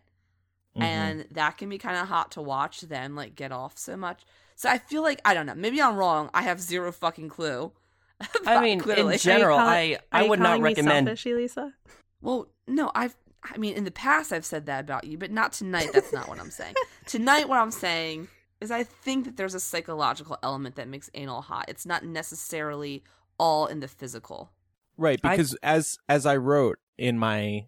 Mhm. 0.77 0.83
and 0.83 1.27
that 1.33 1.57
can 1.59 1.69
be 1.69 1.79
kind 1.79 1.97
of 1.97 2.09
hot 2.09 2.33
to 2.33 2.43
watch 2.43 2.81
them 2.83 3.15
like 3.15 3.35
get 3.35 3.53
off 3.53 3.79
so 3.79 3.97
much. 3.97 4.23
So 4.57 4.69
I 4.69 4.79
feel 4.79 5.03
like 5.03 5.21
I 5.25 5.35
don't 5.35 5.47
know. 5.47 5.55
Maybe 5.55 5.81
I'm 5.81 5.97
wrong. 5.97 6.31
I 6.35 6.43
have 6.43 6.61
zero 6.61 6.91
fucking 6.93 7.29
clue. 7.29 7.73
I 8.47 8.61
mean, 8.61 8.81
clearly. 8.81 9.15
in 9.15 9.19
general, 9.21 9.59
Are 9.59 9.83
you 9.83 9.97
I, 10.13 10.25
I 10.25 10.29
would 10.29 10.41
not 10.41 10.47
calling 10.49 10.63
me 10.63 10.69
recommend. 10.71 11.07
selfish, 11.07 11.27
Elisa. 11.27 11.75
well, 12.21 12.49
no, 12.67 12.91
I've. 12.95 13.15
I 13.45 13.57
mean, 13.57 13.75
in 13.75 13.85
the 13.85 13.93
past, 13.93 14.33
I've 14.33 14.45
said 14.45 14.67
that 14.67 14.81
about 14.81 15.05
you, 15.05 15.17
but 15.17 15.31
not 15.31 15.53
tonight. 15.53 15.91
That's 15.93 16.13
not 16.13 16.29
what 16.29 16.41
I'm 16.41 16.51
saying. 16.51 16.75
tonight, 17.07 17.49
what 17.49 17.59
I'm 17.61 17.71
saying 17.71 18.27
is, 18.61 18.71
I 18.71 18.83
think 18.83 19.25
that 19.25 19.37
there's 19.37 19.55
a 19.55 19.61
psychological 19.61 20.39
element 20.43 20.77
that 20.77 20.89
makes 20.89 21.11
anal 21.15 21.43
hot. 21.43 21.67
It's 21.69 21.87
not 21.87 22.05
necessarily 22.05 23.03
all 23.39 23.67
in 23.67 23.81
the 23.81 23.89
physical. 23.89 24.51
Right, 24.97 25.21
I- 25.23 25.37
because 25.37 25.55
as 25.63 25.97
as 26.09 26.27
I 26.27 26.37
wrote 26.37 26.79
in 26.97 27.19
my 27.19 27.67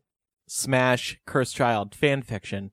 Smash 0.49 1.21
Cursed 1.27 1.55
Child 1.55 1.95
fan 1.95 2.23
fiction, 2.23 2.73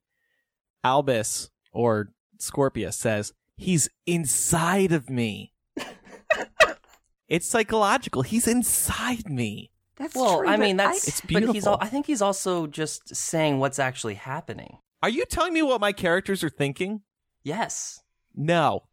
Albus 0.83 1.49
or 1.71 2.11
Scorpius 2.39 2.95
says, 2.97 3.33
He's 3.55 3.89
inside 4.07 4.91
of 4.91 5.09
me. 5.09 5.53
it's 7.27 7.47
psychological. 7.47 8.21
He's 8.21 8.47
inside 8.47 9.29
me. 9.29 9.71
That's 9.95 10.15
Well, 10.15 10.39
true. 10.39 10.47
I 10.47 10.57
mean 10.57 10.77
that's 10.77 11.07
It's 11.07 11.21
But 11.21 11.29
he's 11.43 11.51
beautiful. 11.51 11.71
all, 11.73 11.77
I 11.81 11.87
think 11.87 12.05
he's 12.05 12.21
also 12.21 12.67
just 12.67 13.15
saying 13.15 13.59
what's 13.59 13.79
actually 13.79 14.13
happening. 14.15 14.77
Are 15.01 15.09
you 15.09 15.25
telling 15.25 15.53
me 15.53 15.61
what 15.63 15.81
my 15.81 15.91
characters 15.91 16.43
are 16.43 16.49
thinking? 16.49 17.01
Yes, 17.43 18.01
No. 18.37 18.83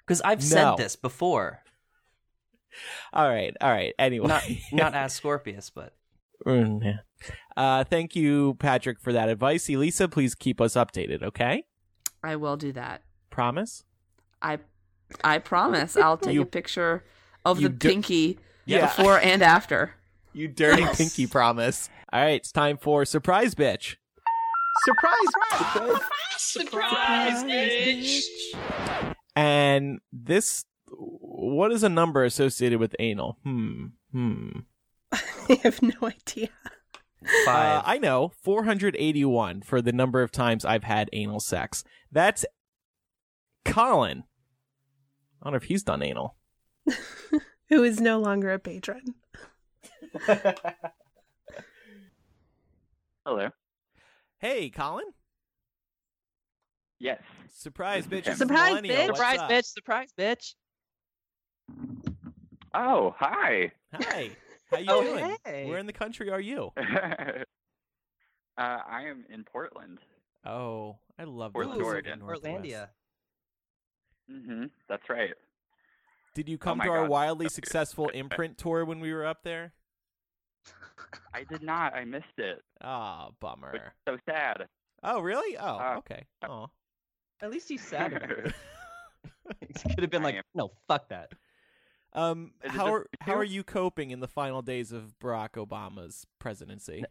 because 0.00 0.20
I've 0.22 0.40
No. 0.40 0.44
said 0.44 0.76
this 0.76 0.96
before. 0.96 1.62
All 3.12 3.28
right. 3.28 3.56
All 3.60 3.70
right. 3.70 3.94
Anyway. 3.98 4.28
Not 4.28 4.42
not 4.72 4.94
as 4.94 5.12
Scorpius, 5.14 5.70
but 5.70 5.92
Mm, 6.46 6.84
yeah. 6.84 6.98
Uh, 7.56 7.82
thank 7.84 8.14
you, 8.14 8.54
Patrick, 8.58 9.00
for 9.00 9.10
that 9.12 9.28
advice. 9.30 9.68
Elisa, 9.70 10.06
please 10.06 10.34
keep 10.34 10.60
us 10.60 10.74
updated, 10.74 11.22
okay? 11.22 11.64
I 12.22 12.36
will 12.36 12.56
do 12.58 12.72
that. 12.72 13.02
Promise? 13.30 13.84
I 14.42 14.58
I 15.24 15.38
promise. 15.38 15.96
I'll 16.04 16.18
take 16.18 16.34
You- 16.34 16.42
a 16.42 16.46
picture 16.46 17.04
of 17.44 17.58
you 17.60 17.68
the 17.68 17.74
do- 17.74 17.88
pinky 17.88 18.38
Yeah. 18.66 18.82
before 18.82 19.18
and 19.18 19.42
after. 19.42 19.94
You 20.34 20.48
dirty 20.48 20.84
pinky 20.92 21.26
promise. 21.26 21.88
All 22.12 22.20
right, 22.20 22.32
it's 22.34 22.52
time 22.52 22.76
for 22.76 23.06
Surprise 23.06 23.54
Bitch. 23.54 23.96
Surprise 24.84 25.28
Surprise, 26.38 27.44
bitch! 27.44 28.20
And 29.34 30.00
this, 30.12 30.64
what 30.88 31.72
is 31.72 31.82
a 31.82 31.88
number 31.88 32.24
associated 32.24 32.78
with 32.80 32.94
anal? 32.98 33.38
Hmm. 33.42 33.86
Hmm. 34.12 34.48
I 35.12 35.60
have 35.62 35.82
no 35.82 35.94
idea. 36.02 36.48
five. 37.44 37.78
Uh, 37.78 37.82
I 37.84 37.98
know, 37.98 38.32
481 38.42 39.62
for 39.62 39.82
the 39.82 39.92
number 39.92 40.22
of 40.22 40.30
times 40.32 40.64
I've 40.64 40.84
had 40.84 41.10
anal 41.12 41.40
sex. 41.40 41.84
That's 42.10 42.44
Colin. 43.64 44.24
I 45.42 45.46
wonder 45.48 45.58
if 45.58 45.64
he's 45.64 45.82
done 45.82 46.02
anal. 46.02 46.36
Who 47.68 47.82
is 47.82 48.00
no 48.00 48.18
longer 48.20 48.52
a 48.52 48.58
patron. 48.58 49.14
Hello. 53.24 53.50
Hey, 54.46 54.70
Colin. 54.70 55.06
Yes. 57.00 57.20
Surprise, 57.52 58.06
bitch. 58.06 58.28
it's 58.28 58.38
Surprise, 58.38 58.80
Millennial. 58.80 58.94
bitch. 58.96 59.06
Surprise, 59.06 59.38
up? 59.40 59.50
bitch. 59.50 59.64
Surprise, 59.64 60.12
bitch. 60.16 60.54
Oh, 62.72 63.12
hi. 63.18 63.72
Hi. 63.92 64.30
How 64.70 64.78
you 64.78 64.86
Oh, 64.88 65.02
doing? 65.02 65.36
hey. 65.44 65.66
Where 65.66 65.78
in 65.78 65.86
the 65.86 65.92
country 65.92 66.30
are 66.30 66.38
you? 66.40 66.70
uh, 66.76 67.42
I 68.56 69.02
am 69.08 69.24
in 69.30 69.42
Portland. 69.42 69.98
Oh, 70.44 70.98
I 71.18 71.24
love 71.24 71.52
Portland, 71.52 71.82
Oregon. 71.82 72.20
Northwest. 72.20 72.44
Portlandia. 72.44 72.88
hmm 74.30 74.66
That's 74.88 75.10
right. 75.10 75.34
Did 76.36 76.48
you 76.48 76.56
come 76.56 76.78
my 76.78 76.84
to 76.84 76.90
our 76.92 77.00
God. 77.00 77.10
wildly 77.10 77.46
That's 77.46 77.56
good. 77.56 77.64
successful 77.64 78.10
imprint 78.10 78.58
tour 78.58 78.84
when 78.84 79.00
we 79.00 79.12
were 79.12 79.26
up 79.26 79.42
there? 79.42 79.72
I 81.34 81.44
did 81.44 81.62
not. 81.62 81.94
I 81.94 82.04
missed 82.04 82.24
it. 82.38 82.60
Ah, 82.82 83.28
It's 83.28 83.36
bummer. 83.40 83.92
so 84.08 84.16
sad. 84.28 84.66
Oh, 85.02 85.20
really? 85.20 85.56
Oh, 85.58 85.76
Uh, 85.78 85.94
okay. 85.98 86.24
Oh. 86.48 86.66
At 87.42 87.50
least 87.50 87.68
he's 87.68 87.86
sad 87.86 88.12
about 88.14 88.30
it. 88.30 88.54
He 89.60 89.88
could 89.94 90.02
have 90.02 90.10
been 90.10 90.22
like, 90.22 90.42
no, 90.54 90.70
fuck 90.88 91.08
that. 91.10 91.32
Um, 92.12 92.52
how 92.64 92.92
are 92.94 93.06
how 93.20 93.32
you? 93.34 93.38
are 93.38 93.44
you 93.44 93.62
coping 93.64 94.10
in 94.10 94.20
the 94.20 94.26
final 94.28 94.62
days 94.62 94.90
of 94.90 95.14
Barack 95.22 95.50
Obama's 95.52 96.26
presidency? 96.38 97.04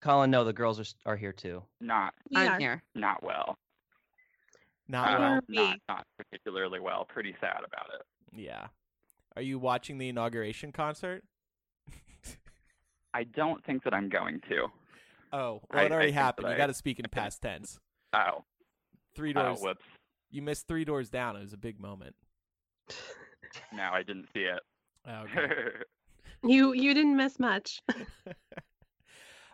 Colin, 0.00 0.30
no, 0.30 0.44
the 0.44 0.52
girls 0.52 0.80
are 0.80 1.10
are 1.12 1.16
here 1.16 1.32
too. 1.32 1.62
Not, 1.80 2.14
We 2.30 2.38
I'm 2.38 2.52
are. 2.52 2.58
here. 2.58 2.82
not 2.94 3.22
well. 3.22 3.58
Not 4.88 5.18
well. 5.18 5.22
Are 5.32 5.40
Not, 5.48 5.78
not 5.88 6.06
particularly 6.16 6.80
well. 6.80 7.04
Pretty 7.08 7.34
sad 7.40 7.58
about 7.58 7.90
it. 7.94 8.02
Yeah. 8.32 8.68
Are 9.36 9.42
you 9.42 9.58
watching 9.58 9.98
the 9.98 10.08
inauguration 10.08 10.72
concert? 10.72 11.22
I 13.16 13.24
don't 13.24 13.64
think 13.64 13.82
that 13.84 13.94
I'm 13.94 14.10
going 14.10 14.40
to. 14.50 14.66
Oh, 15.32 15.38
well, 15.52 15.62
I- 15.70 15.84
it 15.84 15.90
I 15.90 15.94
already 15.94 16.08
think 16.08 16.16
happened. 16.18 16.48
You 16.48 16.54
I- 16.54 16.58
got 16.58 16.66
to 16.66 16.74
speak 16.74 16.98
in 16.98 17.06
past 17.08 17.40
tense. 17.42 17.78
Oh. 18.14 18.44
Three 19.14 19.32
Oh, 19.34 19.42
doors. 19.42 19.60
whoops. 19.60 19.84
you 20.30 20.40
missed 20.42 20.68
three 20.68 20.84
doors 20.84 21.08
down. 21.10 21.36
It 21.36 21.40
was 21.40 21.52
a 21.52 21.56
big 21.58 21.80
moment. 21.80 22.14
No, 23.72 23.84
I 23.90 24.02
didn't 24.02 24.28
see 24.34 24.40
it. 24.40 24.60
Oh, 25.08 25.10
okay. 25.22 25.48
You 26.44 26.74
you 26.74 26.92
didn't 26.92 27.16
miss 27.16 27.38
much. 27.38 27.80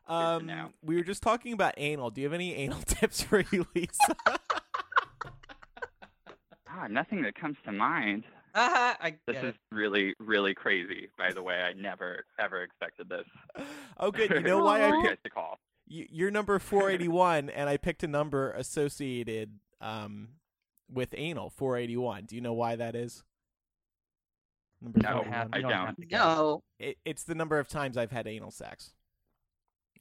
um, 0.08 0.46
know. 0.46 0.70
we 0.82 0.96
were 0.96 1.04
just 1.04 1.22
talking 1.22 1.52
about 1.52 1.74
anal. 1.76 2.10
Do 2.10 2.20
you 2.20 2.26
have 2.26 2.32
any 2.34 2.54
anal 2.56 2.80
tips 2.82 3.22
for 3.22 3.44
Elisa? 3.52 4.16
ah, 6.68 6.86
nothing 6.90 7.22
that 7.22 7.34
comes 7.36 7.56
to 7.64 7.70
mind. 7.72 8.24
Ah, 8.54 8.96
I 9.00 9.16
This 9.26 9.36
is 9.38 9.44
it. 9.44 9.56
really, 9.70 10.14
really 10.20 10.54
crazy. 10.54 11.08
By 11.16 11.32
the 11.32 11.42
way, 11.42 11.54
I 11.62 11.72
never, 11.72 12.24
ever 12.38 12.62
expected 12.62 13.08
this. 13.08 13.26
oh, 13.98 14.10
good. 14.10 14.30
You 14.30 14.40
know 14.42 14.64
why 14.64 14.84
I 14.84 14.90
For 14.90 14.96
you 14.96 15.02
picked 15.02 15.08
guys 15.10 15.18
to 15.24 15.30
call? 15.30 15.58
you, 15.86 16.06
you're 16.10 16.30
number 16.30 16.58
481 16.60 17.50
and 17.50 17.68
i 17.68 17.76
picked 17.76 18.02
a 18.02 18.06
number 18.08 18.52
associated 18.52 19.58
um 19.80 20.28
with 20.90 21.12
anal 21.16 21.50
481 21.50 22.24
do 22.26 22.36
you 22.36 22.40
know 22.40 22.52
why 22.52 22.76
that 22.76 22.94
is 22.94 23.24
number 24.80 25.00
No, 25.02 25.22
have- 25.24 25.48
I 25.52 25.60
don't 25.60 25.70
don't. 25.70 25.86
have 25.86 25.96
to 25.96 26.04
guess. 26.06 26.18
No, 26.20 26.62
It, 26.78 26.98
it's 27.04 27.24
the 27.24 27.34
number 27.34 27.58
of 27.58 27.68
times 27.68 27.96
i've 27.96 28.12
had 28.12 28.26
anal 28.28 28.50
sex 28.52 28.92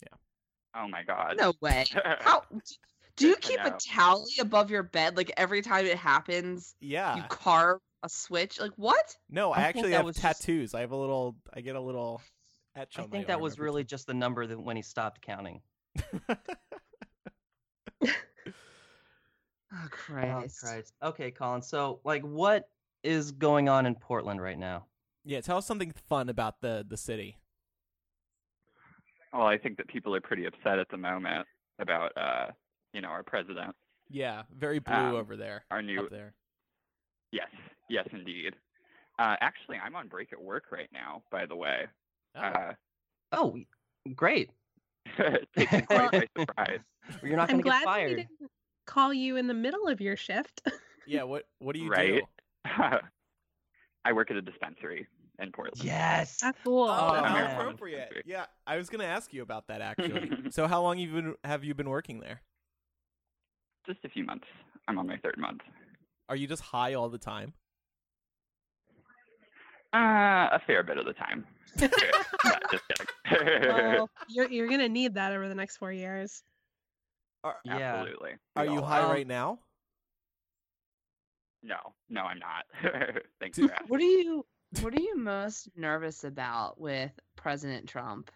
Yeah. 0.04 0.18
Oh 0.76 0.88
my 0.88 1.04
god. 1.04 1.36
no 1.38 1.54
way. 1.62 1.86
How 2.20 2.44
do 3.18 3.28
you 3.28 3.36
keep 3.38 3.60
a 3.60 3.72
tally 3.80 4.32
above 4.40 4.70
your 4.72 4.84
bed? 4.84 5.18
Like 5.18 5.32
every 5.36 5.62
time 5.62 5.86
it 5.86 5.98
happens, 5.98 6.76
yeah 6.80 7.16
you 7.18 7.24
carve 7.28 7.80
a 8.04 8.10
switch. 8.10 8.60
Like 8.60 8.72
what? 8.78 9.16
no 9.30 9.52
i, 9.52 9.60
I 9.60 9.62
actually 9.64 9.92
have 9.92 10.06
was 10.06 10.16
just- 10.16 10.42
tattoos 10.44 10.74
i 10.74 10.82
have 10.82 10.92
a 10.92 10.96
little 10.98 11.36
i 11.54 11.62
get 11.62 11.76
a 11.76 11.82
little 11.82 12.22
etch 12.76 12.98
I 12.98 13.04
on 13.04 13.10
my 13.10 13.16
think 13.16 13.28
that 13.28 13.34
arm 13.34 13.42
was 13.44 13.54
every 13.54 13.66
really 13.66 13.84
just 13.84 14.08
the 14.08 14.14
number 14.14 14.46
that 14.48 14.60
when 14.60 14.76
he 14.76 14.82
stopped 14.82 15.22
counting. 15.22 15.62
Oh 19.74 19.88
Christ! 19.90 20.60
Oh, 20.64 20.68
Christ. 20.68 20.94
Okay, 21.02 21.32
Colin. 21.32 21.62
So, 21.62 22.02
like, 22.04 22.24
what 22.24 22.68
is 23.04 23.32
going 23.32 23.70
on 23.70 23.86
in 23.86 23.96
Portland 23.96 24.42
right 24.42 24.60
now? 24.60 24.86
yeah 25.24 25.40
tell 25.40 25.58
us 25.58 25.68
something 25.68 25.94
fun 26.10 26.30
about 26.30 26.62
the 26.62 26.84
the 26.90 26.98
city 26.98 27.38
Well, 29.32 29.46
I 29.46 29.56
think 29.58 29.78
that 29.78 29.88
people 29.88 30.16
are 30.16 30.20
pretty 30.22 30.46
upset 30.46 30.80
at 30.80 30.90
the 30.90 30.98
moment 30.98 31.46
about, 31.80 32.12
uh, 32.18 32.48
you 32.92 33.02
know, 33.02 33.10
our 33.10 33.22
president. 33.22 33.76
yeah 34.10 34.42
very 34.58 34.80
blue 34.80 34.96
Um, 34.96 35.16
over 35.16 35.38
there 35.38 35.64
Our 35.70 35.84
new. 35.84 36.02
up 36.02 36.10
there 36.10 36.34
Yes, 37.32 37.50
yes, 37.92 38.08
indeed. 38.12 38.56
Uh, 39.20 39.36
actually, 39.42 39.78
I'm 39.78 39.96
on 39.96 40.08
break 40.08 40.34
at 40.34 40.42
work 40.42 40.66
right 40.72 40.90
now. 40.94 41.22
By 41.32 41.46
the 41.46 41.56
way, 41.56 41.86
oh. 42.36 42.42
uh, 42.42 42.74
Oh, 43.34 43.56
great. 44.16 44.50
takes 45.18 45.72
me 45.72 45.82
quite 45.82 46.12
by 46.12 46.28
surprise. 46.38 46.80
You're 47.24 47.36
not 47.38 47.50
I'm 47.50 47.60
going 47.62 47.64
to 47.64 47.64
glad 47.64 47.80
get 47.80 47.86
that 47.86 47.86
we 47.86 47.86
fired. 47.86 48.16
didn't 48.18 48.52
call 48.88 49.14
you 49.14 49.36
in 49.38 49.48
the 49.48 49.54
middle 49.54 49.88
of 49.88 50.02
your 50.02 50.16
shift. 50.16 50.62
yeah 51.08 51.24
what 51.24 51.46
what 51.60 51.74
do 51.74 51.80
you 51.82 51.90
Right. 51.90 52.22
do 52.66 52.98
I 54.06 54.14
work 54.14 54.32
at 54.32 54.38
a 54.38 54.42
dispensary 54.42 55.08
in 55.40 55.52
Portland. 55.52 55.84
Yes. 55.84 56.38
That's 56.42 56.58
cool. 56.64 56.84
Oh, 56.88 57.16
Oh, 57.16 57.24
how 57.24 57.52
appropriate! 57.60 58.24
Yeah, 58.26 58.46
I 58.68 58.78
was 58.78 58.90
gonna 58.90 59.06
ask 59.06 59.34
you 59.34 59.42
about 59.42 59.68
that 59.68 59.82
actually. 59.82 60.30
so, 60.52 60.68
how 60.68 60.82
long 60.82 60.98
have 61.00 61.08
you 61.10 61.14
been 61.22 61.36
have 61.44 61.64
you 61.64 61.74
been 61.74 61.90
working 61.90 62.20
there? 62.20 62.42
Just 63.88 64.00
a 64.06 64.10
few 64.10 64.24
months. 64.24 64.46
I'm 64.88 64.98
on 65.00 65.08
my 65.08 65.18
third 65.18 65.36
month. 65.38 65.62
Are 66.30 66.36
you 66.36 66.48
just 66.48 66.62
high 66.62 66.94
all 66.94 67.10
the 67.10 67.18
time? 67.18 67.54
Uh, 69.94 70.48
a 70.54 70.60
fair 70.66 70.84
bit 70.84 70.98
of 70.98 71.06
the 71.06 71.14
time. 71.14 71.46
Yeah, 72.44 72.58
just 72.72 72.84
kidding. 72.88 73.70
well, 73.70 74.10
you're 74.30 74.50
you're 74.50 74.68
gonna 74.68 74.90
need 74.90 75.14
that 75.14 75.32
over 75.32 75.48
the 75.48 75.56
next 75.56 75.78
four 75.78 75.92
years. 75.92 76.44
Are, 77.44 77.58
Yeah. 77.64 77.78
Absolutely. 77.78 78.32
are 78.56 78.66
We 78.66 78.74
you 78.74 78.82
high 78.82 79.04
Um, 79.04 79.12
right 79.12 79.28
now? 79.28 79.60
No, 81.64 81.78
no, 82.10 82.22
I'm 82.22 82.40
not. 82.40 82.66
Thanks 83.40 83.58
for 83.60 83.72
asking. 83.72 83.88
What 83.88 84.00
are 84.02 84.04
you? 84.04 84.46
What 84.82 84.94
are 84.98 85.02
you 85.02 85.18
most 85.18 85.70
nervous 85.76 86.24
about 86.24 86.80
with 86.80 87.12
President 87.36 87.88
Trump? 87.88 88.32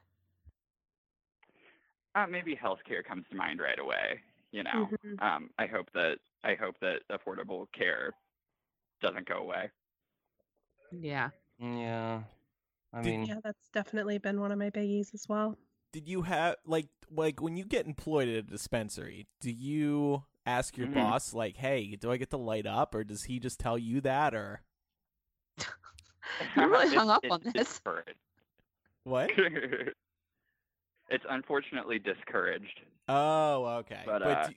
Uh, 2.14 2.28
maybe 2.28 2.56
healthcare 2.56 3.04
comes 3.04 3.26
to 3.30 3.36
mind 3.36 3.60
right 3.60 3.80
away. 3.80 4.22
You 4.52 4.64
know, 4.64 4.90
Mhm. 5.04 5.22
um, 5.22 5.50
I 5.58 5.66
hope 5.66 5.90
that 5.94 6.20
I 6.44 6.54
hope 6.56 6.76
that 6.82 7.02
affordable 7.12 7.66
care 7.74 8.14
doesn't 9.02 9.28
go 9.28 9.38
away. 9.40 9.72
Yeah. 10.92 11.30
Yeah. 11.60 12.24
I 12.94 13.02
Did- 13.02 13.10
mean, 13.12 13.26
Yeah, 13.26 13.40
that's 13.44 13.70
definitely 13.74 14.18
been 14.18 14.40
one 14.40 14.52
of 14.52 14.60
my 14.60 14.70
biggies 14.70 15.14
as 15.14 15.28
well. 15.28 15.58
Did 15.92 16.08
you 16.10 16.24
have 16.24 16.56
like 16.66 16.88
like 17.10 17.42
when 17.42 17.56
you 17.56 17.64
get 17.66 17.86
employed 17.86 18.28
at 18.28 18.36
a 18.36 18.42
dispensary? 18.42 19.28
Do 19.40 19.50
you 19.52 20.24
ask 20.46 20.76
your 20.78 20.88
Mhm. 20.88 20.94
boss 20.96 21.34
like, 21.34 21.56
"Hey, 21.58 21.96
do 21.96 22.12
I 22.12 22.18
get 22.18 22.30
to 22.32 22.38
light 22.38 22.66
up?" 22.66 22.94
or 22.94 23.04
does 23.04 23.24
he 23.26 23.40
just 23.40 23.60
tell 23.60 23.78
you 23.78 24.02
that? 24.02 24.34
Or 24.36 24.62
You 26.58 26.70
really 26.70 26.94
hung 26.96 27.10
up 27.10 27.24
on 27.30 27.42
this. 27.54 27.80
what? 29.04 29.32
it's 31.10 31.26
unfortunately 31.30 32.00
discouraged. 32.00 32.82
Oh, 33.08 33.66
okay. 33.80 34.02
But, 34.06 34.22
uh, 34.24 34.48
do, 34.48 34.54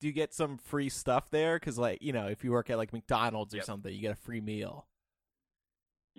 do 0.00 0.06
you 0.06 0.12
get 0.12 0.32
some 0.32 0.56
free 0.56 0.88
stuff 0.88 1.28
there? 1.30 1.56
Because, 1.58 1.76
like, 1.78 2.00
you 2.00 2.12
know, 2.12 2.28
if 2.28 2.44
you 2.44 2.52
work 2.52 2.70
at 2.70 2.78
like 2.78 2.92
McDonald's 2.92 3.52
or 3.52 3.58
Yep. 3.58 3.66
something, 3.66 3.92
you 3.92 4.00
get 4.00 4.12
a 4.12 4.16
free 4.16 4.40
meal. 4.40 4.86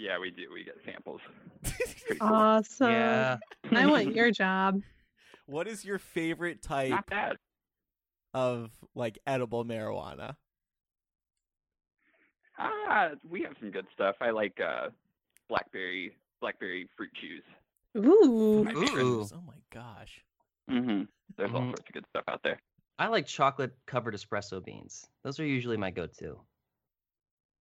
Yeah, 0.02 0.18
we 0.18 0.32
do. 0.32 0.44
We 0.54 0.64
get 0.64 0.78
samples. 0.86 1.22
Cool. 2.18 2.28
Awesome. 2.28 2.90
yeah. 2.90 3.38
I 3.72 3.86
want 3.86 4.16
your 4.16 4.32
job. 4.32 4.82
what 5.46 5.68
is 5.68 5.86
your 5.86 6.00
favorite 6.00 6.64
type 6.64 6.90
Not 6.90 7.06
bad. 7.06 7.36
of 8.34 8.72
like 8.96 9.20
edible 9.28 9.64
marijuana? 9.64 10.36
Ah, 12.58 13.10
we 13.30 13.44
have 13.44 13.54
some 13.60 13.70
good 13.72 13.86
stuff. 13.94 14.16
I 14.22 14.32
like 14.32 14.60
uh, 14.60 14.90
blackberry 15.50 16.14
blackberry 16.42 16.90
fruit 16.98 17.12
chews. 17.22 17.44
Ooh. 18.04 18.64
My 18.64 18.74
favorite. 18.74 19.04
Ooh. 19.04 19.28
Oh 19.34 19.44
my 19.46 19.54
gosh. 19.72 20.22
hmm 20.68 21.04
There's 21.38 21.52
all 21.54 21.62
Mhm. 21.62 21.70
sorts 21.70 21.84
of 21.90 21.94
good 21.94 22.06
stuff 22.10 22.24
out 22.28 22.42
there. 22.44 22.60
I 22.98 23.08
like 23.08 23.28
chocolate 23.28 23.76
covered 23.86 24.16
espresso 24.16 24.64
beans. 24.64 25.06
Those 25.24 25.40
are 25.40 25.46
usually 25.46 25.78
my 25.78 25.92
go-to 25.92 26.40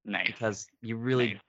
Nice. 0.07 0.27
because 0.29 0.67
you 0.81 0.97
really 0.97 1.35
Nice. 1.35 1.43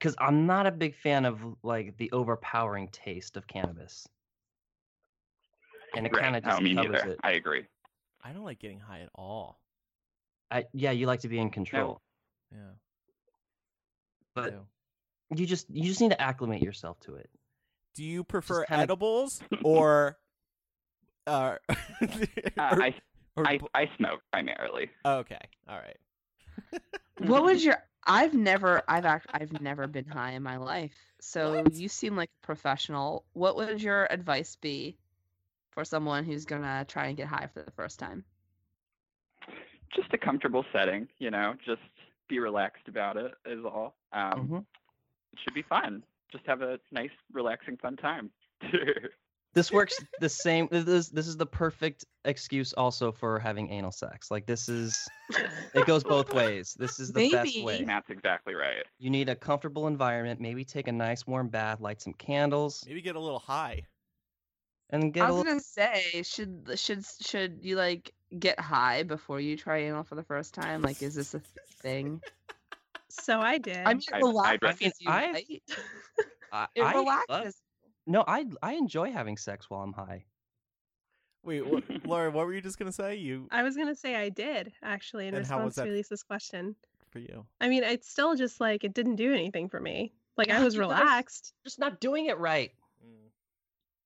Because 0.00 0.16
I'm 0.18 0.46
not 0.46 0.66
a 0.66 0.70
big 0.72 0.94
fan 0.96 1.26
of 1.26 1.38
like 1.62 1.96
the 1.98 2.10
overpowering 2.12 2.88
taste 2.88 3.36
of 3.36 3.46
cannabis. 3.46 4.08
And 5.94 6.06
it 6.06 6.12
right. 6.14 6.22
kind 6.22 6.36
of 6.36 6.42
no, 6.44 6.50
just 6.50 6.62
me 6.62 6.74
covers 6.74 6.92
neither. 7.02 7.12
it. 7.12 7.18
I 7.22 7.32
agree. 7.32 7.64
I 8.24 8.32
don't 8.32 8.44
like 8.44 8.58
getting 8.58 8.80
high 8.80 9.00
at 9.00 9.10
all. 9.14 9.60
I, 10.50 10.64
yeah, 10.72 10.90
you 10.92 11.06
like 11.06 11.20
to 11.20 11.28
be 11.28 11.38
in 11.38 11.50
control, 11.50 12.00
Yeah. 12.50 12.58
but 14.34 14.50
do. 14.50 15.40
you 15.40 15.46
just 15.46 15.66
you 15.70 15.84
just 15.84 16.00
need 16.00 16.10
to 16.10 16.20
acclimate 16.20 16.62
yourself 16.62 16.98
to 17.00 17.14
it. 17.16 17.28
Do 17.94 18.02
you 18.04 18.24
prefer 18.24 18.64
kinda- 18.64 18.82
edibles 18.82 19.40
or 19.64 20.16
uh 21.26 21.56
Uh, 21.68 22.06
or- 22.58 22.82
I, 22.82 22.94
or 23.36 23.46
I 23.46 23.58
bo- 23.58 23.68
I 23.74 23.90
smoke 23.96 24.20
primarily. 24.32 24.90
okay. 25.04 25.38
All 25.68 25.78
right. 25.78 25.98
What 27.18 27.44
would 27.44 27.62
your 27.62 27.76
I've 28.10 28.34
never 28.34 28.82
I've 28.88 29.06
act 29.14 29.28
I've 29.34 29.60
never 29.60 29.88
been 29.88 30.06
high 30.06 30.32
in 30.32 30.42
my 30.42 30.58
life. 30.58 31.12
So 31.20 31.54
What? 31.54 31.72
you 31.72 31.88
seem 31.88 32.16
like 32.16 32.30
a 32.42 32.46
professional. 32.46 33.26
What 33.34 33.56
would 33.56 33.82
your 33.82 34.06
advice 34.10 34.56
be 34.56 34.98
for 35.70 35.84
someone 35.84 36.24
who's 36.24 36.46
gonna 36.46 36.84
try 36.88 37.06
and 37.08 37.16
get 37.16 37.28
high 37.28 37.48
for 37.48 37.62
the 37.62 37.72
first 37.72 38.00
time? 38.00 38.24
Just 39.94 40.12
a 40.14 40.18
comfortable 40.18 40.64
setting, 40.72 41.08
you 41.18 41.30
know. 41.30 41.54
Just 41.64 41.82
be 42.28 42.38
relaxed 42.38 42.88
about 42.88 43.16
it 43.16 43.32
is 43.46 43.64
all. 43.64 43.96
Um, 44.12 44.52
Mhm. 44.52 44.66
It 45.32 45.38
should 45.44 45.54
be 45.54 45.62
fun. 45.62 46.04
Just 46.32 46.46
have 46.46 46.62
a 46.62 46.78
nice, 46.92 47.10
relaxing, 47.32 47.76
fun 47.78 47.96
time. 47.96 48.30
This 49.54 49.70
works 49.72 49.98
the 50.20 50.28
same. 50.28 50.68
This 50.70 50.86
is 50.86 51.08
this 51.10 51.26
is 51.26 51.36
the 51.36 51.46
perfect 51.46 52.04
excuse 52.24 52.72
also 52.72 53.10
for 53.12 53.38
having 53.38 53.70
anal 53.70 53.90
sex. 53.92 54.30
Like 54.30 54.46
this 54.46 54.68
is 54.68 55.08
it 55.74 55.86
goes 55.86 56.04
both 56.04 56.32
ways. 56.34 56.74
This 56.78 57.00
is 57.00 57.12
the 57.12 57.30
best 57.30 57.62
way. 57.62 57.82
That's 57.84 58.10
exactly 58.10 58.54
right. 58.54 58.84
You 58.98 59.10
need 59.10 59.28
a 59.28 59.34
comfortable 59.36 59.86
environment. 59.86 60.40
Maybe 60.40 60.64
take 60.64 60.86
a 60.88 60.92
nice 60.92 61.26
warm 61.26 61.48
bath, 61.48 61.80
light 61.80 62.00
some 62.00 62.12
candles, 62.14 62.84
Maybe 62.86 63.02
get 63.02 63.16
a 63.16 63.20
little 63.20 63.38
high. 63.40 63.82
and 64.90 65.12
get 65.12 65.24
I 65.24 65.26
a 65.26 65.28
was 65.32 65.38
little. 65.38 65.52
gonna 65.52 65.60
say, 65.60 66.22
should 66.22 66.70
should 66.78 67.04
should 67.20 67.58
you 67.62 67.76
like 67.76 68.12
get 68.38 68.60
high 68.60 69.02
before 69.02 69.40
you 69.40 69.56
try 69.56 69.78
anal 69.78 70.04
for 70.04 70.14
the 70.14 70.22
first 70.24 70.54
time? 70.54 70.82
Like, 70.82 71.02
is 71.02 71.14
this 71.16 71.34
a 71.34 71.40
thing? 71.80 72.20
So 73.08 73.40
I 73.40 73.58
did. 73.58 73.78
I 73.78 73.94
mean, 73.94 74.02
it 74.02 74.14
I'd- 74.14 74.16
I'd 74.16 74.22
relaxes 74.22 74.80
re- 74.80 74.92
you, 75.00 75.10
I've- 75.10 75.32
right? 75.32 75.62
I, 76.52 76.66
It 76.76 76.82
I 76.82 76.92
love- 77.00 77.24
relaxes. 77.28 77.60
No, 78.06 78.24
I 78.26 78.46
I 78.62 78.74
enjoy 78.74 79.12
having 79.12 79.36
sex 79.36 79.68
while 79.70 79.82
I'm 79.82 79.92
high. 79.92 80.24
Wait, 81.42 81.66
what, 81.66 81.84
Laura, 82.06 82.30
what 82.30 82.46
were 82.46 82.54
you 82.54 82.60
just 82.60 82.78
gonna 82.78 82.92
say? 82.92 83.16
You 83.16 83.48
I 83.50 83.62
was 83.62 83.76
gonna 83.76 83.94
say 83.94 84.14
I 84.16 84.28
did 84.28 84.72
actually 84.82 85.26
in 85.28 85.34
And 85.34 85.42
response 85.42 85.76
to 85.76 85.84
Lisa's 85.84 86.22
question. 86.22 86.76
for 87.08 87.18
you. 87.18 87.44
I 87.60 87.68
mean, 87.68 87.82
it's 87.82 88.08
still 88.10 88.34
just 88.36 88.60
like 88.60 88.84
it 88.84 88.94
didn't 88.94 89.16
do 89.16 89.32
anything 89.32 89.68
for 89.68 89.80
me. 89.80 90.12
Like 90.36 90.50
I 90.50 90.62
was 90.62 90.76
relaxed. 90.78 91.54
Just 91.64 91.78
not 91.78 92.00
doing 92.00 92.26
it 92.26 92.38
right. 92.38 92.72
Mm. 93.04 93.30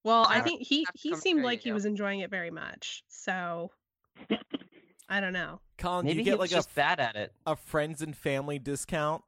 Well, 0.05 0.27
I 0.29 0.37
Yeah. 0.37 0.43
think 0.43 0.63
he 0.63 0.87
he 0.95 1.15
seemed 1.15 1.43
like 1.43 1.61
he 1.61 1.73
was 1.73 1.85
enjoying 1.87 2.21
it 2.21 2.31
very 2.31 2.51
much. 2.51 3.03
So 3.09 3.71
I 5.09 5.21
don't 5.21 5.33
know. 5.33 5.61
Colin, 5.77 6.07
Maybe 6.07 6.23
do 6.23 6.31
you 6.31 6.37
get 6.37 6.39
like 6.41 6.51
a, 6.51 6.55
just 6.55 6.75
bad 6.75 6.99
at 7.01 7.17
it. 7.17 7.33
a 7.47 7.57
friends 7.57 8.01
and 8.01 8.17
family 8.17 8.59
discount? 8.59 9.23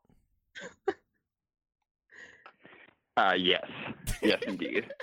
Uh, 3.17 3.33
yes, 3.37 3.67
yes, 4.23 4.41
indeed. 4.47 4.87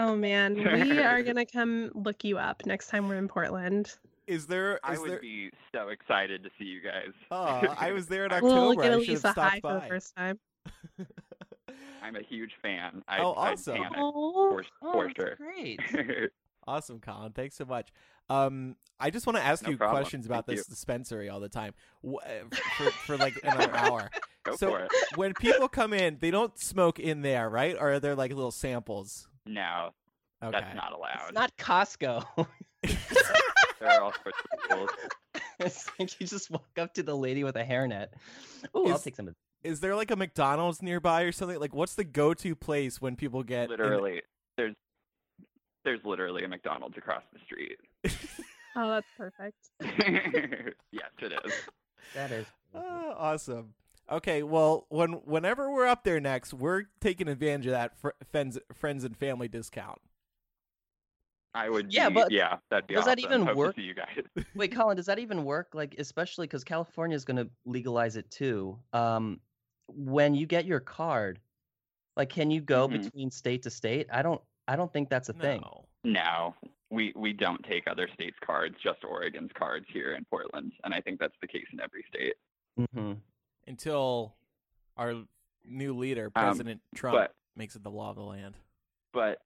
Oh 0.00 0.14
man, 0.14 0.54
we 0.54 1.00
are 1.00 1.24
gonna 1.24 1.44
come 1.44 1.90
look 1.92 2.22
you 2.22 2.38
up 2.38 2.64
next 2.64 2.86
time 2.86 3.08
we're 3.08 3.16
in 3.16 3.26
Portland. 3.26 3.96
Is 4.28 4.46
there? 4.46 4.78
I 4.84 4.96
would 4.96 5.10
there? 5.10 5.18
be 5.18 5.50
so 5.74 5.88
excited 5.88 6.44
to 6.44 6.50
see 6.56 6.66
you 6.66 6.80
guys. 6.80 7.08
Oh, 7.32 7.74
I 7.76 7.90
was 7.90 8.06
there 8.06 8.24
in 8.24 8.30
October. 8.32 8.54
We'll 8.54 8.74
get 8.76 8.92
I 8.92 9.00
should 9.02 9.14
have 9.14 9.22
high 9.34 9.58
stopped 9.58 9.60
for 9.62 9.72
the 9.74 9.80
first 9.88 10.14
time. 10.14 10.38
I'm 12.00 12.14
a 12.14 12.22
huge 12.22 12.52
fan. 12.62 13.02
I, 13.08 13.18
Oh, 13.18 13.32
awesome. 13.36 13.74
panic 13.78 13.98
Oh, 13.98 14.50
for, 14.52 14.64
Oh, 14.82 14.92
for 14.92 15.10
sure. 15.16 15.34
great. 15.36 15.80
Awesome, 16.68 17.00
Colin. 17.00 17.32
Thanks 17.32 17.56
so 17.56 17.64
much. 17.64 17.88
Um, 18.30 18.76
I 19.00 19.10
just 19.10 19.26
want 19.26 19.36
to 19.38 19.42
ask 19.42 19.64
No 19.64 19.70
you 19.70 19.78
problem. 19.78 20.00
questions 20.00 20.26
about 20.26 20.46
Thank 20.46 20.58
this 20.58 20.68
you. 20.68 20.74
dispensary 20.74 21.28
all 21.28 21.40
the 21.40 21.48
time 21.48 21.72
for, 22.76 22.90
for 23.04 23.16
like 23.16 23.34
another 23.42 23.74
hour. 23.74 24.10
Go 24.50 24.56
so 24.56 24.70
for 24.70 24.80
it. 24.80 24.90
when 25.16 25.34
people 25.34 25.68
come 25.68 25.92
in, 25.92 26.18
they 26.20 26.30
don't 26.30 26.58
smoke 26.58 26.98
in 26.98 27.22
there, 27.22 27.48
right? 27.48 27.76
Or 27.78 27.92
are 27.92 28.00
there 28.00 28.14
like 28.14 28.32
little 28.32 28.50
samples? 28.50 29.28
No, 29.46 29.90
Okay. 30.42 30.50
that's 30.58 30.74
not 30.74 30.92
allowed. 30.92 31.28
It's 31.28 31.34
not 31.34 31.56
Costco. 31.56 32.46
There 33.80 33.88
are 33.90 34.00
all 34.02 34.12
sorts 34.24 34.38
of 34.70 34.76
rules. 34.76 34.90
it's 35.60 35.88
like 36.00 36.20
you 36.20 36.26
just 36.26 36.50
walk 36.50 36.66
up 36.78 36.94
to 36.94 37.02
the 37.04 37.16
lady 37.16 37.44
with 37.44 37.54
a 37.54 37.62
hairnet. 37.62 38.08
Oh, 38.74 38.88
I'll 38.88 38.96
Is- 38.96 39.02
take 39.02 39.14
some. 39.14 39.28
of 39.28 39.34
Is 39.62 39.78
there 39.78 39.94
like 39.94 40.10
a 40.10 40.16
McDonald's 40.16 40.82
nearby 40.82 41.22
or 41.22 41.30
something? 41.30 41.60
Like, 41.60 41.72
what's 41.74 41.94
the 41.94 42.02
go-to 42.02 42.56
place 42.56 43.00
when 43.00 43.14
people 43.14 43.44
get 43.44 43.64
in- 43.64 43.70
Literally, 43.70 44.22
there's 44.56 44.74
there's 45.84 46.00
literally 46.04 46.42
a 46.42 46.48
McDonald's 46.48 46.96
across 46.98 47.22
the 47.32 47.38
street. 47.44 47.78
Oh, 48.74 48.88
that's 48.90 49.06
perfect. 49.16 49.56
yes, 50.90 51.10
it 51.20 51.32
is. 51.44 51.52
That 52.14 52.30
is. 52.32 52.46
Oh, 52.74 53.14
awesome. 53.16 53.74
Okay, 54.10 54.42
well, 54.42 54.86
when 54.88 55.12
whenever 55.24 55.70
we're 55.70 55.86
up 55.86 56.02
there 56.04 56.20
next, 56.20 56.54
we're 56.54 56.84
taking 57.00 57.28
advantage 57.28 57.66
of 57.66 57.72
that 57.72 57.98
fr- 57.98 58.10
friends 58.30 58.58
friends 58.74 59.04
and 59.04 59.16
family 59.16 59.48
discount. 59.48 60.00
I 61.54 61.68
would. 61.68 61.92
Yeah, 61.92 62.08
be, 62.08 62.14
but 62.14 62.30
yeah, 62.30 62.56
that'd 62.70 62.86
be 62.86 62.94
does 62.94 63.04
that 63.06 63.18
even 63.18 63.42
Hope 63.42 63.50
to 63.50 63.56
work? 63.56 63.76
see 63.76 63.82
you 63.82 63.94
guys. 63.94 64.22
Wait, 64.54 64.74
Colin, 64.74 64.96
does 64.96 65.06
that 65.06 65.18
even 65.18 65.44
work? 65.44 65.68
Like, 65.74 65.96
especially 65.98 66.46
because 66.46 66.64
California 66.64 67.16
is 67.16 67.24
going 67.24 67.36
to 67.38 67.48
legalize 67.66 68.16
it 68.16 68.30
too. 68.30 68.78
Um, 68.92 69.40
when 69.88 70.34
you 70.34 70.46
get 70.46 70.64
your 70.64 70.80
card, 70.80 71.38
like, 72.16 72.28
can 72.30 72.50
you 72.50 72.60
go 72.60 72.88
Mhm. 72.88 73.02
between 73.02 73.30
state 73.30 73.62
to 73.64 73.70
state? 73.70 74.06
I 74.12 74.22
don't. 74.22 74.40
I 74.68 74.76
don't 74.76 74.92
think 74.92 75.08
that's 75.08 75.28
a 75.30 75.32
thing. 75.34 75.60
No. 75.62 75.84
No, 76.04 76.54
we 76.90 77.12
we 77.16 77.32
don't 77.34 77.62
take 77.64 77.84
other 77.90 78.08
states' 78.14 78.36
cards, 78.44 78.76
just 78.82 79.04
Oregon's 79.04 79.50
cards 79.54 79.86
here 79.92 80.14
in 80.14 80.24
Portland, 80.30 80.72
and 80.84 80.94
I 80.94 81.00
think 81.00 81.18
that's 81.18 81.34
the 81.42 81.48
case 81.48 81.66
in 81.72 81.80
every 81.80 82.04
state. 82.08 82.34
hmm 82.92 83.12
Until 83.68 84.34
our 84.96 85.14
new 85.64 85.96
leader, 85.96 86.32
Um, 86.34 86.44
President 86.44 86.80
Trump, 86.94 87.16
but- 87.16 87.34
makes 87.54 87.76
it 87.76 87.82
the 87.84 87.90
law 87.90 88.10
of 88.10 88.16
the 88.16 88.22
land. 88.22 88.54
But 89.12 89.38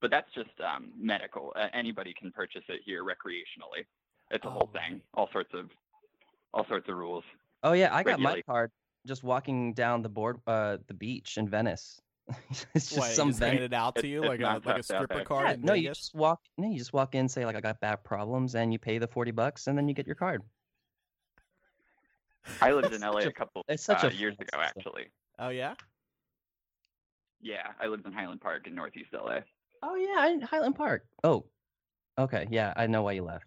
but 0.00 0.10
that's 0.10 0.30
just 0.34 0.50
um, 0.60 0.92
medical. 0.98 1.52
Uh, 1.56 1.68
anybody 1.72 2.12
can 2.18 2.30
purchase 2.32 2.64
it 2.68 2.82
here 2.84 3.02
recreationally. 3.04 3.86
It's 4.30 4.44
a 4.44 4.50
whole 4.50 4.68
Oh, 4.74 4.78
thing. 4.78 5.00
All 5.14 5.30
sorts 5.32 5.54
of 5.54 5.70
all 6.52 6.66
sorts 6.66 6.88
of 6.88 6.96
rules. 6.96 7.24
Oh 7.62 7.72
yeah, 7.72 7.94
I 7.94 8.02
got 8.02 8.20
my 8.20 8.42
card 8.42 8.70
just 9.06 9.22
walking 9.24 9.72
down 9.74 10.02
the 10.02 10.08
board, 10.08 10.40
uh, 10.46 10.78
the 10.86 10.94
beach 10.94 11.36
in 11.38 11.48
Venice. 11.48 12.00
it's 12.50 12.66
just 12.90 12.98
what, 12.98 13.10
some 13.10 13.28
just 13.28 13.40
ven- 13.40 13.58
it 13.58 13.72
out 13.74 13.96
to 13.96 14.06
you 14.06 14.22
it's 14.22 14.28
like 14.28 14.40
a 14.40 14.60
like 14.66 14.78
a 14.78 14.82
stripper 14.82 15.24
card 15.24 15.46
Yeah, 15.46 15.52
in 15.54 15.60
no, 15.62 15.72
you 15.74 15.88
just 15.88 16.14
walk. 16.14 16.40
No, 16.56 16.68
you 16.70 16.78
just 16.78 16.92
walk 16.92 17.14
in, 17.14 17.28
say 17.28 17.44
like 17.44 17.56
I 17.56 17.60
got 17.60 17.80
back 17.80 18.02
problems, 18.04 18.54
and 18.54 18.72
you 18.72 18.78
pay 18.78 18.98
the 18.98 19.08
forty 19.08 19.30
bucks, 19.30 19.66
and 19.66 19.76
then 19.76 19.88
you 19.88 19.94
get 19.94 20.06
your 20.06 20.16
card. 20.16 20.42
I 22.60 22.72
lived 22.72 22.92
in 22.92 23.00
LA 23.02 23.20
a- 23.20 23.28
a 23.28 23.32
couple 23.32 23.62
it's 23.68 23.82
such 23.84 24.04
uh, 24.04 24.08
a 24.08 24.12
years 24.14 24.34
ago, 24.34 24.44
system. 24.44 24.60
actually. 24.62 25.04
Oh 25.38 25.48
yeah. 25.50 25.74
Yeah, 27.40 27.72
I 27.80 27.86
lived 27.88 28.06
in 28.06 28.12
Highland 28.12 28.40
Park 28.40 28.66
in 28.66 28.74
Northeast 28.74 29.10
LA. 29.12 29.40
Oh 29.82 29.94
yeah, 29.96 30.28
in 30.28 30.40
Highland 30.40 30.76
Park. 30.76 31.04
Oh, 31.22 31.44
okay, 32.18 32.46
yeah, 32.50 32.72
I 32.76 32.86
know 32.86 33.02
why 33.02 33.12
you 33.12 33.22
left. 33.22 33.44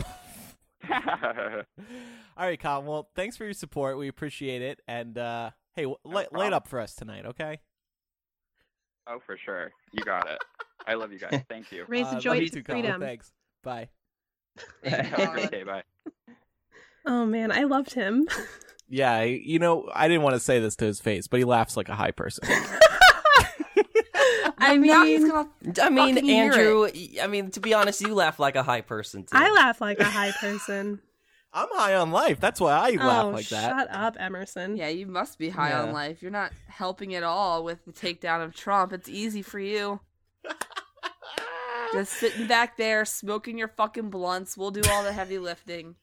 All 0.90 2.46
right, 2.46 2.58
Colin. 2.60 2.86
Well, 2.86 3.10
thanks 3.14 3.36
for 3.36 3.44
your 3.44 3.52
support. 3.52 3.98
We 3.98 4.08
appreciate 4.08 4.62
it. 4.62 4.80
And 4.88 5.16
uh, 5.18 5.50
hey, 5.74 5.82
w- 5.82 5.98
light, 6.04 6.32
light 6.32 6.52
up 6.52 6.66
for 6.68 6.80
us 6.80 6.94
tonight, 6.94 7.26
okay? 7.26 7.60
oh, 9.06 9.18
for 9.24 9.36
sure. 9.44 9.70
You 9.92 10.02
got 10.04 10.28
it. 10.30 10.38
I 10.86 10.94
love 10.94 11.12
you 11.12 11.18
guys. 11.18 11.42
Thank 11.48 11.70
you. 11.72 11.84
Raise 11.88 12.06
Uh, 12.06 12.10
the 12.10 12.14
love 12.16 12.22
joy 12.22 12.32
you 12.34 12.48
to 12.48 12.54
too, 12.56 12.62
Colin. 12.62 12.82
freedom. 12.82 13.00
Thanks. 13.00 13.32
Bye. 13.62 13.88
Have 14.84 15.20
a 15.20 15.26
great 15.32 15.50
day. 15.50 15.62
Bye. 15.64 15.82
Oh 17.08 17.26
man, 17.26 17.50
I 17.50 17.64
loved 17.64 17.94
him. 17.94 18.28
Yeah, 18.90 19.20
you 19.22 19.58
know, 19.58 19.86
I 19.94 20.08
didn't 20.08 20.22
want 20.22 20.36
to 20.36 20.40
say 20.40 20.60
this 20.60 20.74
to 20.76 20.86
his 20.86 20.98
face, 20.98 21.26
but 21.26 21.36
he 21.36 21.44
laughs 21.44 21.76
like 21.76 21.90
a 21.90 21.94
high 21.94 22.10
person. 22.10 22.48
I 24.56 24.76
now 24.76 25.04
he's 25.04 25.20
mean, 25.20 25.30
gonna 25.30 25.48
I 25.82 25.90
mean, 25.90 26.30
Andrew. 26.30 26.84
it. 26.84 26.94
y- 26.94 27.22
I 27.22 27.26
mean, 27.26 27.50
to 27.50 27.60
be 27.60 27.74
honest, 27.74 28.00
you 28.00 28.14
laugh 28.14 28.38
like 28.38 28.56
a 28.56 28.62
high 28.62 28.80
person. 28.80 29.24
Too. 29.24 29.28
I 29.32 29.50
laugh 29.50 29.82
like 29.82 29.98
a 30.00 30.04
high 30.04 30.32
person. 30.40 31.00
I'm 31.52 31.68
high 31.72 31.96
on 31.96 32.12
life. 32.12 32.40
That's 32.40 32.60
why 32.60 32.72
I 32.72 32.90
laugh 32.92 33.24
oh, 33.26 33.30
like 33.30 33.48
that. 33.50 33.68
shut 33.70 33.88
up, 33.90 34.16
Emerson. 34.18 34.76
Yeah, 34.78 34.88
you 34.88 35.06
must 35.06 35.38
be 35.38 35.50
high 35.50 35.70
Yeah. 35.70 35.82
on 35.82 35.92
life. 35.92 36.22
You're 36.22 36.30
not 36.30 36.52
helping 36.68 37.14
at 37.14 37.22
all 37.22 37.64
with 37.64 37.84
the 37.84 37.92
takedown 37.92 38.42
of 38.42 38.54
Trump. 38.54 38.92
It's 38.94 39.08
easy 39.08 39.42
for 39.42 39.60
you. 39.60 40.00
Just 41.92 42.14
sitting 42.14 42.46
back 42.46 42.76
there, 42.78 43.04
smoking 43.04 43.58
your 43.58 43.68
fucking 43.68 44.08
blunts. 44.10 44.56
We'll 44.56 44.70
do 44.70 44.82
all 44.90 45.02
the 45.04 45.12
heavy 45.12 45.38
lifting. 45.38 45.94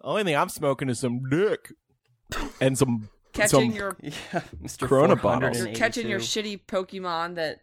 Only 0.00 0.24
thing 0.24 0.36
I'm 0.36 0.48
smoking 0.48 0.88
is 0.88 0.98
some 0.98 1.28
dick 1.28 1.72
and 2.60 2.76
some 2.76 3.08
Catching 3.32 3.70
some 3.70 3.76
your 3.76 3.96
Yeah, 4.02 4.42
Mr. 4.62 4.86
Corona 4.86 5.16
bottles. 5.16 5.58
you're 5.58 5.74
catching 5.74 6.08
your 6.08 6.20
shitty 6.20 6.60
Pokemon 6.68 7.34
that 7.34 7.62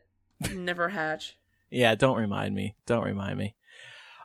never 0.53 0.89
hatch. 0.89 1.37
Yeah, 1.69 1.95
don't 1.95 2.17
remind 2.17 2.53
me. 2.53 2.75
Don't 2.85 3.05
remind 3.05 3.37
me. 3.37 3.55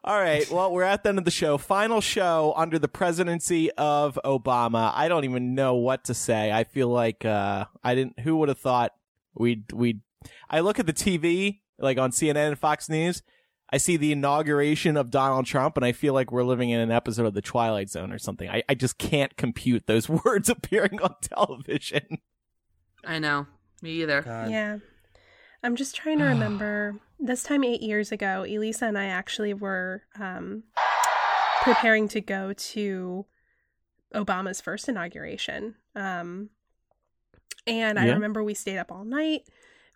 All 0.03 0.19
right. 0.19 0.49
Well, 0.51 0.73
we're 0.73 0.83
at 0.83 1.03
the 1.03 1.09
end 1.09 1.19
of 1.19 1.25
the 1.25 1.31
show. 1.31 1.59
Final 1.59 2.01
show 2.01 2.53
under 2.57 2.79
the 2.79 2.89
presidency 2.89 3.71
of 3.73 4.19
Obama. 4.25 4.93
I 4.95 5.09
don't 5.09 5.25
even 5.25 5.55
know 5.55 5.75
what 5.75 6.05
to 6.05 6.15
say. 6.15 6.53
I 6.53 6.65
feel 6.65 6.89
like 6.89 7.25
uh 7.25 7.67
I 7.83 7.95
didn't 7.95 8.21
who 8.21 8.37
would 8.37 8.49
have 8.49 8.59
thought 8.59 8.93
we'd 9.35 9.73
we'd 9.73 10.01
I 10.51 10.61
look 10.61 10.79
at 10.79 10.87
the 10.87 10.93
TV, 10.93 11.61
like 11.79 11.99
on 11.99 12.11
CNN 12.11 12.49
and 12.49 12.59
Fox 12.59 12.89
News, 12.89 13.23
I 13.73 13.79
see 13.79 13.97
the 13.97 14.13
inauguration 14.13 14.97
of 14.97 15.11
Donald 15.11 15.45
Trump 15.47 15.77
and 15.77 15.85
I 15.85 15.93
feel 15.93 16.15
like 16.15 16.31
we're 16.31 16.45
living 16.45 16.71
in 16.71 16.79
an 16.81 16.93
episode 16.93 17.27
of 17.27 17.35
the 17.35 17.43
Twilight 17.43 17.91
Zone 17.91 18.13
or 18.13 18.19
something. 18.19 18.49
I, 18.49 18.63
I 18.69 18.75
just 18.75 18.97
can't 18.99 19.37
compute 19.37 19.87
those 19.87 20.09
words 20.25 20.49
appearing 20.49 21.01
on 21.03 21.15
television. 21.21 22.19
I 23.05 23.19
know. 23.19 23.47
Me 23.83 23.91
either. 24.03 24.23
God. 24.23 24.51
Yeah. 24.51 24.79
I'm 25.63 25.75
just 25.77 25.97
trying 25.97 26.19
to 26.19 26.25
remember. 26.27 26.97
this 27.19 27.43
time 27.43 27.65
eight 27.65 27.83
years 27.83 28.13
ago, 28.13 28.45
Elisa 28.49 28.87
and 28.87 28.97
I 28.97 29.07
actually 29.07 29.53
were 29.55 30.03
um, 30.19 30.63
preparing 31.63 32.07
to 32.09 32.21
go 32.21 32.53
to 32.53 33.27
Obama's 34.15 34.61
first 34.61 34.89
inauguration. 34.89 35.75
Um, 35.97 36.51
and 37.67 37.99
I 37.99 38.07
Yeah. 38.07 38.13
remember 38.13 38.45
we 38.45 38.55
stayed 38.55 38.79
up 38.79 38.93
all 38.93 39.05
night. 39.05 39.43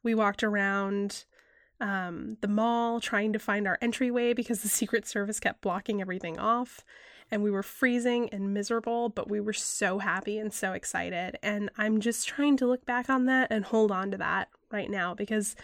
We 0.02 0.14
walked 0.16 0.42
around 0.42 1.24
um, 1.80 2.36
the 2.40 2.48
mall 2.48 3.00
trying 3.00 3.32
to 3.32 3.38
find 3.38 3.66
our 3.66 3.78
entryway 3.80 4.32
because 4.32 4.62
the 4.62 4.68
Secret 4.68 5.06
Service 5.06 5.40
kept 5.40 5.60
blocking 5.62 6.00
everything 6.00 6.38
off. 6.38 6.84
And 7.32 7.44
we 7.44 7.50
were 7.50 7.62
freezing 7.62 8.28
and 8.30 8.52
miserable, 8.52 9.08
but 9.08 9.30
we 9.30 9.38
were 9.38 9.52
so 9.52 9.98
happy 9.98 10.38
and 10.38 10.52
so 10.52 10.72
excited. 10.72 11.38
And 11.42 11.70
I'm 11.78 12.00
just 12.00 12.26
trying 12.26 12.56
to 12.56 12.66
look 12.66 12.84
back 12.84 13.08
on 13.08 13.26
that 13.26 13.48
and 13.52 13.64
hold 13.64 13.92
on 13.92 14.10
to 14.10 14.16
that 14.16 14.48
right 14.72 14.90
now 14.90 15.14
because 15.14 15.54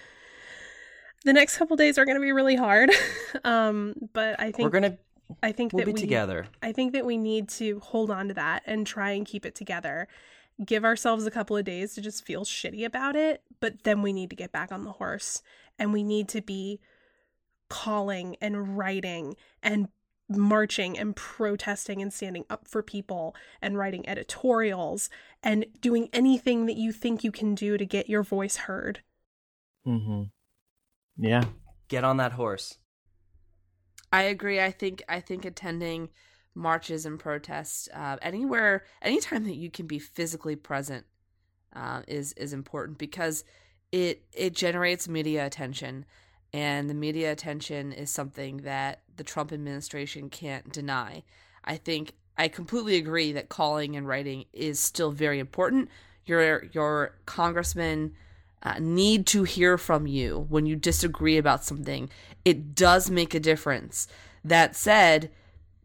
the 1.24 1.32
next 1.32 1.58
couple 1.58 1.76
days 1.76 1.98
are 1.98 2.04
going 2.04 2.16
to 2.16 2.20
be 2.20 2.30
really 2.30 2.54
hard. 2.54 2.90
um, 3.44 3.94
but 4.12 4.38
I 4.38 4.52
think 4.52 4.58
We're 4.60 4.80
gonna 4.80 4.96
I 5.42 5.50
think 5.50 5.72
we'll 5.72 5.80
that 5.80 5.86
be 5.86 5.92
we 5.92 6.00
together. 6.00 6.46
I 6.62 6.72
think 6.72 6.92
that 6.92 7.04
we 7.04 7.16
need 7.16 7.48
to 7.50 7.80
hold 7.80 8.12
on 8.12 8.28
to 8.28 8.34
that 8.34 8.62
and 8.64 8.86
try 8.86 9.10
and 9.10 9.26
keep 9.26 9.44
it 9.44 9.56
together. 9.56 10.06
Give 10.64 10.84
ourselves 10.84 11.26
a 11.26 11.30
couple 11.30 11.56
of 11.56 11.64
days 11.64 11.94
to 11.94 12.00
just 12.00 12.24
feel 12.24 12.44
shitty 12.44 12.84
about 12.84 13.16
it, 13.16 13.42
but 13.60 13.82
then 13.82 14.02
we 14.02 14.12
need 14.12 14.30
to 14.30 14.36
get 14.36 14.52
back 14.52 14.72
on 14.72 14.84
the 14.84 14.92
horse 14.92 15.42
and 15.78 15.92
we 15.92 16.02
need 16.02 16.28
to 16.28 16.40
be 16.40 16.80
calling 17.68 18.36
and 18.40 18.76
writing 18.76 19.36
and 19.62 19.88
marching 20.28 20.98
and 20.98 21.14
protesting 21.14 22.02
and 22.02 22.12
standing 22.12 22.44
up 22.50 22.66
for 22.66 22.82
people 22.82 23.34
and 23.62 23.78
writing 23.78 24.08
editorials 24.08 25.08
and 25.42 25.66
doing 25.80 26.08
anything 26.12 26.66
that 26.66 26.76
you 26.76 26.92
think 26.92 27.22
you 27.22 27.30
can 27.30 27.54
do 27.54 27.76
to 27.76 27.86
get 27.86 28.08
your 28.08 28.22
voice 28.22 28.56
heard. 28.56 29.02
Mm-hmm. 29.86 30.24
Yeah. 31.18 31.44
Get 31.88 32.04
on 32.04 32.16
that 32.16 32.32
horse. 32.32 32.78
I 34.12 34.22
agree. 34.22 34.60
I 34.60 34.70
think 34.70 35.02
I 35.08 35.20
think 35.20 35.44
attending 35.44 36.10
marches 36.54 37.06
and 37.06 37.18
protests 37.18 37.88
uh, 37.94 38.16
anywhere, 38.22 38.84
anytime 39.02 39.44
that 39.44 39.56
you 39.56 39.70
can 39.70 39.86
be 39.86 39.98
physically 39.98 40.56
present, 40.56 41.06
uh, 41.74 42.02
is 42.08 42.32
is 42.32 42.52
important 42.52 42.98
because 42.98 43.44
it 43.92 44.22
it 44.32 44.54
generates 44.54 45.08
media 45.08 45.46
attention, 45.46 46.04
and 46.52 46.90
the 46.90 46.94
media 46.94 47.32
attention 47.32 47.92
is 47.92 48.10
something 48.10 48.58
that 48.58 49.02
the 49.16 49.24
Trump 49.24 49.52
administration 49.52 50.28
can't 50.30 50.72
deny. 50.72 51.22
I 51.64 51.76
think 51.76 52.12
I 52.36 52.48
completely 52.48 52.96
agree 52.96 53.32
that 53.32 53.48
calling 53.48 53.96
and 53.96 54.06
writing 54.06 54.44
is 54.52 54.78
still 54.78 55.10
very 55.10 55.38
important. 55.38 55.88
Your 56.24 56.64
your 56.72 57.16
congressman 57.26 58.14
uh, 58.62 58.78
need 58.80 59.26
to 59.28 59.44
hear 59.44 59.78
from 59.78 60.06
you 60.06 60.46
when 60.48 60.66
you 60.66 60.76
disagree 60.76 61.38
about 61.38 61.64
something. 61.64 62.10
It 62.44 62.74
does 62.74 63.10
make 63.10 63.34
a 63.34 63.40
difference. 63.40 64.08
That 64.44 64.76
said, 64.76 65.30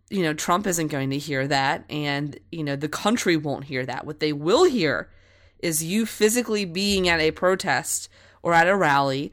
you 0.09 0.23
know, 0.23 0.33
Trump 0.33 0.67
isn't 0.67 0.87
going 0.87 1.09
to 1.11 1.17
hear 1.17 1.47
that, 1.47 1.85
and, 1.89 2.39
you 2.51 2.63
know, 2.63 2.75
the 2.75 2.89
country 2.89 3.37
won't 3.37 3.65
hear 3.65 3.85
that. 3.85 4.05
What 4.05 4.19
they 4.19 4.33
will 4.33 4.65
hear 4.65 5.09
is 5.61 5.83
you 5.83 6.05
physically 6.05 6.65
being 6.65 7.07
at 7.07 7.19
a 7.19 7.31
protest 7.31 8.09
or 8.41 8.53
at 8.53 8.67
a 8.67 8.75
rally. 8.75 9.31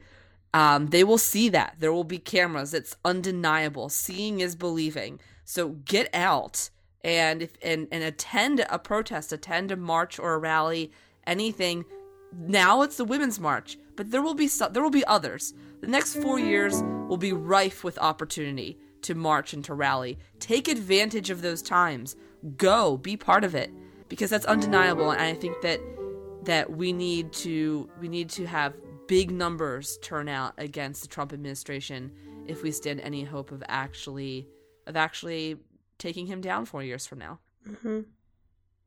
Um, 0.53 0.87
they 0.87 1.03
will 1.03 1.17
see 1.17 1.49
that. 1.49 1.75
There 1.79 1.93
will 1.93 2.03
be 2.03 2.17
cameras. 2.17 2.73
It's 2.73 2.95
undeniable. 3.05 3.89
Seeing 3.89 4.39
is 4.39 4.55
believing. 4.55 5.19
So 5.45 5.69
get 5.69 6.13
out 6.13 6.69
and 7.03 7.41
if 7.41 7.51
and, 7.61 7.87
and 7.91 8.03
attend 8.03 8.65
a 8.69 8.79
protest, 8.79 9.31
attend 9.31 9.71
a 9.71 9.75
march 9.75 10.19
or 10.19 10.33
a 10.33 10.37
rally, 10.37 10.91
anything 11.25 11.85
now 12.37 12.81
it's 12.81 12.97
the 12.97 13.05
women's 13.05 13.39
march 13.39 13.77
but 13.95 14.11
there 14.11 14.21
will 14.21 14.33
be 14.33 14.47
there 14.71 14.83
will 14.83 14.89
be 14.89 15.05
others 15.05 15.53
the 15.81 15.87
next 15.87 16.15
4 16.15 16.39
years 16.39 16.81
will 17.07 17.17
be 17.17 17.33
rife 17.33 17.83
with 17.83 17.97
opportunity 17.97 18.77
to 19.01 19.15
march 19.15 19.53
and 19.53 19.63
to 19.65 19.73
rally 19.73 20.17
take 20.39 20.67
advantage 20.67 21.29
of 21.29 21.41
those 21.41 21.61
times 21.61 22.15
go 22.57 22.97
be 22.97 23.17
part 23.17 23.43
of 23.43 23.55
it 23.55 23.71
because 24.09 24.29
that's 24.29 24.45
undeniable 24.45 25.11
and 25.11 25.21
i 25.21 25.33
think 25.33 25.59
that 25.61 25.79
that 26.43 26.71
we 26.71 26.93
need 26.93 27.31
to 27.33 27.89
we 27.99 28.07
need 28.07 28.29
to 28.29 28.45
have 28.45 28.73
big 29.07 29.31
numbers 29.31 29.97
turn 30.01 30.29
out 30.29 30.53
against 30.57 31.01
the 31.01 31.07
Trump 31.07 31.33
administration 31.33 32.11
if 32.47 32.63
we 32.63 32.71
stand 32.71 32.99
any 33.01 33.23
hope 33.23 33.51
of 33.51 33.63
actually 33.67 34.47
of 34.87 34.95
actually 34.95 35.57
taking 35.97 36.25
him 36.27 36.41
down 36.41 36.65
4 36.65 36.83
years 36.83 37.05
from 37.05 37.19
now 37.19 37.39
hmm 37.81 38.01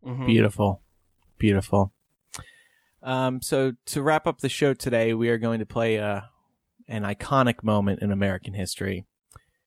Mhm. 0.04 0.26
Beautiful. 0.26 0.82
Beautiful. 1.38 1.92
Um, 3.02 3.40
so 3.40 3.72
to 3.86 4.02
wrap 4.02 4.26
up 4.26 4.40
the 4.40 4.48
show 4.48 4.74
today, 4.74 5.14
we 5.14 5.28
are 5.28 5.38
going 5.38 5.58
to 5.60 5.66
play 5.66 5.98
uh, 5.98 6.22
an 6.88 7.02
iconic 7.02 7.62
moment 7.62 8.00
in 8.02 8.12
American 8.12 8.54
history. 8.54 9.06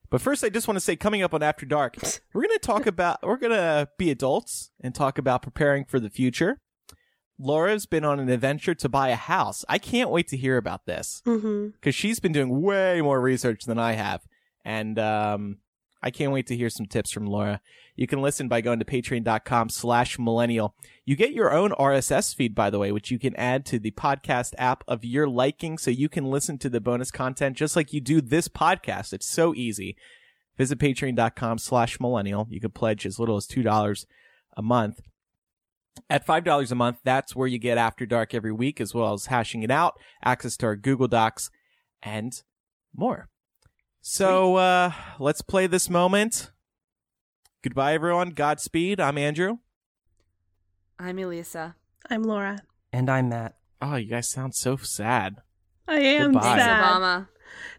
But 0.10 0.22
first, 0.22 0.44
I 0.44 0.50
just 0.50 0.68
want 0.68 0.76
to 0.76 0.82
say, 0.82 0.96
coming 0.96 1.22
up 1.24 1.34
on 1.34 1.42
After 1.44 1.66
Dark, 1.66 1.96
we're 2.34 2.42
going 2.42 2.58
to 2.58 2.60
talk 2.60 2.86
about, 2.86 3.20
we're 3.24 3.38
going 3.38 3.52
to 3.52 3.90
be 3.98 4.12
adults 4.12 4.72
and 4.80 4.94
talk 4.94 5.18
about 5.18 5.42
preparing 5.42 5.86
for 5.86 6.00
the 6.00 6.10
future. 6.10 6.60
Laura's 7.38 7.86
been 7.86 8.06
on 8.06 8.20
an 8.20 8.30
adventure 8.30 8.74
to 8.76 8.88
buy 8.90 9.10
a 9.10 9.16
house. 9.16 9.66
I 9.68 9.78
can't 9.78 10.10
wait 10.10 10.28
to 10.30 10.38
hear 10.38 10.58
about 10.58 10.86
this 10.86 11.22
because 11.72 11.96
she's 11.96 12.20
been 12.20 12.32
doing 12.32 12.62
way 12.62 13.02
more 13.02 13.20
research 13.20 13.66
than 13.66 13.78
I 13.78 13.94
have. 13.94 14.22
And 14.64 14.98
um, 14.98 15.58
I 16.02 16.12
can't 16.12 16.32
wait 16.32 16.48
to 16.48 16.56
hear 16.56 16.70
some 16.70 16.86
tips 16.86 17.12
from 17.12 17.26
Laura. 17.26 17.62
You 17.96 18.08
can 18.08 18.22
listen 18.22 18.48
by 18.48 18.62
going 18.62 18.80
to 18.80 18.86
patreon.com 18.86 19.70
slash 19.70 20.20
millennial. 20.20 20.76
You 21.06 21.16
get 21.16 21.34
your 21.34 21.54
own 21.54 21.72
RSS 21.72 22.36
feed, 22.36 22.54
by 22.54 22.70
the 22.70 22.80
way, 22.80 22.92
which 22.92 23.12
you 23.12 23.20
can 23.20 23.36
add 23.36 23.66
to 23.68 23.80
the 23.80 23.92
podcast 23.92 24.54
app 24.58 24.84
of 24.88 25.06
your 25.06 25.28
liking 25.28 25.78
so 25.78 25.92
you 25.92 26.10
can 26.10 26.26
listen 26.26 26.58
to 26.60 26.70
the 26.70 26.82
bonus 26.82 27.12
content 27.12 27.58
just 27.58 27.76
like 27.76 27.94
you 27.94 28.02
do 28.02 28.22
this 28.22 28.48
podcast. 28.48 29.14
It's 29.14 29.28
so 29.28 29.54
easy. 29.56 29.96
Visit 30.58 30.80
patreon.com 30.80 31.58
slash 31.58 32.00
millennial. 32.00 32.48
You 32.50 32.60
can 32.60 32.72
pledge 32.72 33.06
as 33.06 33.20
little 33.20 33.38
as 33.38 33.48
$2 33.48 34.06
a 34.58 34.62
month. 34.62 35.02
At 36.10 36.28
$5 36.28 36.72
a 36.72 36.76
month, 36.76 36.98
that's 37.04 37.36
where 37.36 37.48
you 37.48 37.58
get 37.58 37.78
After 37.78 38.06
Dark 38.06 38.34
every 38.34 38.52
week, 38.52 38.80
as 38.80 38.94
well 38.94 39.14
as 39.14 39.28
hashing 39.28 39.64
it 39.64 39.72
out, 39.72 39.94
access 40.24 40.58
to 40.58 40.68
our 40.68 40.76
Google 40.76 41.08
Docs, 41.08 41.50
and 42.04 42.42
more. 42.96 43.30
So, 44.02 44.58
uh, 44.58 44.92
let's 45.20 45.42
play 45.42 45.68
this 45.68 45.90
moment. 45.90 46.52
Goodbye, 47.64 47.94
everyone. 47.96 48.30
Godspeed. 48.32 49.00
I'm 49.00 49.18
Andrew. 49.18 49.58
i'm 51.00 51.18
elisa 51.18 51.76
I'm 52.10 52.24
Laura. 52.24 52.60
And 52.94 53.10
I'm 53.10 53.30
Matt. 53.30 53.56
Oh, 53.82 53.96
you 53.96 54.08
guys 54.10 54.30
sound 54.30 54.54
so 54.54 54.78
sad. 54.78 55.38
I 55.88 56.00
am 56.00 56.34
Goodbye. 56.34 56.42
thanks 56.42 56.64
sad. 56.64 56.84
obama 56.84 57.28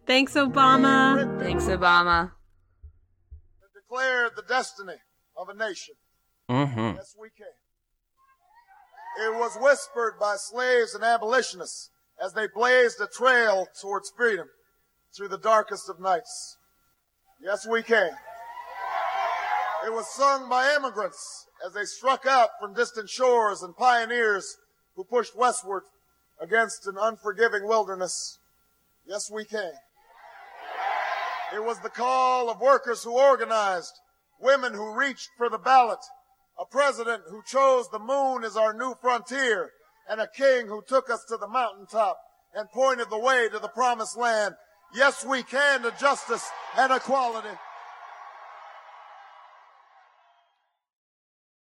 Thanks, 0.07 0.35
Obama. 0.35 1.41
thanks 1.41 1.65
obama 1.65 2.33
declare 3.89 4.31
the 4.35 4.43
destiny 4.43 4.95
of 5.37 5.49
a 5.49 5.55
nation. 5.55 5.95
Mm-hmm. 6.51 6.97
Yes, 6.97 7.15
we 7.21 7.29
can. 7.37 7.47
It 9.19 9.35
was 9.35 9.57
whispered 9.61 10.15
by 10.21 10.37
slaves 10.37 10.95
and 10.95 11.03
abolitionists 11.03 11.91
as 12.23 12.33
they 12.33 12.47
blazed 12.47 13.01
a 13.01 13.07
trail 13.07 13.67
towards 13.81 14.13
freedom 14.17 14.49
through 15.17 15.29
the 15.29 15.39
darkest 15.39 15.89
of 15.89 16.01
nights. 16.01 16.57
Yes, 17.41 17.67
we 17.67 17.83
can. 17.83 18.11
It 19.87 19.93
was 19.93 20.07
sung 20.09 20.49
by 20.49 20.75
immigrants 20.75 21.47
as 21.65 21.73
they 21.73 21.85
struck 21.85 22.27
out 22.27 22.51
from 22.61 22.75
distant 22.75 23.09
shores 23.09 23.63
and 23.63 23.77
pioneers 23.77 24.57
who 24.97 25.05
pushed 25.05 25.37
westward 25.37 25.85
against 26.41 26.87
an 26.87 26.97
unforgiving 26.99 27.67
wilderness. 27.67 28.39
Yes, 29.07 29.31
we 29.31 29.45
can. 29.45 29.73
It 31.55 31.65
was 31.65 31.79
the 31.81 31.91
call 31.91 32.51
of 32.51 32.61
workers 32.61 33.05
who 33.05 33.17
organized, 33.17 33.93
women 34.41 34.75
who 34.75 34.99
reached 34.99 35.31
for 35.39 35.49
the 35.49 35.59
ballot, 35.59 36.01
a 36.59 36.65
president 36.65 37.23
who 37.29 37.43
chose 37.45 37.89
the 37.91 37.99
moon 37.99 38.45
as 38.45 38.57
our 38.57 38.73
new 38.73 38.95
frontier, 39.01 39.71
and 40.09 40.21
a 40.21 40.29
king 40.29 40.67
who 40.67 40.83
took 40.87 41.11
us 41.11 41.25
to 41.25 41.37
the 41.37 41.49
mountaintop 41.49 42.19
and 42.55 42.71
pointed 42.71 43.11
the 43.11 43.19
way 43.19 43.49
to 43.49 43.59
the 43.59 43.69
promised 43.69 44.17
land. 44.17 44.55
Yes, 44.95 45.25
we 45.25 45.43
can 45.43 45.83
to 45.83 45.93
justice 45.99 46.49
and 46.77 46.93
equality. 46.93 47.49